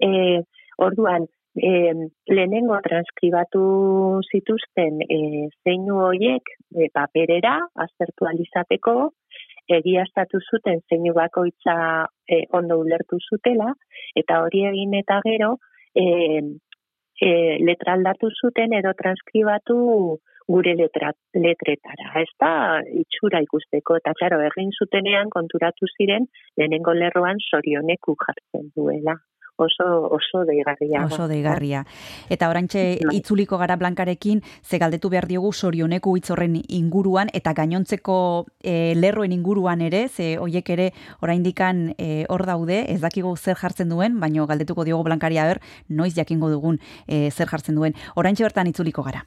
E, 0.01 0.09
orduan, 0.81 1.29
e, 1.57 1.71
lehenengo 2.29 2.79
transkribatu 2.85 3.63
zituzten 4.31 5.03
e, 5.05 5.49
zeinu 5.65 6.01
hoiek 6.07 6.55
e, 6.57 6.89
paperera, 6.95 7.59
aztertu 7.85 8.29
alizateko, 8.29 9.13
egiaztatu 9.69 10.41
zuten 10.51 10.81
zeinu 10.89 11.15
bakoitza 11.15 12.07
e, 12.29 12.43
ondo 12.53 12.79
ulertu 12.83 13.19
zutela, 13.31 13.73
eta 14.17 14.43
hori 14.43 14.65
egin 14.73 14.95
eta 14.99 15.21
gero, 15.25 15.57
e, 15.95 16.05
e, 17.21 17.31
letra 17.63 17.97
aldatu 17.97 18.31
zuten 18.43 18.75
edo 18.79 18.93
transkribatu 18.99 19.79
gure 20.49 20.75
letra, 20.75 21.13
letretara. 21.35 22.13
Ez 22.21 22.31
da 22.41 22.53
itxura 23.03 23.41
ikusteko, 23.45 23.99
eta 24.03 24.15
klaro, 24.19 24.41
egin 24.51 24.73
zutenean 24.79 25.31
konturatu 25.31 25.89
ziren 25.97 26.27
lehenengo 26.59 26.95
lerroan 26.99 27.39
sorioneku 27.51 28.17
jartzen 28.27 28.73
duela. 28.77 29.17
Oso, 29.63 29.87
oso 30.11 30.45
deigarria. 30.49 31.05
Oso 31.07 31.29
deigarria. 31.31 31.85
Eta 32.33 32.49
orantxe 32.51 32.99
itzuliko 33.13 33.59
gara 33.61 33.77
blankarekin, 33.77 34.43
ze 34.63 34.79
galdetu 34.83 35.11
behar 35.13 35.29
diogu 35.31 35.53
sorioneku 35.53 36.17
hitz 36.17 36.31
horren 36.35 36.59
inguruan, 36.69 37.31
eta 37.33 37.55
gainontzeko 37.55 38.47
e, 38.63 38.95
lerroen 38.99 39.33
inguruan 39.33 39.81
ere, 39.81 40.07
ze 40.09 40.37
hoiek 40.39 40.71
ere 40.77 40.91
oraindikan 41.23 41.93
e, 41.97 42.25
hor 42.29 42.47
daude, 42.47 42.85
ez 42.93 43.01
dakigu 43.01 43.37
zer 43.37 43.57
jartzen 43.57 43.93
duen, 43.93 44.19
baino 44.21 44.47
galdetuko 44.47 44.85
diogu 44.85 45.07
blankari 45.07 45.41
ber, 45.43 45.63
noiz 45.89 46.15
jakingo 46.15 46.51
dugun 46.51 46.81
e, 47.07 47.31
zer 47.31 47.49
jartzen 47.49 47.79
duen. 47.79 47.95
Orantxe 48.17 48.45
bertan 48.45 48.67
itzuliko 48.69 49.03
gara. 49.07 49.27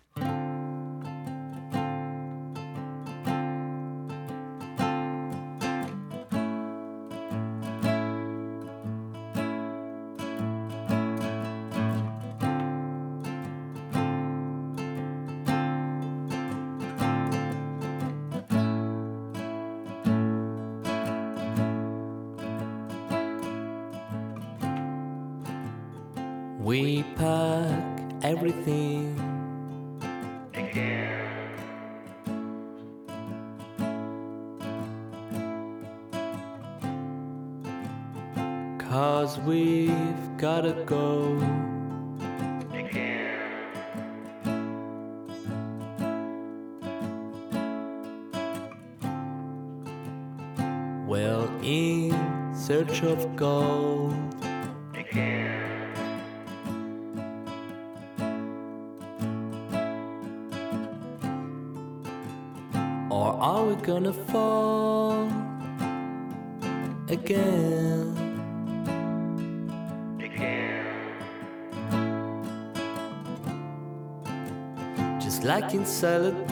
Salad 75.95 76.44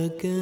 Again. 0.00 0.39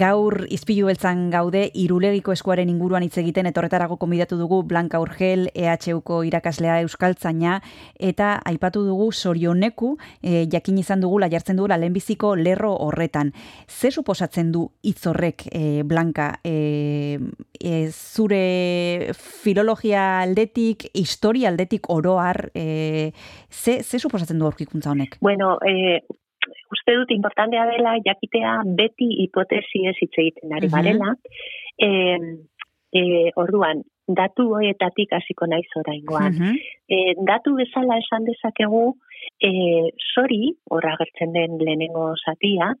Gaur 0.00 0.46
izpilu 0.48 0.86
beltzan 0.88 1.26
gaude 1.28 1.66
irulegiko 1.76 2.32
eskuaren 2.32 2.70
inguruan 2.72 3.04
hitz 3.04 3.18
egiten 3.20 3.48
eta 3.50 3.60
horretarako 3.60 3.98
konbidatu 4.00 4.38
dugu 4.40 4.62
Blanca 4.64 5.00
Urgel 5.02 5.50
EHUko 5.52 6.22
irakaslea 6.24 6.78
Euskaltzaina 6.86 7.58
eta 8.10 8.30
aipatu 8.48 8.80
dugu 8.86 9.10
sorioneku 9.12 9.90
e, 10.22 10.46
jakin 10.52 10.78
izan 10.80 11.04
dugu 11.04 11.20
jartzen 11.20 11.56
dugula 11.56 11.76
lehenbiziko 11.76 12.34
lerro 12.36 12.72
horretan. 12.86 13.32
Ze 13.68 13.90
suposatzen 13.90 14.52
du 14.52 14.70
hitz 14.82 15.06
horrek 15.06 15.44
e, 15.52 15.82
Blanca 15.82 16.40
e, 16.44 17.18
e, 17.60 17.90
zure 17.90 19.12
filologia 19.12 20.22
aldetik, 20.22 20.88
historia 20.94 21.50
aldetik 21.50 21.90
oroar 21.90 22.50
e, 22.54 23.12
ze, 23.50 23.82
ze 23.82 23.98
suposatzen 23.98 24.38
du 24.38 24.46
aurkikuntza 24.46 24.90
honek? 24.90 25.18
Bueno, 25.20 25.58
eh, 25.66 26.00
uste 26.72 26.94
dut 26.96 27.10
importantea 27.10 27.66
dela 27.66 27.96
jakitea 28.04 28.60
beti 28.78 29.08
hipotesi 29.22 29.86
ez 29.90 29.96
hitz 30.00 30.14
egiten 30.18 30.52
ari 30.52 30.68
Mhm. 30.68 30.74
garela. 30.74 31.14
Eh, 31.78 32.18
eh, 32.92 33.30
orduan, 33.36 33.82
datu 34.08 34.48
hoietatik 34.54 35.12
hasiko 35.12 35.46
naiz 35.46 35.68
oraingoan. 35.76 36.32
Mhm. 36.32 36.56
Eh, 36.88 37.14
datu 37.26 37.54
bezala 37.54 37.98
esan 37.98 38.24
dezakegu, 38.24 38.94
eh, 39.48 39.86
sori, 40.14 40.54
hor 40.70 40.86
agertzen 40.86 41.32
den 41.32 41.58
lehenengo 41.58 42.14
zatia, 42.24 42.74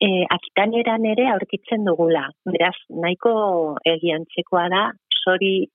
eh, 0.00 0.24
akitaneran 0.30 1.04
ere 1.06 1.26
aurkitzen 1.28 1.84
dugula. 1.84 2.30
Beraz, 2.44 2.76
nahiko 2.88 3.76
egiantzekoa 3.84 4.68
da, 4.68 4.92
sori, 5.24 5.66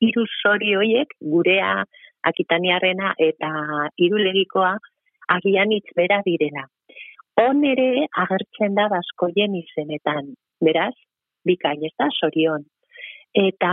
hiru 0.00 0.24
sori 0.42 0.74
hoiek, 0.74 1.14
gurea, 1.20 1.84
akitaniarrena 2.22 3.14
eta 3.18 3.50
irulegikoa, 3.96 4.76
agian 5.28 5.70
hitz 5.72 5.88
bera 5.96 6.20
direla. 6.26 6.66
On 7.38 7.60
ere 7.62 8.06
agertzen 8.20 8.74
da 8.74 8.88
baskoien 8.90 9.52
izenetan. 9.54 10.32
Beraz, 10.66 10.94
bikain 11.46 11.84
ez 11.86 11.94
da, 12.00 12.08
sorion. 12.16 12.64
Eta 13.42 13.72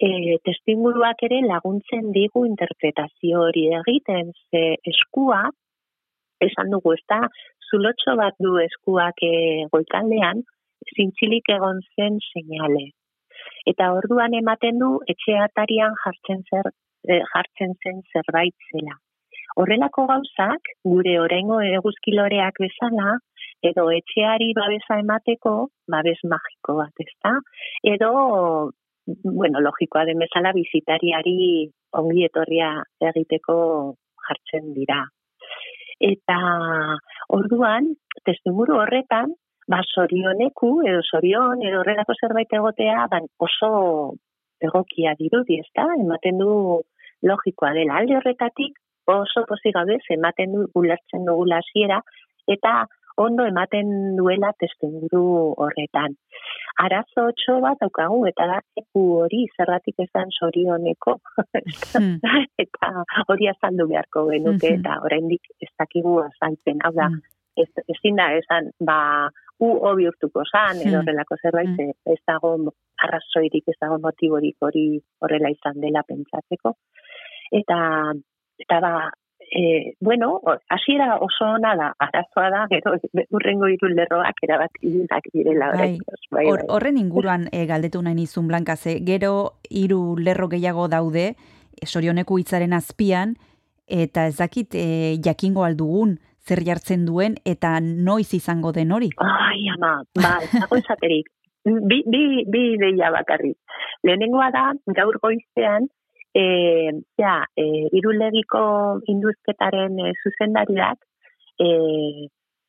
e, 0.00 0.38
testinguruak 0.48 1.24
ere 1.28 1.42
laguntzen 1.44 2.08
digu 2.14 2.46
interpretazio 2.48 3.42
hori 3.48 3.66
egiten, 3.80 4.30
ze 4.48 4.62
eskua, 4.92 5.42
esan 6.48 6.72
dugu, 6.72 6.94
ez 6.96 7.04
da, 7.12 7.20
zulotxo 7.68 8.14
bat 8.22 8.38
du 8.46 8.54
eskuak 8.62 9.20
e, 9.26 9.34
goikaldean, 9.74 10.40
zintzilik 10.94 11.52
egon 11.58 11.82
zen 11.92 12.16
seinale. 12.30 12.86
Eta 13.68 13.90
orduan 13.98 14.38
ematen 14.38 14.80
du, 14.80 14.94
etxe 15.12 15.36
atarian 15.44 15.98
jartzen, 16.06 16.40
zer, 16.48 16.72
e, 17.04 17.20
jartzen 17.34 17.76
zen 17.84 18.00
zerbait 18.14 18.70
zela. 18.70 18.96
Horrelako 19.58 20.04
gauzak, 20.06 20.68
gure 20.86 21.16
oraingo 21.18 21.58
eguzkiloreak 21.66 22.60
bezala, 22.62 23.16
edo 23.70 23.88
etxeari 23.90 24.52
babesa 24.54 25.00
emateko, 25.02 25.54
babes 25.94 26.20
magiko 26.32 26.76
bat, 26.78 27.02
ezta? 27.04 27.32
Edo, 27.94 28.12
bueno, 29.24 29.62
logikoa 29.66 30.04
den 30.06 30.22
bezala, 30.22 30.54
bizitariari 30.54 31.66
ongi 31.98 32.24
etorria 32.28 32.70
egiteko 33.10 33.58
jartzen 34.28 34.72
dira. 34.78 35.02
Eta 36.12 36.38
orduan, 37.34 37.90
testimuru 38.28 38.78
horretan, 38.78 39.34
ba, 39.66 39.82
sorioneku, 39.94 40.74
edo 40.86 41.02
sorion, 41.02 41.64
edo 41.66 41.82
horrelako 41.82 42.14
zerbait 42.20 42.52
egotea, 42.60 43.08
ban 43.10 43.26
oso 43.42 43.70
egokia 44.62 45.18
dirudi, 45.18 45.58
ezta? 45.64 45.90
Ematen 45.98 46.38
du 46.38 46.52
logikoa 47.26 47.74
dela. 47.74 47.98
Alde 47.98 48.20
horretatik, 48.20 48.78
oso 49.16 49.44
pozik 49.48 49.74
gabe, 49.74 49.98
ematen 50.10 50.52
du 50.52 50.66
ulertzen 50.74 51.24
dugula 51.24 51.58
hasiera 51.62 52.00
eta 52.46 52.86
ondo 53.18 53.44
ematen 53.44 54.16
duela 54.16 54.52
testimuru 54.60 55.54
horretan. 55.58 56.14
Arazo 56.78 57.24
otxo 57.32 57.56
bat 57.60 57.78
daukagu 57.80 58.20
eta 58.28 58.46
da 58.46 58.60
eku 58.78 59.00
hori 59.24 59.46
zergatik 59.56 59.96
esan 59.98 60.30
sorioneko 60.30 61.16
Hmm. 61.96 62.20
eta 62.64 62.92
hori 63.28 63.48
azaldu 63.48 63.88
beharko 63.88 64.28
genuke 64.30 64.70
Mhm. 64.70 64.78
eta 64.80 65.00
oraindik 65.02 65.42
ez 65.60 65.70
dakigu 65.78 66.20
azaltzen. 66.22 66.78
Hau 66.84 66.92
da, 66.92 67.08
Mm. 67.08 67.20
ez, 67.56 67.68
ezin 67.88 68.16
da 68.16 68.30
esan, 68.38 68.70
ba, 68.80 69.28
u 69.58 69.66
hobi 69.82 70.06
urtuko 70.06 70.44
zan, 70.52 70.76
edo 70.78 70.96
Mm. 70.98 71.00
horrelako 71.00 71.34
zerbait, 71.42 71.68
Mm. 71.68 71.76
ze 71.76 72.12
ez 72.12 72.20
dago 72.26 72.54
arrazoirik, 73.02 73.64
ez 73.66 73.78
dago 73.80 73.98
motiborik 73.98 74.56
hori 74.60 75.00
horrela 75.20 75.50
izan 75.50 75.80
dela 75.80 76.02
pentsatzeko. 76.06 76.74
Eta, 77.50 78.12
eta 78.58 78.80
ba, 78.80 78.92
e, 79.50 79.94
bueno, 80.00 80.40
hasiera 80.68 81.16
oso 81.16 81.44
ona 81.56 81.74
da, 81.76 81.92
arazoa 81.98 82.50
da, 82.50 82.66
gero 82.70 82.94
urrengo 83.30 83.68
hiru 83.68 83.88
lerroak 83.94 84.42
erabat 84.42 84.70
ilunak 84.82 85.28
direla 85.32 85.70
Bai. 85.72 85.78
oraingoz, 85.78 86.20
bai, 86.30 86.46
Hor, 86.46 86.64
bai. 86.64 86.68
horren 86.76 86.98
inguruan 86.98 87.48
e, 87.52 87.64
galdetu 87.66 88.02
nahi 88.02 88.14
nizun 88.14 88.48
Blanka, 88.48 88.76
ze 88.76 88.98
gero 89.04 89.54
hiru 89.70 90.16
lerro 90.18 90.48
gehiago 90.48 90.88
daude, 90.88 91.34
e, 91.80 91.86
sorioneku 91.86 92.38
hitzaren 92.38 92.72
azpian, 92.72 93.36
eta 93.86 94.26
ez 94.26 94.36
dakit 94.36 94.74
e, 94.74 95.16
jakingo 95.24 95.64
aldugun 95.64 96.18
zer 96.48 96.62
jartzen 96.64 97.04
duen 97.06 97.36
eta 97.44 97.78
noiz 97.80 98.32
izango 98.34 98.72
den 98.72 98.92
hori. 98.92 99.10
Ai, 99.24 99.68
ama, 99.76 99.98
ba, 100.16 100.38
dago 100.52 100.76
esaterik. 100.80 101.28
Bi, 101.68 102.00
bi, 102.06 102.44
bi 102.48 102.60
ideia 102.76 103.10
bakarrik. 103.12 103.56
Lehenengoa 104.06 104.48
da, 104.54 104.70
gaur 104.96 105.18
goizean, 105.20 105.88
e, 106.38 106.90
ja, 107.18 107.34
e, 107.56 107.64
irulegiko 107.98 108.60
induzketaren 109.10 109.98
e, 109.98 110.12
zuzendariak, 110.22 111.00
e, 111.58 111.68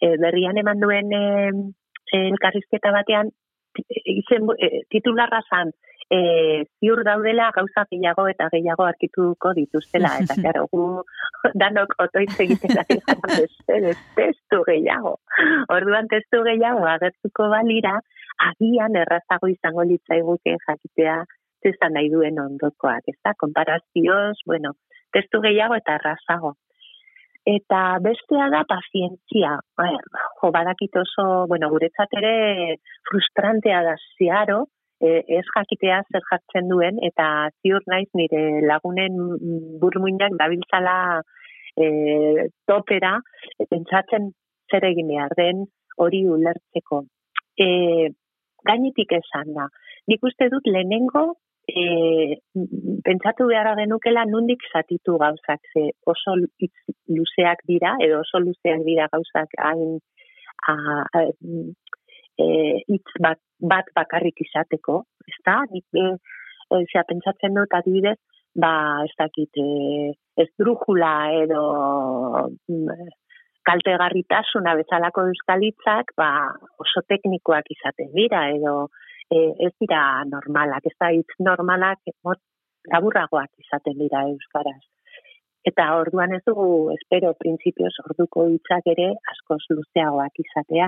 e, 0.01 0.15
berrian 0.23 0.57
eman 0.57 0.81
duen 0.81 1.13
e, 1.13 1.25
elkarrizketa 2.23 2.93
batean, 2.95 3.29
izen, 4.15 4.49
e, 4.57 4.81
titularra 4.89 5.43
zan, 5.49 5.73
e, 6.09 6.19
ziur 6.81 7.03
daudela 7.05 7.51
gauza 7.55 7.85
gehiago 7.91 8.25
eta 8.31 8.49
gehiago 8.53 8.87
arkituko 8.89 9.53
dituztela. 9.57 10.15
Eta, 10.23 10.37
claro, 10.41 10.65
gu 10.73 10.85
danok 11.61 11.93
otoitz 12.05 12.39
egiten 12.45 12.79
ari 12.81 12.97
gara 13.05 13.41
testu 14.17 14.63
gehiago. 14.71 15.17
Orduan 15.77 16.09
testu 16.11 16.41
gehiago 16.47 16.87
agertuko 16.95 17.51
balira, 17.53 17.99
agian 18.49 18.97
errazago 18.97 19.51
izango 19.51 19.85
litzaiguke 19.85 20.57
jakitea 20.65 21.19
zezan 21.63 21.95
nahi 21.97 22.09
duen 22.13 22.39
ondokoak, 22.39 23.07
ez 23.11 23.17
da? 23.25 23.35
Konparazioz, 23.43 24.37
bueno, 24.47 24.73
testu 25.15 25.41
gehiago 25.45 25.77
eta 25.79 25.97
errazago. 25.99 26.55
Eta 27.49 27.81
bestea 28.03 28.49
da 28.53 28.63
pazientzia. 28.67 29.55
Jo, 30.41 30.51
badakit 30.53 30.97
oso, 31.01 31.25
bueno, 31.51 31.69
guretzat 31.73 32.13
ere 32.19 32.33
frustrantea 33.09 33.81
da 33.87 33.95
ziaro, 34.17 34.65
e, 35.01 35.23
ez 35.39 35.45
jakitea 35.55 36.01
zer 36.11 36.25
jartzen 36.29 36.69
duen, 36.71 36.99
eta 37.09 37.49
ziur 37.61 37.85
naiz 37.87 38.07
nire 38.19 38.43
lagunen 38.67 39.17
burmuinak 39.81 40.35
dabiltzala 40.39 40.95
e, 41.75 41.87
topera, 42.67 43.17
e, 43.57 43.67
pentsatzen 43.71 44.31
zer 44.69 44.89
egin 44.91 45.09
behar 45.13 45.35
den 45.39 45.65
hori 45.97 46.25
ulertzeko. 46.27 47.03
E, 47.59 47.67
gainetik 48.67 49.15
esan 49.19 49.55
da. 49.55 49.69
Nik 50.09 50.23
uste 50.25 50.49
dut 50.51 50.67
lehenengo 50.67 51.23
e, 51.83 52.37
pentsatu 53.05 53.47
beharra 53.49 53.75
genukela 53.79 54.25
nundik 54.25 54.63
zatitu 54.71 55.17
gauzak, 55.21 55.61
ze 55.73 55.91
oso 56.05 56.35
luzeak 57.07 57.63
dira, 57.67 57.95
edo 58.05 58.21
oso 58.25 58.41
luzeak 58.43 58.83
dira 58.87 59.07
gauzak 59.11 59.53
hain 59.57 59.99
e, 62.39 62.47
hitz 62.87 63.15
bat, 63.21 63.39
bat 63.59 63.91
bakarrik 63.95 64.41
izateko, 64.45 65.03
ezta? 65.31 65.61
Nik 65.73 65.85
e, 65.93 66.05
e, 66.75 67.05
pentsatzen 67.11 67.57
dut 67.57 67.73
adibidez, 67.79 68.17
ba, 68.55 68.73
ez 69.05 69.15
dakit, 69.19 69.59
e, 69.59 70.13
ez 70.39 70.49
brujula 70.59 71.13
edo 71.43 71.63
mm, 72.69 73.09
kaltegarritasuna 73.69 74.75
bezalako 74.79 75.27
euskalitzak, 75.29 76.15
ba, 76.17 76.31
oso 76.81 77.03
teknikoak 77.07 77.69
izaten 77.75 78.11
dira, 78.15 78.47
edo 78.55 78.89
e, 79.31 79.39
ez 79.67 79.73
dira 79.81 80.03
normalak, 80.29 80.85
ez 80.85 80.95
da 80.99 81.11
hitz 81.15 81.37
normalak 81.49 81.99
mot, 82.25 82.41
laburragoak 82.93 83.51
izaten 83.65 83.97
dira 83.99 84.23
euskaraz. 84.31 84.81
Eta 85.69 85.85
orduan 85.99 86.33
ez 86.37 86.41
dugu, 86.47 86.69
espero, 86.95 87.33
printzipioz 87.41 87.93
orduko 88.05 88.47
hitzak 88.53 88.87
ere 88.93 89.09
askoz 89.33 89.61
luzeagoak 89.73 90.41
izatea. 90.45 90.87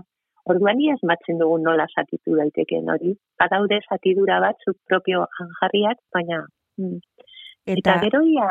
Orduan 0.52 0.80
ia 0.82 0.96
esmatzen 0.98 1.42
dugu 1.42 1.60
nola 1.62 1.86
zatitu 1.92 2.38
daiteken 2.40 2.90
hori. 2.94 3.12
Badaude 3.42 3.82
zatidura 3.90 4.40
batzuk 4.42 4.78
propio 4.90 5.26
jarriak, 5.60 6.00
baina 6.16 6.40
mm, 6.80 6.98
Eta, 7.72 7.94
Eta, 7.96 8.02
gero 8.04 8.22
ia 8.28 8.48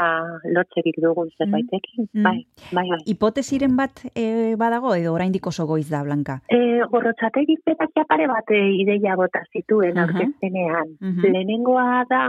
lotzerik 0.57 0.97
dugu 1.03 1.27
zerbaitekin, 1.37 2.09
Mm. 2.15 2.23
bai, 2.25 2.47
bai, 2.73 2.87
bai. 2.89 2.99
hipotesiren 3.07 3.77
bat 3.77 4.01
e, 4.15 4.55
badago 4.57 4.95
edo 4.95 5.13
oraindik 5.15 5.47
oso 5.47 5.67
goiz 5.67 5.89
da, 5.91 6.03
Blanka? 6.03 6.41
E, 6.49 6.81
gorrotxategik 6.93 7.61
berak 7.67 7.91
ja 7.97 8.05
pare 8.09 8.27
bat 8.27 8.49
ideia 8.51 9.17
bota 9.17 9.43
zituen 9.53 9.99
Aha. 9.99 10.07
aurkezpenean. 10.07 10.97
Mhm. 11.01 11.21
Lehenengoa 11.33 12.05
da, 12.09 12.23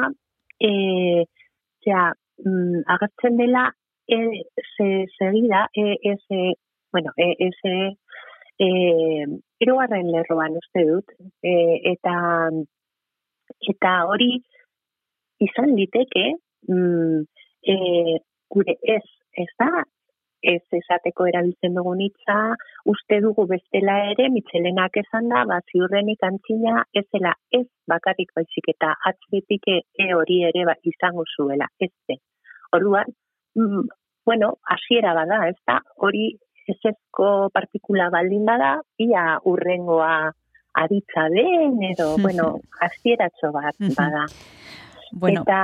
e, 0.59 1.25
ja, 1.85 2.11
mm, 2.45 2.83
agertzen 2.87 3.37
dela, 3.37 3.71
e, 4.07 4.17
se, 4.75 5.05
segida, 5.17 5.67
e, 5.73 5.95
ese, 6.03 6.53
bueno, 6.91 7.11
e, 7.17 7.35
ese, 7.47 7.97
e, 8.59 8.67
hirugarren 9.59 10.11
lerroan 10.11 10.57
uste 10.57 10.85
dut, 10.89 11.05
e, 11.41 11.53
eta, 11.93 12.15
eta 13.71 13.91
hori 14.07 14.43
izan 15.39 15.75
liteke, 15.75 16.35
mm, 16.71 17.23
e, 17.73 17.75
gure 18.51 18.77
ez, 18.95 19.03
ez 19.43 19.49
da, 19.59 19.83
ez 20.41 20.61
esateko 20.73 21.27
erabiltzen 21.29 21.75
dugun 21.77 22.01
hitza, 22.01 22.37
uste 22.89 23.19
dugu 23.21 23.45
bestela 23.51 23.97
ere, 24.11 24.27
mitxelenak 24.33 24.97
esan 25.03 25.29
da, 25.29 25.43
ba, 25.49 25.59
ziurrenik 25.71 26.23
antzina, 26.25 26.81
ez 26.97 27.05
dela 27.13 27.35
ez 27.53 27.67
bakarrik 27.87 28.33
baizik 28.35 28.71
eta 28.73 28.95
atzetik 29.11 29.67
e 29.69 29.79
e 30.05 30.13
hori 30.17 30.41
ere 30.49 30.65
ba, 30.65 30.75
izango 30.83 31.25
zuela, 31.35 31.67
ez 31.79 31.91
de. 32.09 32.17
Orduan, 32.73 33.13
mm, 33.55 33.85
bueno, 34.25 34.55
hasiera 34.65 35.13
bada, 35.13 35.43
ez 35.49 35.57
da, 35.67 35.79
hori 35.97 36.31
ezezko 36.71 37.49
partikula 37.53 38.09
baldin 38.13 38.45
bada, 38.45 38.79
ia 38.97 39.39
urrengoa 39.45 40.31
aditza 40.81 41.27
den, 41.29 41.81
edo, 41.93 42.15
bueno, 42.25 42.55
hasieratxo 42.81 43.51
bat 43.51 43.75
Mhm. 43.79 43.95
bada. 43.97 44.25
Bueno, 45.11 45.41
Eta, 45.41 45.61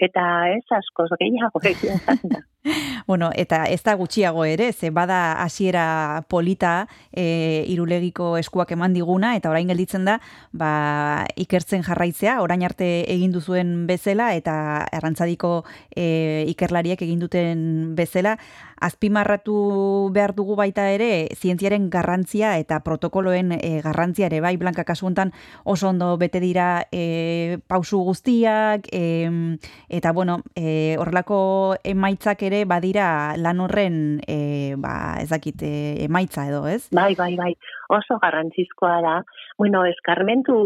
eta 0.00 0.24
ez 0.54 0.64
askoz 0.70 1.10
gehiago 1.18 1.60
da. 2.30 2.42
Bueno, 3.06 3.30
eta 3.34 3.64
ez 3.66 3.82
da 3.82 3.94
gutxiago 3.98 4.44
ere, 4.46 4.72
ze 4.72 4.90
bada 4.90 5.42
hasiera 5.42 6.24
polita 6.28 6.86
e, 7.10 7.64
irulegiko 7.66 8.36
eskuak 8.38 8.70
eman 8.72 8.94
diguna, 8.94 9.34
eta 9.36 9.50
orain 9.50 9.66
gelditzen 9.66 10.04
da, 10.06 10.20
ba, 10.52 11.26
ikertzen 11.34 11.82
jarraitzea, 11.82 12.40
orain 12.42 12.62
arte 12.62 13.02
egin 13.10 13.32
duzuen 13.34 13.88
bezala, 13.88 14.32
eta 14.38 14.86
errantzadiko 14.92 15.64
e, 15.90 16.44
ikerlariek 16.54 17.02
egin 17.02 17.18
duten 17.24 17.96
bezala, 17.98 18.36
azpimarratu 18.82 20.10
behar 20.14 20.34
dugu 20.34 20.56
baita 20.58 20.88
ere, 20.90 21.28
zientziaren 21.38 21.88
garrantzia 21.90 22.56
eta 22.58 22.80
protokoloen 22.86 23.54
e, 23.58 23.80
garrantzia 23.82 24.26
ere, 24.26 24.40
bai, 24.42 24.56
Blanka 24.58 24.84
kasu 24.84 25.06
honetan 25.06 25.32
oso 25.64 25.88
ondo 25.90 26.16
bete 26.18 26.40
dira 26.42 26.86
e, 26.90 27.58
pausu 27.66 28.02
guztiak, 28.12 28.86
e, 28.92 29.56
eta 29.88 30.12
bueno, 30.12 30.40
e, 30.54 30.96
horrelako 31.00 31.40
emaitzak 31.82 32.44
ere 32.44 32.62
badira 32.68 33.34
lan 33.40 33.64
horren 33.64 33.96
e, 34.28 34.74
ba, 34.76 35.16
ez 35.22 35.30
dakit, 35.32 35.64
e, 35.64 36.04
emaitza 36.04 36.44
edo, 36.50 36.66
ez? 36.68 36.90
Bai, 36.92 37.14
bai, 37.16 37.32
bai, 37.40 37.52
oso 37.96 38.18
garrantzizkoa 38.22 38.98
da. 39.04 39.16
Bueno, 39.58 39.84
eskarmentu 39.88 40.56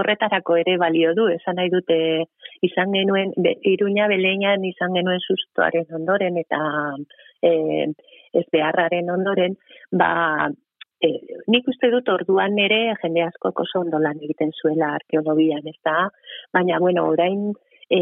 horretarako 0.00 0.56
ere 0.62 0.78
balio 0.80 1.12
du, 1.18 1.28
esan 1.32 1.60
nahi 1.60 1.72
dute 1.72 1.98
izan 2.64 2.94
genuen, 2.96 3.34
be, 3.36 3.56
iruña 3.68 4.08
beleinan 4.08 4.64
izan 4.64 4.96
genuen 4.96 5.20
sustoaren 5.20 5.86
ondoren 6.00 6.40
eta 6.40 6.62
e, 7.42 7.52
ez 8.38 8.46
beharraren 8.52 9.12
ondoren, 9.12 9.56
ba, 9.92 10.48
e, 11.00 11.08
nik 11.52 11.68
uste 11.70 11.90
dut 11.94 12.08
orduan 12.12 12.58
ere 12.58 12.80
jende 13.02 13.22
asko 13.26 13.52
oso 13.64 13.82
ondo 13.84 14.00
lan 14.02 14.20
egiten 14.24 14.52
zuela 14.60 14.94
arkeologian, 14.98 15.66
ez 15.66 15.78
da? 15.84 16.08
Baina, 16.54 16.78
bueno, 16.82 17.06
orain 17.12 17.52
e, 17.90 18.00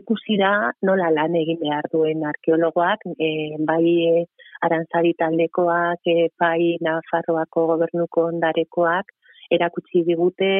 ikusi 0.00 0.38
da 0.40 0.72
nola 0.88 1.10
lan 1.18 1.36
egin 1.42 1.60
behar 1.60 1.90
duen 1.92 2.24
arkeologoak, 2.30 3.06
e, 3.18 3.30
bai 3.70 3.84
e, 4.08 4.24
arantzari 4.66 5.14
taldekoak, 5.20 6.06
e, 6.06 6.30
bai 6.40 6.76
Nafarroako 6.86 7.66
gobernuko 7.74 8.28
ondarekoak, 8.32 9.12
erakutsi 9.52 10.04
digute 10.08 10.52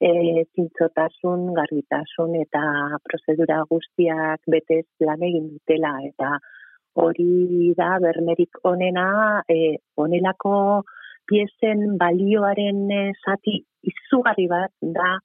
e, 0.00 0.10
zintzotasun, 0.54 1.50
garbitasun 1.58 2.38
eta 2.40 2.64
prozedura 3.04 3.62
guztiak 3.70 4.46
betez 4.54 4.86
lan 5.00 5.22
egin 5.28 5.50
dutela 5.54 5.96
eta 6.08 6.38
hori 6.94 7.74
da 7.76 7.98
bermerik 8.02 8.58
onena 8.70 9.42
e, 9.48 9.76
onelako 9.96 10.56
piezen 11.28 11.96
balioaren 12.00 12.90
e, 12.90 13.02
zati 13.24 13.58
izugarri 13.92 14.46
bat 14.48 14.72
da 14.98 15.18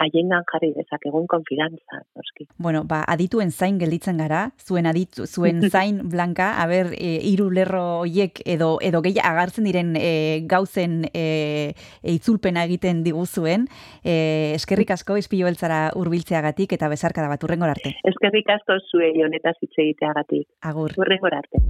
haiengan 0.00 0.44
jarri 0.50 0.72
dezakegun 0.74 1.26
konfidantza, 1.30 2.00
noski. 2.18 2.46
Bueno, 2.58 2.84
ba, 2.88 3.02
adituen 3.08 3.52
zain 3.52 3.78
gelditzen 3.78 4.18
gara, 4.18 4.48
zuen 4.58 4.86
aditu, 4.90 5.26
zuen 5.26 5.62
zain 5.74 6.00
blanka, 6.10 6.54
aber, 6.62 6.92
e, 6.98 7.16
hiru 7.30 7.50
lerro 7.54 7.84
hoiek 8.02 8.42
edo, 8.44 8.74
edo 8.82 9.02
gehi 9.04 9.22
agartzen 9.22 9.68
diren 9.68 9.94
e, 10.00 10.42
gauzen 10.50 11.02
e, 11.12 11.24
e, 12.02 12.14
itzulpena 12.16 12.66
egiten 12.68 13.04
diguzuen. 13.06 13.68
E, 14.02 14.52
eskerrik 14.58 14.94
asko 14.96 15.18
izpilo 15.20 15.48
beltzara 15.48 15.88
urbiltzeagatik 16.00 16.74
eta 16.76 16.90
bezarka 16.92 17.24
da 17.24 17.32
bat 17.32 17.44
urrengor 17.46 17.74
arte. 17.74 17.94
Eskerrik 18.10 18.50
asko 18.58 18.80
zuei 18.90 19.14
honetaz 19.24 19.56
hitz 19.60 19.74
egiteagatik. 19.76 20.48
Agur. 20.72 20.96
Urrengor 20.98 21.42
arte. 21.42 21.62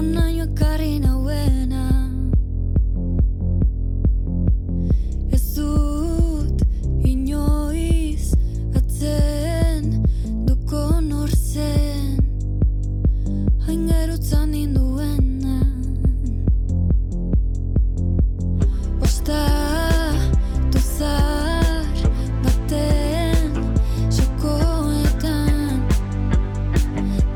Onaino 0.00 0.44
ekarri 0.46 0.94
nauena 1.02 1.82
Ez 5.36 5.42
dut 5.56 6.62
inoiz 7.10 8.30
atzen 8.80 9.90
Duko 10.46 10.84
norzen 11.04 12.16
Hain 13.66 13.82
gerutzan 13.90 14.54
induena 14.62 15.58
Osta 19.04 19.42
tuzar 20.72 21.92
baten 22.46 23.52
Sokoetan 24.08 25.84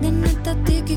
Denetatik 0.00 0.96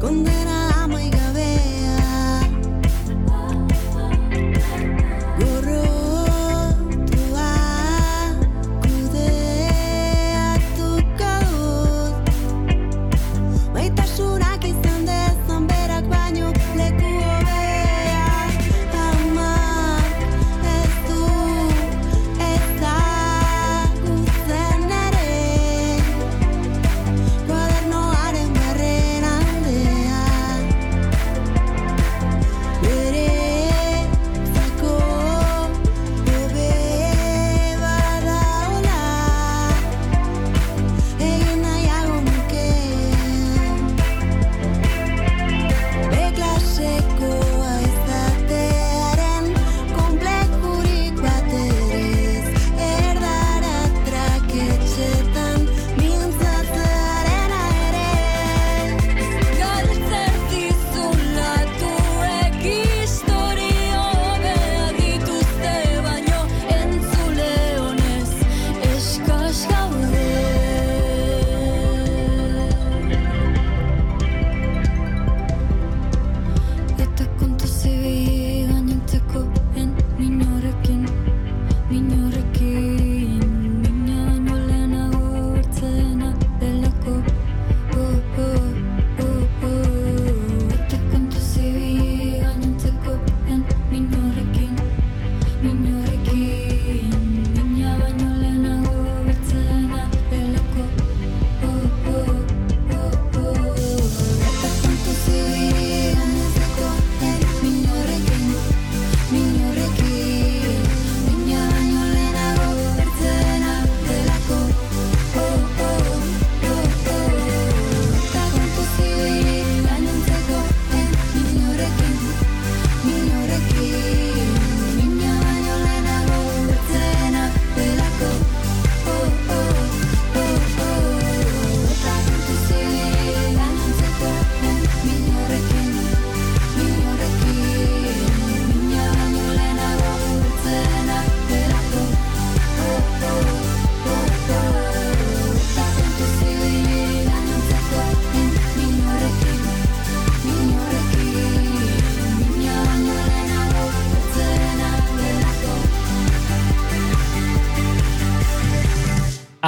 con 0.00 0.39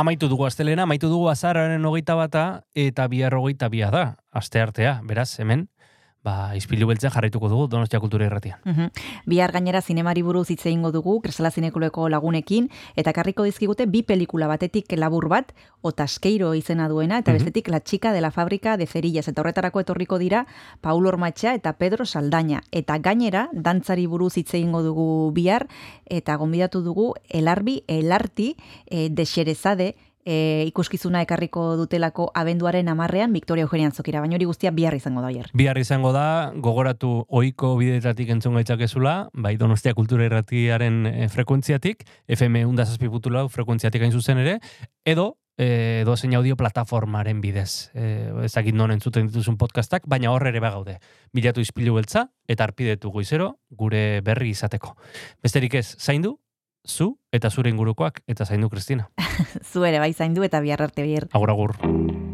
Amaitu 0.02 0.26
dugu 0.26 0.42
astelena, 0.48 0.82
amaitu 0.82 1.06
dugu 1.06 1.28
azararen 1.30 1.84
hogeita 1.86 2.16
bata, 2.18 2.40
eta 2.74 3.04
bihar 3.06 3.36
hogeita 3.38 3.68
bia 3.70 3.86
da, 3.94 4.00
aste 4.34 4.58
artea, 4.58 4.96
beraz, 5.06 5.28
hemen, 5.38 5.68
izpilu 6.56 6.86
beltzea 6.86 7.10
jarraituko 7.10 7.48
dugu 7.48 7.66
Donostia 7.68 8.00
Kultura 8.00 8.26
Irratian. 8.26 8.58
Mhm. 8.64 8.90
Bihar 9.26 9.52
gainera 9.52 9.80
zinemari 9.82 10.22
buruz 10.22 10.48
hitz 10.50 10.66
egingo 10.66 10.92
dugu 10.92 11.20
Kresala 11.22 11.50
Zinekuleko 11.50 12.08
lagunekin 12.08 12.68
eta 12.96 13.12
karriko 13.12 13.44
dizkigute 13.44 13.86
bi 13.86 14.02
pelikula 14.02 14.46
batetik 14.48 14.86
labur 14.96 15.28
bat 15.28 15.52
Otaskeiro 15.82 16.54
izena 16.54 16.88
duena 16.88 17.18
eta 17.18 17.32
Mhm. 17.32 17.38
bestetik 17.38 17.68
La 17.68 17.80
chica 17.80 18.12
de 18.12 18.20
la 18.20 18.30
fábrica 18.30 18.76
de 18.76 18.86
cerillas 18.86 19.28
eta 19.28 19.40
horretarako 19.42 19.80
etorriko 19.80 20.18
dira 20.18 20.46
Paulo 20.80 21.08
Ormatxa 21.08 21.54
eta 21.54 21.72
Pedro 21.74 22.04
Saldaña 22.04 22.62
eta 22.70 22.98
gainera 22.98 23.48
dantzari 23.52 24.06
buruz 24.06 24.36
hitz 24.36 24.54
egingo 24.54 24.82
dugu 24.82 25.32
bihar 25.32 25.66
eta 26.06 26.36
gonbidatu 26.36 26.82
dugu 26.82 27.14
Elarbi 27.28 27.82
Elarti 27.88 28.56
e, 28.86 29.08
de 29.10 29.24
Xerezade 29.26 29.96
e, 30.24 30.64
ikuskizuna 30.68 31.22
ekarriko 31.26 31.76
dutelako 31.76 32.30
abenduaren 32.34 32.88
amarrean 32.88 33.32
Victoria 33.32 33.66
Eugenia 33.66 33.90
Antzokira, 33.90 34.20
baina 34.20 34.36
hori 34.38 34.48
guztia 34.48 34.70
bihar 34.70 34.94
izango 34.94 35.22
da 35.22 35.30
oier. 35.32 35.50
Bihar 35.54 35.78
izango 35.78 36.12
da, 36.14 36.52
gogoratu 36.54 37.12
ohiko 37.28 37.74
bideetatik 37.80 38.30
entzun 38.34 38.56
gaitzakezula, 38.60 39.16
bai 39.34 39.56
Donostia 39.60 39.94
Kultura 39.94 40.26
Irratiaren 40.28 41.06
eh, 41.06 41.28
frekuentziatik, 41.32 42.06
FM 42.28 42.64
unda 42.68 42.86
lau 43.30 43.48
frekuentziatik 43.48 44.02
hain 44.02 44.12
zuzen 44.12 44.38
ere, 44.38 44.58
edo 45.04 45.36
eh, 45.58 46.00
edo 46.02 46.16
zein 46.16 46.34
audio 46.34 46.56
plataformaren 46.56 47.40
bidez. 47.40 47.90
Eh, 47.94 48.30
ezakit 48.44 48.74
non 48.74 48.90
entzuten 48.90 49.28
dituzun 49.28 49.58
podcastak, 49.58 50.06
baina 50.06 50.30
hor 50.30 50.46
ere 50.46 50.60
bagaude. 50.60 50.98
Bilatu 51.32 51.60
izpilu 51.60 51.94
beltza 51.94 52.28
eta 52.48 52.64
arpidetu 52.64 53.10
goizero 53.10 53.56
gure 53.70 54.20
berri 54.24 54.50
izateko. 54.50 54.96
Besterik 55.42 55.74
ez, 55.74 55.96
zaindu, 55.98 56.38
zu 56.86 57.18
eta 57.32 57.50
zure 57.50 57.70
ingurukoak 57.70 58.22
eta 58.26 58.44
zaindu 58.44 58.68
Kristina. 58.68 59.08
Zu 59.72 59.84
ere 59.84 59.98
bai 59.98 60.12
zaindu 60.12 60.42
eta 60.42 60.60
bihar 60.60 60.82
arte 60.82 61.02
bihar. 61.02 61.28
Agur 61.32 61.50
agur. 61.50 62.31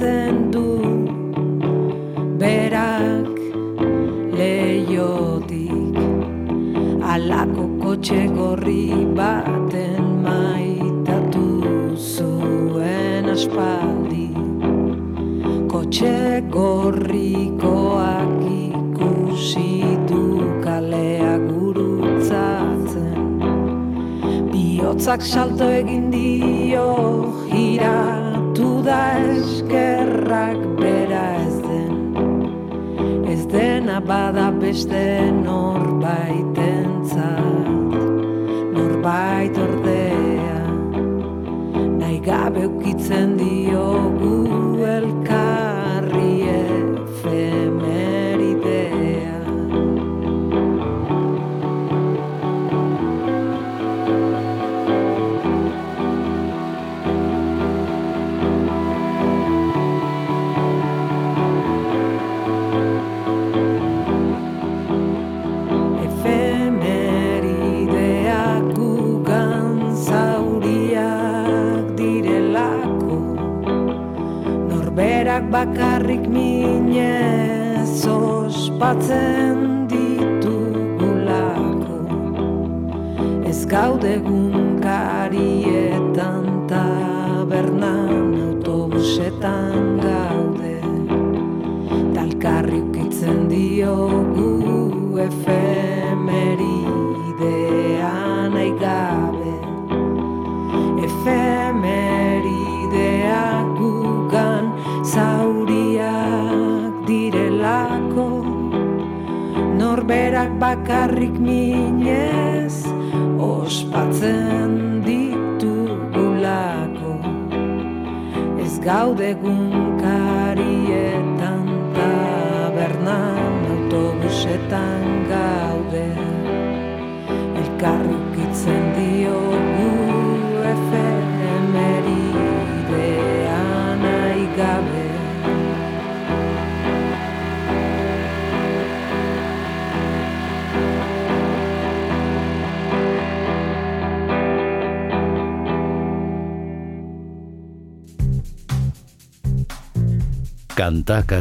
and 0.00 0.47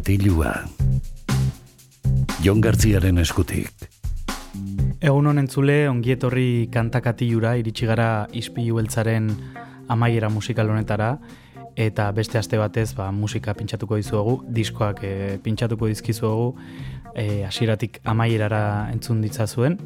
Katilua. 0.07 0.53
Jon 2.39 2.61
Gartziaren 2.63 3.17
eskutik. 3.19 3.89
Egun 5.03 5.27
honen 5.27 5.49
zule, 5.51 5.75
ongietorri 5.91 6.69
kantakatilura 6.71 7.57
iritsi 7.59 7.89
gara 7.89 8.05
ispilu 8.31 8.77
beltzaren 8.79 9.27
amaiera 9.91 10.29
musikal 10.31 10.71
honetara, 10.71 11.09
eta 11.75 12.07
beste 12.15 12.39
aste 12.39 12.55
batez 12.55 12.93
ba, 12.95 13.09
musika 13.11 13.51
pintxatuko 13.59 13.99
dizuegu, 13.99 14.37
diskoak 14.47 15.03
e, 15.03 15.11
pintxatuko 15.43 15.91
dizkizuegu, 15.91 16.55
e, 17.11 17.43
amaierara 18.05 18.63
entzun 18.93 19.19
ditzazuen, 19.21 19.77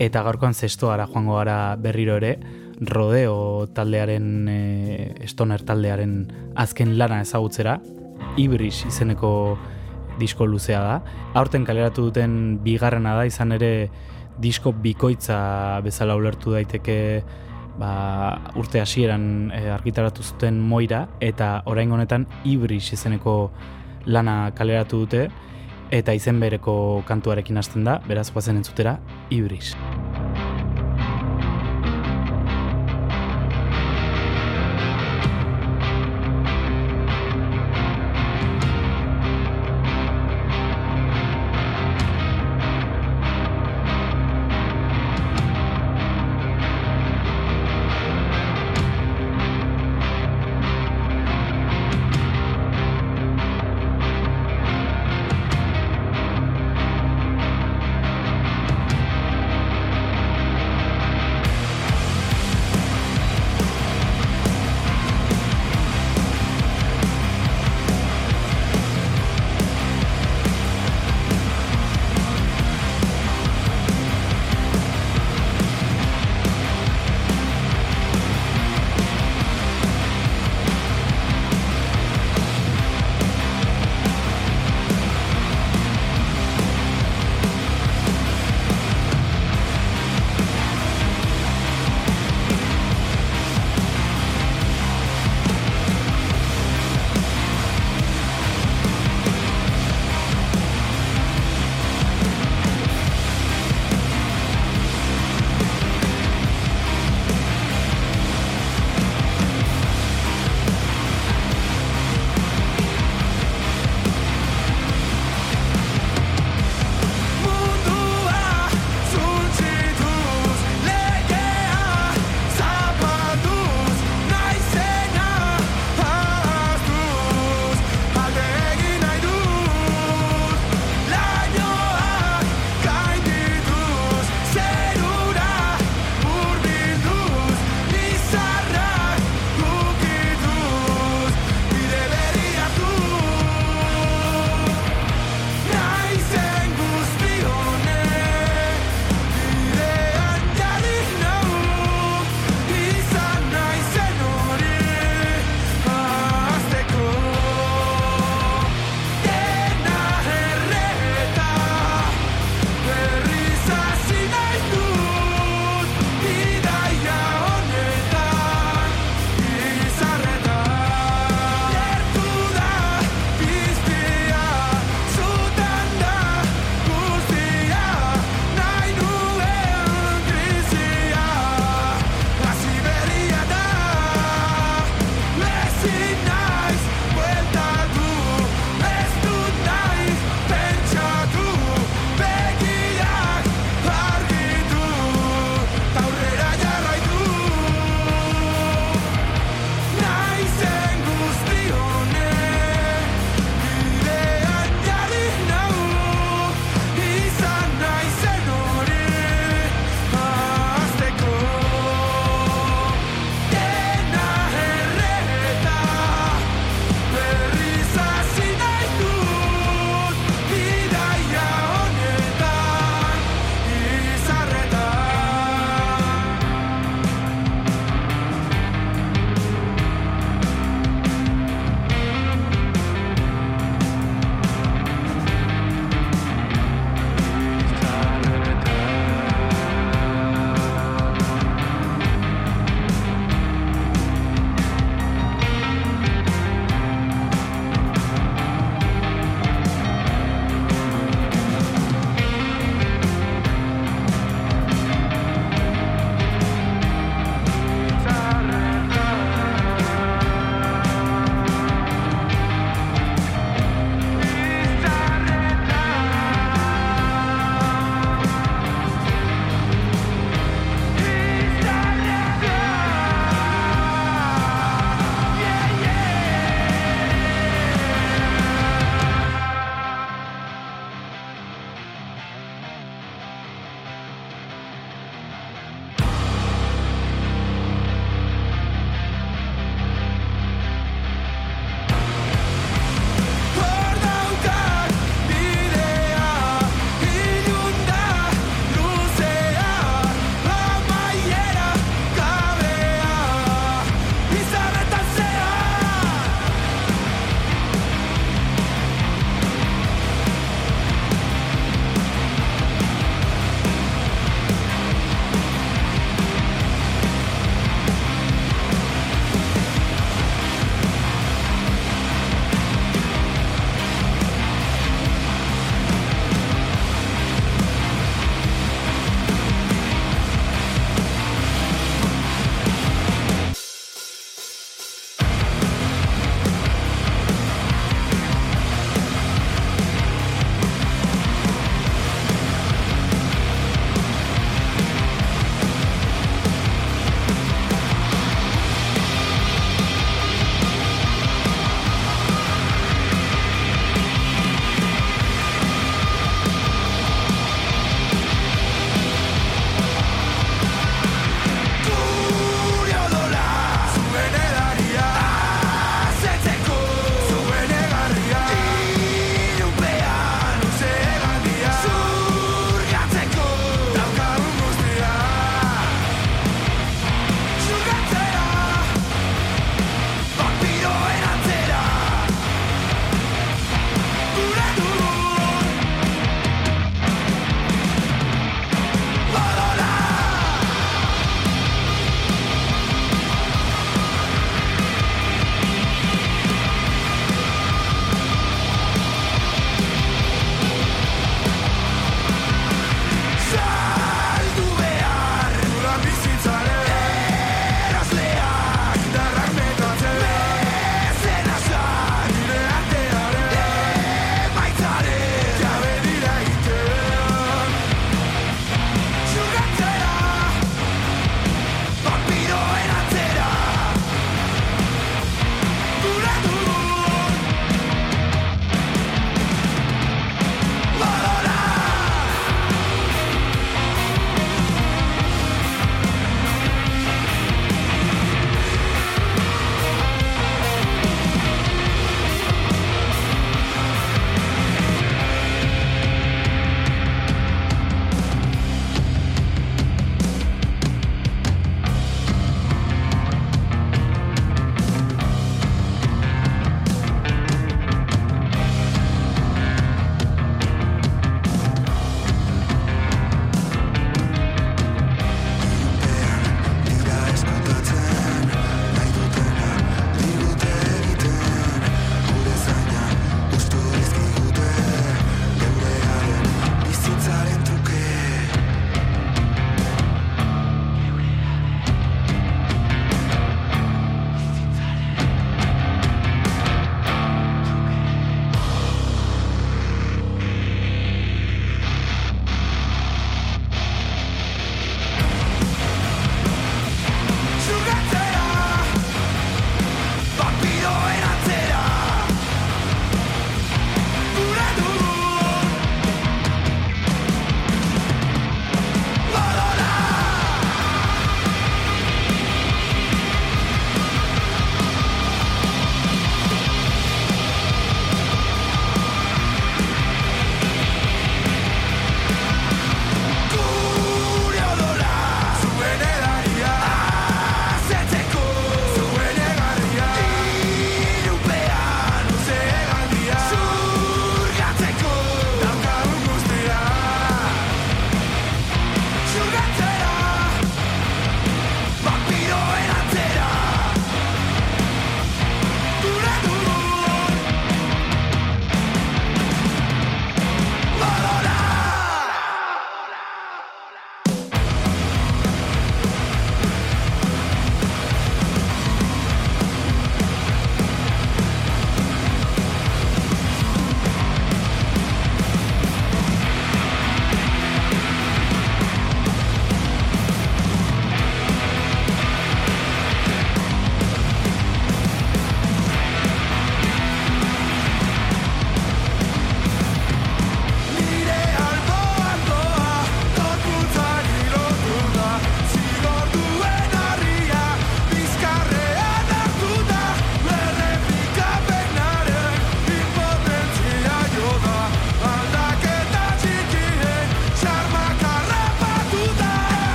eta 0.00 0.26
gaurkoan 0.26 0.58
zestoara 0.58 1.06
joango 1.06 1.38
gara 1.38 1.76
berriro 1.76 2.18
ere, 2.18 2.34
rodeo 2.80 3.68
taldearen, 3.70 4.28
e, 4.48 5.28
stoner 5.28 5.62
taldearen 5.62 6.24
azken 6.56 6.98
lana 6.98 7.22
ezagutzera, 7.22 7.78
Ibris 8.36 8.84
izeneko 8.88 9.58
disko 10.20 10.46
luzea 10.46 10.80
da. 10.80 10.96
Aurten 11.38 11.64
kaleratu 11.64 12.08
duten 12.08 12.58
bigarrena 12.64 13.14
da, 13.18 13.26
izan 13.28 13.52
ere 13.56 13.72
disko 14.42 14.72
bikoitza 14.72 15.80
bezala 15.84 16.16
ulertu 16.16 16.54
daiteke 16.56 16.98
ba, 17.78 17.92
urte 18.56 18.80
hasieran 18.80 19.52
e, 19.54 19.68
argitaratu 19.72 20.24
zuten 20.24 20.60
moira 20.60 21.06
eta 21.20 21.62
orain 21.66 21.92
honetan 21.92 22.26
Ibris 22.44 22.92
izeneko 22.96 23.36
lana 24.06 24.52
kaleratu 24.56 25.04
dute 25.04 25.28
eta 25.92 26.14
izen 26.16 26.40
bereko 26.40 27.02
kantuarekin 27.08 27.60
hasten 27.60 27.84
da, 27.84 28.00
beraz 28.08 28.30
guazen 28.32 28.56
entzutera 28.62 28.98
Ibris. 29.30 29.74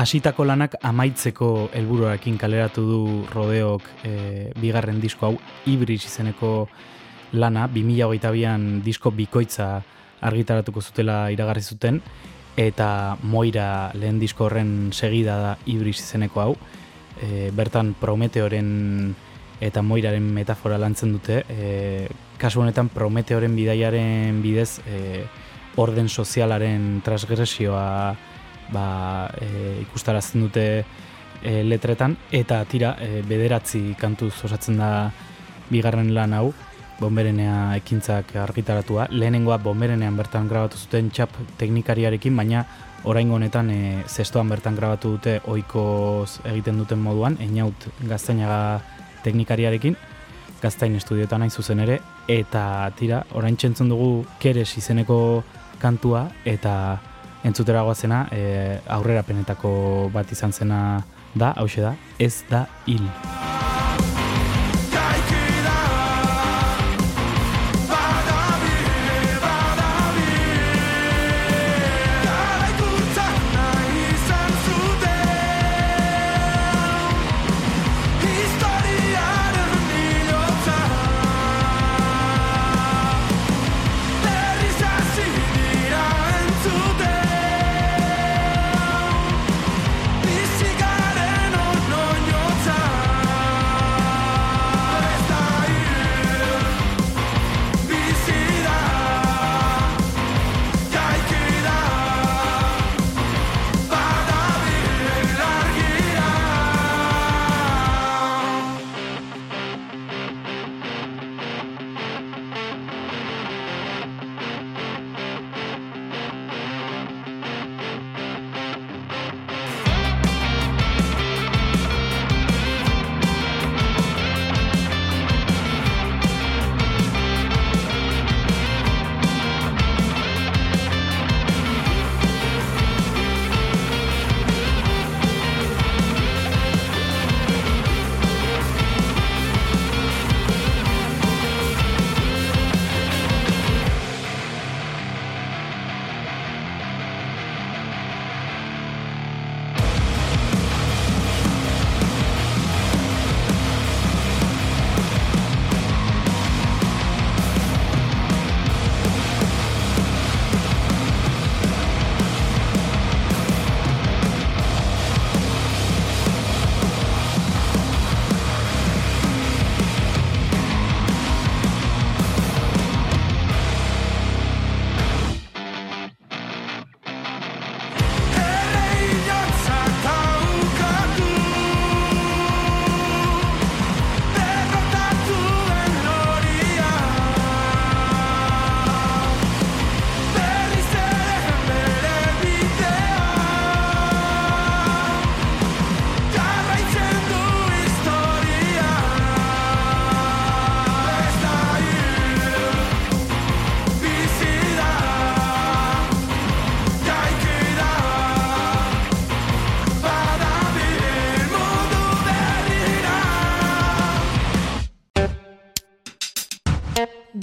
Hasitako 0.00 0.46
lanak 0.48 0.78
amaitzeko 0.80 1.68
helburuarekin 1.76 2.38
kaleratu 2.40 2.82
du 2.88 3.00
rodeok 3.34 3.84
e, 4.08 4.12
bigarren 4.56 5.00
disko 5.00 5.26
hau 5.28 5.34
Ibris 5.68 6.06
izeneko 6.08 6.52
lana 7.36 7.66
2022an 7.68 8.80
disko 8.86 9.12
bikoitza 9.12 9.66
argitaratuko 10.24 10.80
zutela 10.80 11.18
iragarri 11.34 11.60
zuten 11.60 12.00
eta 12.56 13.18
Moira 13.22 13.90
lehen 13.92 14.18
disko 14.22 14.46
horren 14.48 14.72
segida 14.96 15.36
da 15.36 15.52
Ibris 15.66 15.98
izeneko 16.00 16.40
hau. 16.40 16.56
E, 17.20 17.50
bertan 17.52 17.92
Prometeoren 18.00 18.70
eta 19.60 19.82
Moiraren 19.84 20.24
metafora 20.32 20.80
lantzen 20.80 21.12
dute. 21.12 21.42
E, 21.52 22.08
kasu 22.40 22.64
honetan 22.64 22.88
Prometeoren 22.88 23.52
bidaiaren 23.56 24.40
bidez 24.40 24.80
e, 24.88 25.26
orden 25.76 26.08
sozialaren 26.08 27.02
transgresioa 27.04 28.16
ba, 28.72 29.30
e, 29.40 29.80
ikustarazten 29.82 30.46
dute 30.46 30.64
e, 31.42 31.62
letretan, 31.64 32.16
eta 32.32 32.62
tira, 32.64 32.96
e, 33.00 33.22
bederatzi 33.26 33.94
kantuz 33.98 34.34
osatzen 34.44 34.78
da 34.80 34.90
bigarren 35.70 36.12
lan 36.14 36.34
hau, 36.34 36.50
bomberenea 37.00 37.76
ekintzak 37.80 38.34
argitaratua. 38.36 39.08
Lehenengoa 39.10 39.58
bomberenean 39.64 40.16
bertan 40.16 40.48
grabatu 40.48 40.78
zuten 40.78 41.08
txap 41.10 41.32
teknikariarekin, 41.58 42.36
baina 42.36 42.64
oraingo 43.08 43.38
honetan 43.38 43.70
e, 43.72 43.80
zestoan 44.06 44.50
bertan 44.52 44.76
grabatu 44.76 45.16
dute 45.16 45.38
oikoz 45.48 46.40
egiten 46.44 46.78
duten 46.82 47.00
moduan, 47.00 47.38
einaut 47.40 47.88
gaztainaga 48.08 48.80
teknikariarekin, 49.24 49.96
gaztain 50.60 50.96
estudioetan 50.96 51.40
nahi 51.40 51.50
zuzen 51.50 51.80
ere, 51.80 52.00
eta 52.28 52.90
tira, 52.98 53.24
orain 53.32 53.56
txentzun 53.56 53.88
dugu 53.88 54.10
keres 54.40 54.68
izeneko 54.76 55.42
kantua, 55.80 56.26
eta 56.44 56.74
entzutera 57.44 57.82
goazena 57.86 58.26
e, 58.32 58.78
aurrerapenetako 58.88 60.10
bat 60.14 60.32
izan 60.32 60.52
zena 60.52 61.02
da, 61.34 61.54
hause 61.56 61.80
da, 61.84 61.94
ez 62.18 62.42
da 62.50 62.66
hil. 62.86 63.06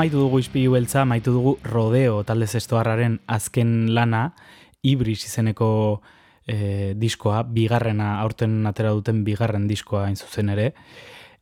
Amaitu 0.00 0.16
dugu 0.16 0.38
izpilu 0.40 0.70
beltza, 0.72 1.02
amaitu 1.02 1.28
dugu 1.34 1.50
rodeo 1.60 2.22
talde 2.24 2.46
zestoarraren 2.48 3.18
azken 3.28 3.90
lana, 3.92 4.30
ibris 4.80 5.26
izeneko 5.26 5.68
e, 6.48 6.94
diskoa, 6.96 7.42
bigarrena, 7.44 8.14
aurten 8.22 8.54
atera 8.70 8.94
duten 8.96 9.20
bigarren 9.26 9.66
diskoa 9.68 10.06
hain 10.06 10.16
zuzen 10.16 10.54
ere, 10.54 10.70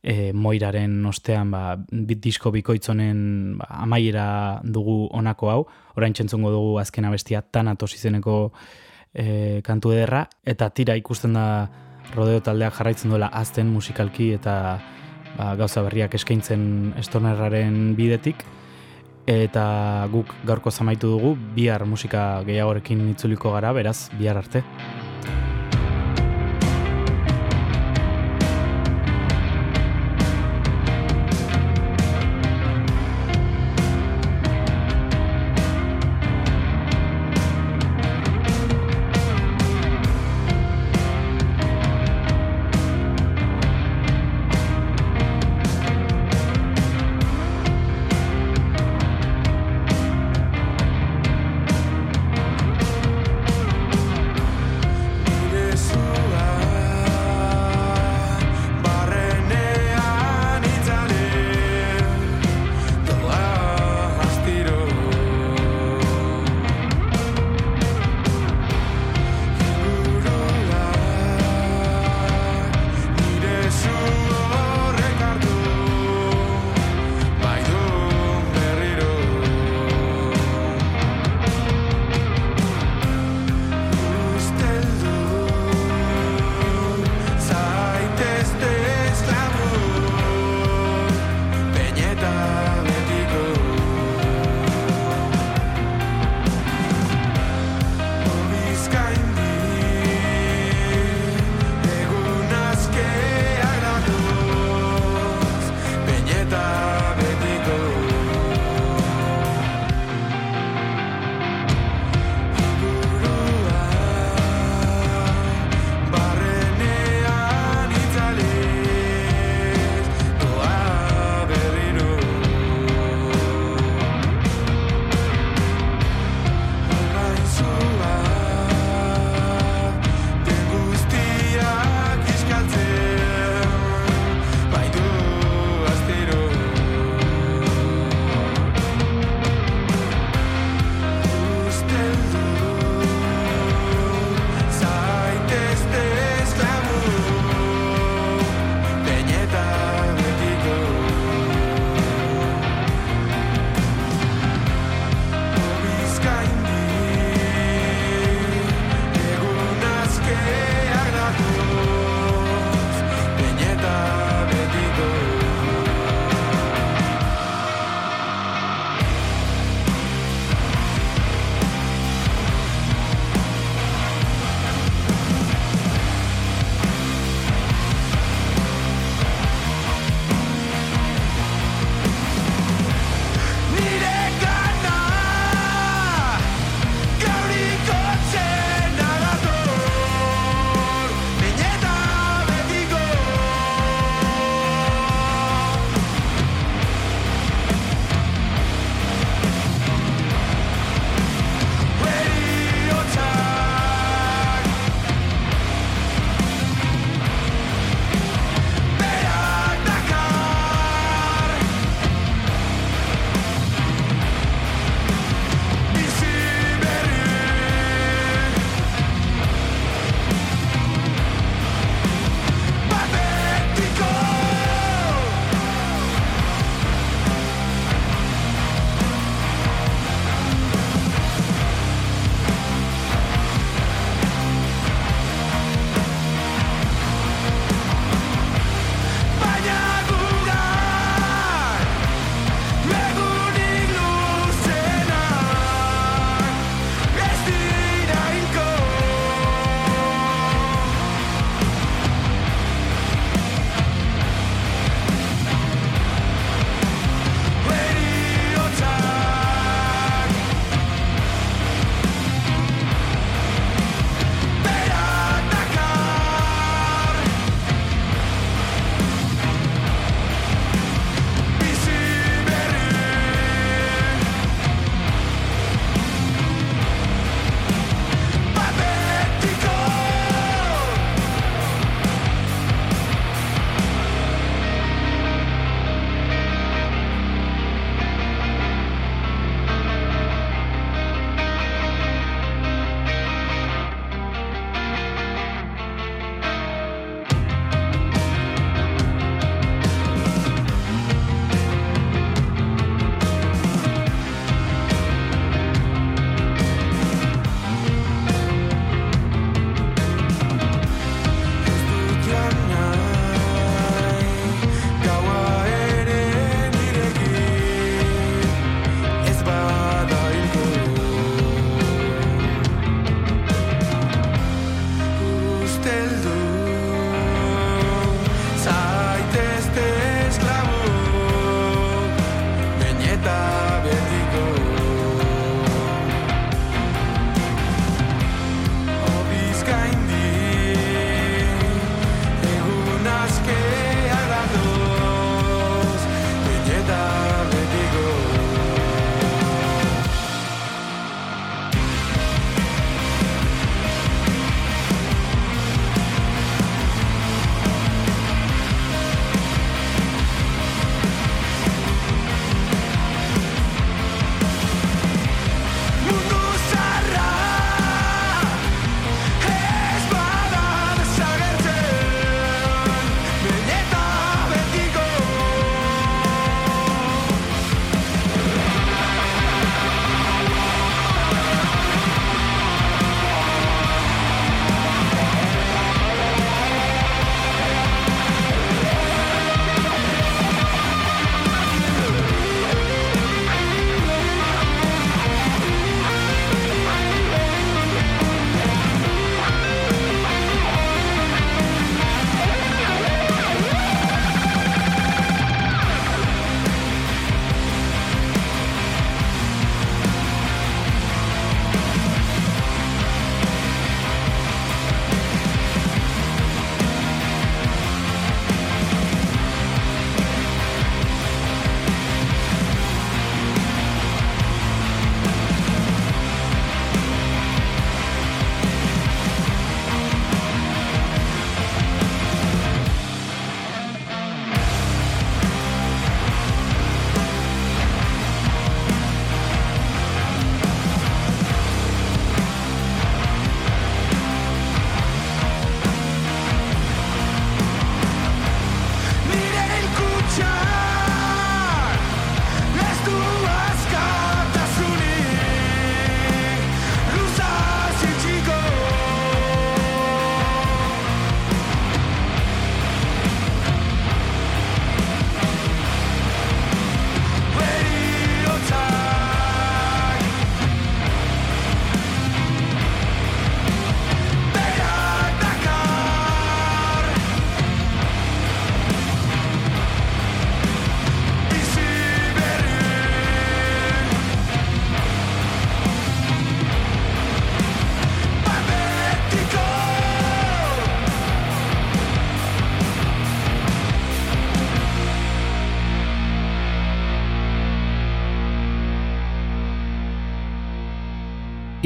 e, 0.03 0.33
moiraren 0.35 0.99
ostean 1.07 1.55
ba, 1.55 1.63
bit 1.79 2.19
disko 2.27 2.51
bikoitzonen 2.51 3.23
ba, 3.61 3.71
amaiera 3.85 4.27
dugu 4.67 5.05
honako 5.07 5.53
hau, 5.53 5.63
orain 5.95 6.19
txentzongo 6.19 6.51
dugu 6.51 6.77
azken 6.83 7.07
abestia 7.07 7.39
tanatos 7.39 7.93
izeneko 7.95 8.37
e, 9.13 9.61
kantu 9.63 9.95
ederra, 9.95 10.25
eta 10.43 10.67
tira 10.75 10.99
ikusten 10.99 11.39
da 11.39 11.47
rodeo 12.11 12.43
taldeak 12.43 12.75
jarraitzen 12.75 13.15
duela 13.15 13.31
azten 13.39 13.71
musikalki 13.71 14.33
eta 14.35 14.57
ba, 15.39 15.55
gauza 15.55 15.83
berriak 15.85 16.15
eskaintzen 16.19 16.93
estonerraren 16.99 17.95
bidetik, 17.95 18.43
eta 19.29 20.07
guk 20.11 20.33
gaurko 20.47 20.71
zamaitu 20.71 21.13
dugu, 21.15 21.35
bihar 21.55 21.85
musika 21.87 22.41
gehiagorekin 22.47 23.11
itzuliko 23.13 23.53
gara, 23.55 23.71
beraz, 23.73 24.09
bihar 24.19 24.41
arte. 24.43 24.63